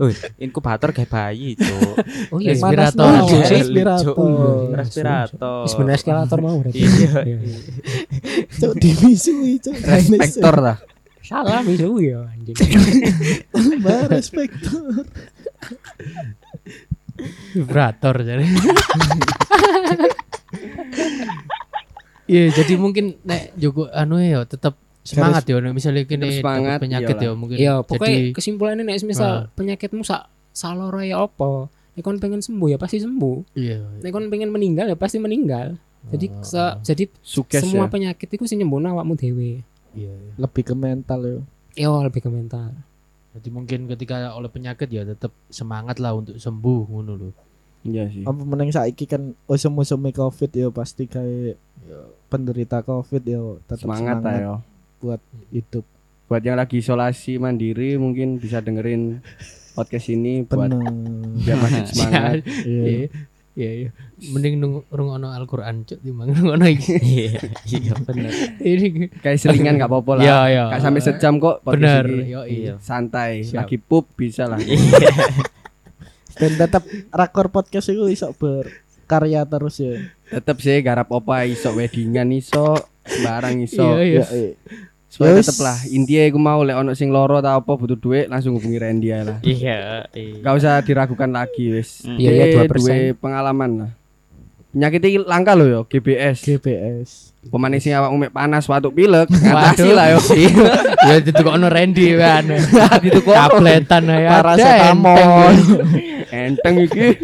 Wih, 0.00 0.16
inkubator 0.38 0.90
kayak 0.90 1.08
bayi, 1.08 1.52
Cuk. 1.54 1.94
oh 2.32 2.38
iya 2.38 2.52
Respirator. 2.52 3.04
Iya, 3.04 3.44
respirator 3.46 4.14
Oh, 4.14 4.28
iya. 4.64 4.76
Respirator. 4.78 5.60
sebenarnya 5.66 5.98
eskalator 5.98 6.38
mau 6.38 6.56
berarti 6.58 6.80
Iya. 6.80 7.12
cuk 8.50 8.72
dimisui 8.74 9.58
cuk 9.58 9.76
Respektor 9.92 10.56
lah. 10.56 10.78
salah 11.20 11.60
itu 11.62 11.84
ya 12.00 12.24
anjing 12.24 12.56
Mbak 13.78 14.02
respektor 14.08 15.04
vibrator 17.52 18.16
jadi. 18.18 18.44
Iya, 22.28 22.52
jadi 22.52 22.76
mungkin 22.76 23.16
nek 23.22 23.56
Joko 23.56 23.88
anu 23.90 24.20
ya 24.20 24.44
tetap 24.44 24.76
semangat 25.00 25.42
ya 25.42 25.56
nek 25.58 25.72
misalnya 25.72 26.04
kini 26.04 26.38
semangat, 26.38 26.78
penyakit 26.78 27.16
ya 27.16 27.32
mungkin. 27.32 27.56
Iya, 27.56 27.74
pokoknya 27.80 28.12
jadi 28.14 28.30
kesimpulannya 28.30 28.84
nek 28.84 29.00
misal 29.02 29.32
Ah. 29.42 29.42
penyakitmu 29.50 30.04
sak 30.04 30.28
saloro 30.50 31.00
ya 31.00 31.18
apa? 31.18 31.72
Nek 31.96 32.02
kon 32.02 32.20
pengen 32.20 32.38
sembuh 32.38 32.68
ya 32.68 32.76
pasti 32.76 33.00
sembuh. 33.00 33.56
iya. 33.56 33.80
Nek 33.98 34.10
kon 34.10 34.28
pengen 34.28 34.48
meninggal 34.48 34.86
ya 34.86 34.94
pasti 34.94 35.16
meninggal. 35.16 35.80
Jadi 36.06 36.26
Ah, 36.30 36.44
se- 36.44 36.76
jadi 36.86 37.04
Sukses 37.20 37.60
semua 37.60 37.84
ya. 37.84 37.90
penyakit 37.90 38.28
itu 38.30 38.44
sih 38.44 38.54
nyembuhno 38.54 38.92
awakmu 38.92 39.16
dhewe. 39.16 39.64
Iya. 39.90 40.12
iya. 40.12 40.32
lebih 40.36 40.62
ke 40.62 40.74
mental 40.76 41.20
ya 41.24 41.40
Yo 41.80 41.96
lebih 41.98 42.20
ke 42.20 42.28
mental. 42.28 42.76
Jadi 43.30 43.48
mungkin 43.48 43.88
ketika 43.88 44.30
oleh 44.30 44.46
penyakit 44.46 44.86
ya 44.86 45.02
tetap 45.02 45.32
semangat 45.48 45.96
lah 45.96 46.12
untuk 46.12 46.36
sembuh 46.36 46.80
ngono 46.86 47.12
lho. 47.14 47.30
Iya 47.80 48.04
sih. 48.08 48.22
Apa 48.22 48.40
meneng 48.40 48.68
saiki 48.68 49.04
kan 49.04 49.34
usum-usume 49.44 50.10
Covid 50.10 50.50
ya 50.50 50.68
pasti 50.68 51.04
kayak 51.04 51.56
penderita 52.26 52.80
Covid 52.80 53.22
ya 53.22 53.40
tetap 53.62 53.86
Semangat 53.86 54.18
semangat, 54.18 54.38
ayo. 54.38 54.54
buat 54.98 55.20
hidup. 55.48 55.84
Buat 56.26 56.42
yang 56.42 56.56
lagi 56.56 56.78
isolasi 56.78 57.36
mandiri 57.36 57.96
mungkin 57.96 58.36
bisa 58.36 58.58
dengerin 58.58 59.22
podcast 59.76 60.08
ini 60.08 60.42
buat 60.42 60.68
Bener. 60.68 60.92
biar 61.38 61.56
masih 61.56 61.82
semangat. 61.90 62.42
Iya. 62.62 62.82
Iya. 62.84 63.06
Iya, 63.58 63.70
iya. 63.74 63.90
Mending 64.30 64.54
rungokno 64.86 65.34
Al-Qur'an 65.34 65.82
cuk 65.82 65.98
timbang 65.98 66.30
rungokno 66.30 66.62
iki. 66.68 66.94
Iya, 67.18 67.42
iya 67.66 67.92
bener. 67.98 68.30
Ini 68.56 68.86
Kayak 69.18 69.38
selingan 69.40 69.74
nggak 69.74 69.90
apa-apa 69.90 70.12
lah. 70.14 70.22
Iya, 70.22 70.38
iya. 70.46 70.64
Gak 70.70 70.82
sampai 70.84 71.02
sejam 71.02 71.32
kok 71.38 71.56
podcast 71.62 71.74
bener. 71.74 72.04
ini. 72.06 72.22
Yo 72.28 72.40
Iya. 72.44 72.74
Santai, 72.78 73.42
Siap. 73.42 73.66
lagi 73.66 73.76
pup 73.78 74.06
bisa 74.14 74.46
lah. 74.46 74.62
Dan 76.38 76.54
tetap 76.54 76.82
rakor 77.10 77.50
podcast 77.50 77.88
itu 77.88 78.06
iso 78.06 78.30
berkarya 78.32 79.42
terus 79.42 79.78
ya. 79.78 79.98
tetep 80.28 80.60
sih 80.60 80.78
garap 80.80 81.08
opa 81.08 81.42
iso 81.42 81.72
weddingan 81.72 82.28
iso 82.30 82.76
sembarang 83.02 83.58
iso. 83.60 83.96
Iya, 83.96 84.02
iya. 84.04 84.20
Ya, 84.20 84.26
iya. 84.30 84.52
Soalnya 85.08 85.40
Yes. 85.40 85.48
tetep 85.48 85.58
lah 85.64 85.78
intinya 85.88 86.22
aku 86.28 86.38
mau 86.38 86.60
lek 86.60 86.76
ono 86.76 86.92
sing 86.92 87.08
loro 87.08 87.40
ta 87.40 87.56
apa 87.56 87.72
butuh 87.72 87.96
duit 87.96 88.28
langsung 88.28 88.52
hubungi 88.54 88.76
Randy 88.76 89.08
lah. 89.08 89.40
Iya, 89.40 90.04
iya. 90.12 90.44
Gak 90.44 90.54
usah 90.54 90.84
diragukan 90.84 91.32
lagi 91.32 91.72
wis. 91.72 92.04
Hmm. 92.04 92.20
Biaya 92.20 92.44
Dia 92.44 92.68
2%. 92.68 92.76
duwe 92.76 92.98
pengalaman 93.16 93.70
lah. 93.72 93.90
Penyakit 94.68 95.00
ini 95.00 95.18
langka 95.24 95.56
loh 95.56 95.64
yo, 95.64 95.80
GBS. 95.88 96.44
GPS. 96.44 97.27
Pemanis 97.38 97.86
sing 97.86 97.94
awak 97.94 98.10
umek 98.10 98.30
panas 98.34 98.66
watuk 98.66 98.98
pilek, 98.98 99.30
ngatasi 99.46 99.88
lah 99.94 100.10
yo. 100.10 100.18
ya 101.08 101.22
ditukokno 101.22 101.70
Randy 101.70 102.18
kan. 102.18 102.42
Itu 103.06 103.22
kok 103.22 103.30
Tabletan 103.30 104.02
ya. 104.10 104.42
Paracetamol. 104.42 105.54
enteng 106.34 106.82
iki. 106.82 107.14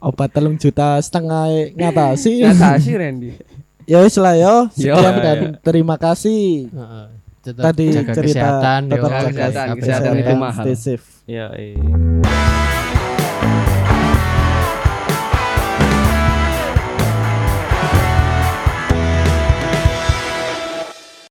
Obat 0.00 0.32
telung 0.32 0.56
juta 0.56 0.96
setengah 1.04 1.76
ngatasi. 1.76 2.48
Ngatasi 2.48 2.90
Randy. 2.96 3.30
ya 3.84 4.00
wis 4.00 4.16
lah 4.16 4.34
yo. 4.40 4.72
Sekian 4.72 5.14
dan 5.20 5.38
terima 5.60 6.00
kasih. 6.00 6.72
Tadi 7.44 7.92
jaga 7.92 8.12
cerita 8.16 8.40
kesehatan, 8.40 8.80
tetap. 8.88 9.04
Jaga 9.04 9.20
jaga 9.20 9.28
kesehatan, 9.36 9.76
kesehatan 9.84 10.12
ya? 10.16 10.22
itu 10.24 10.34
mahal. 10.40 10.64
Stay 10.64 10.76
safe. 10.80 11.06
Iya, 11.28 11.46
iya. 11.60 12.83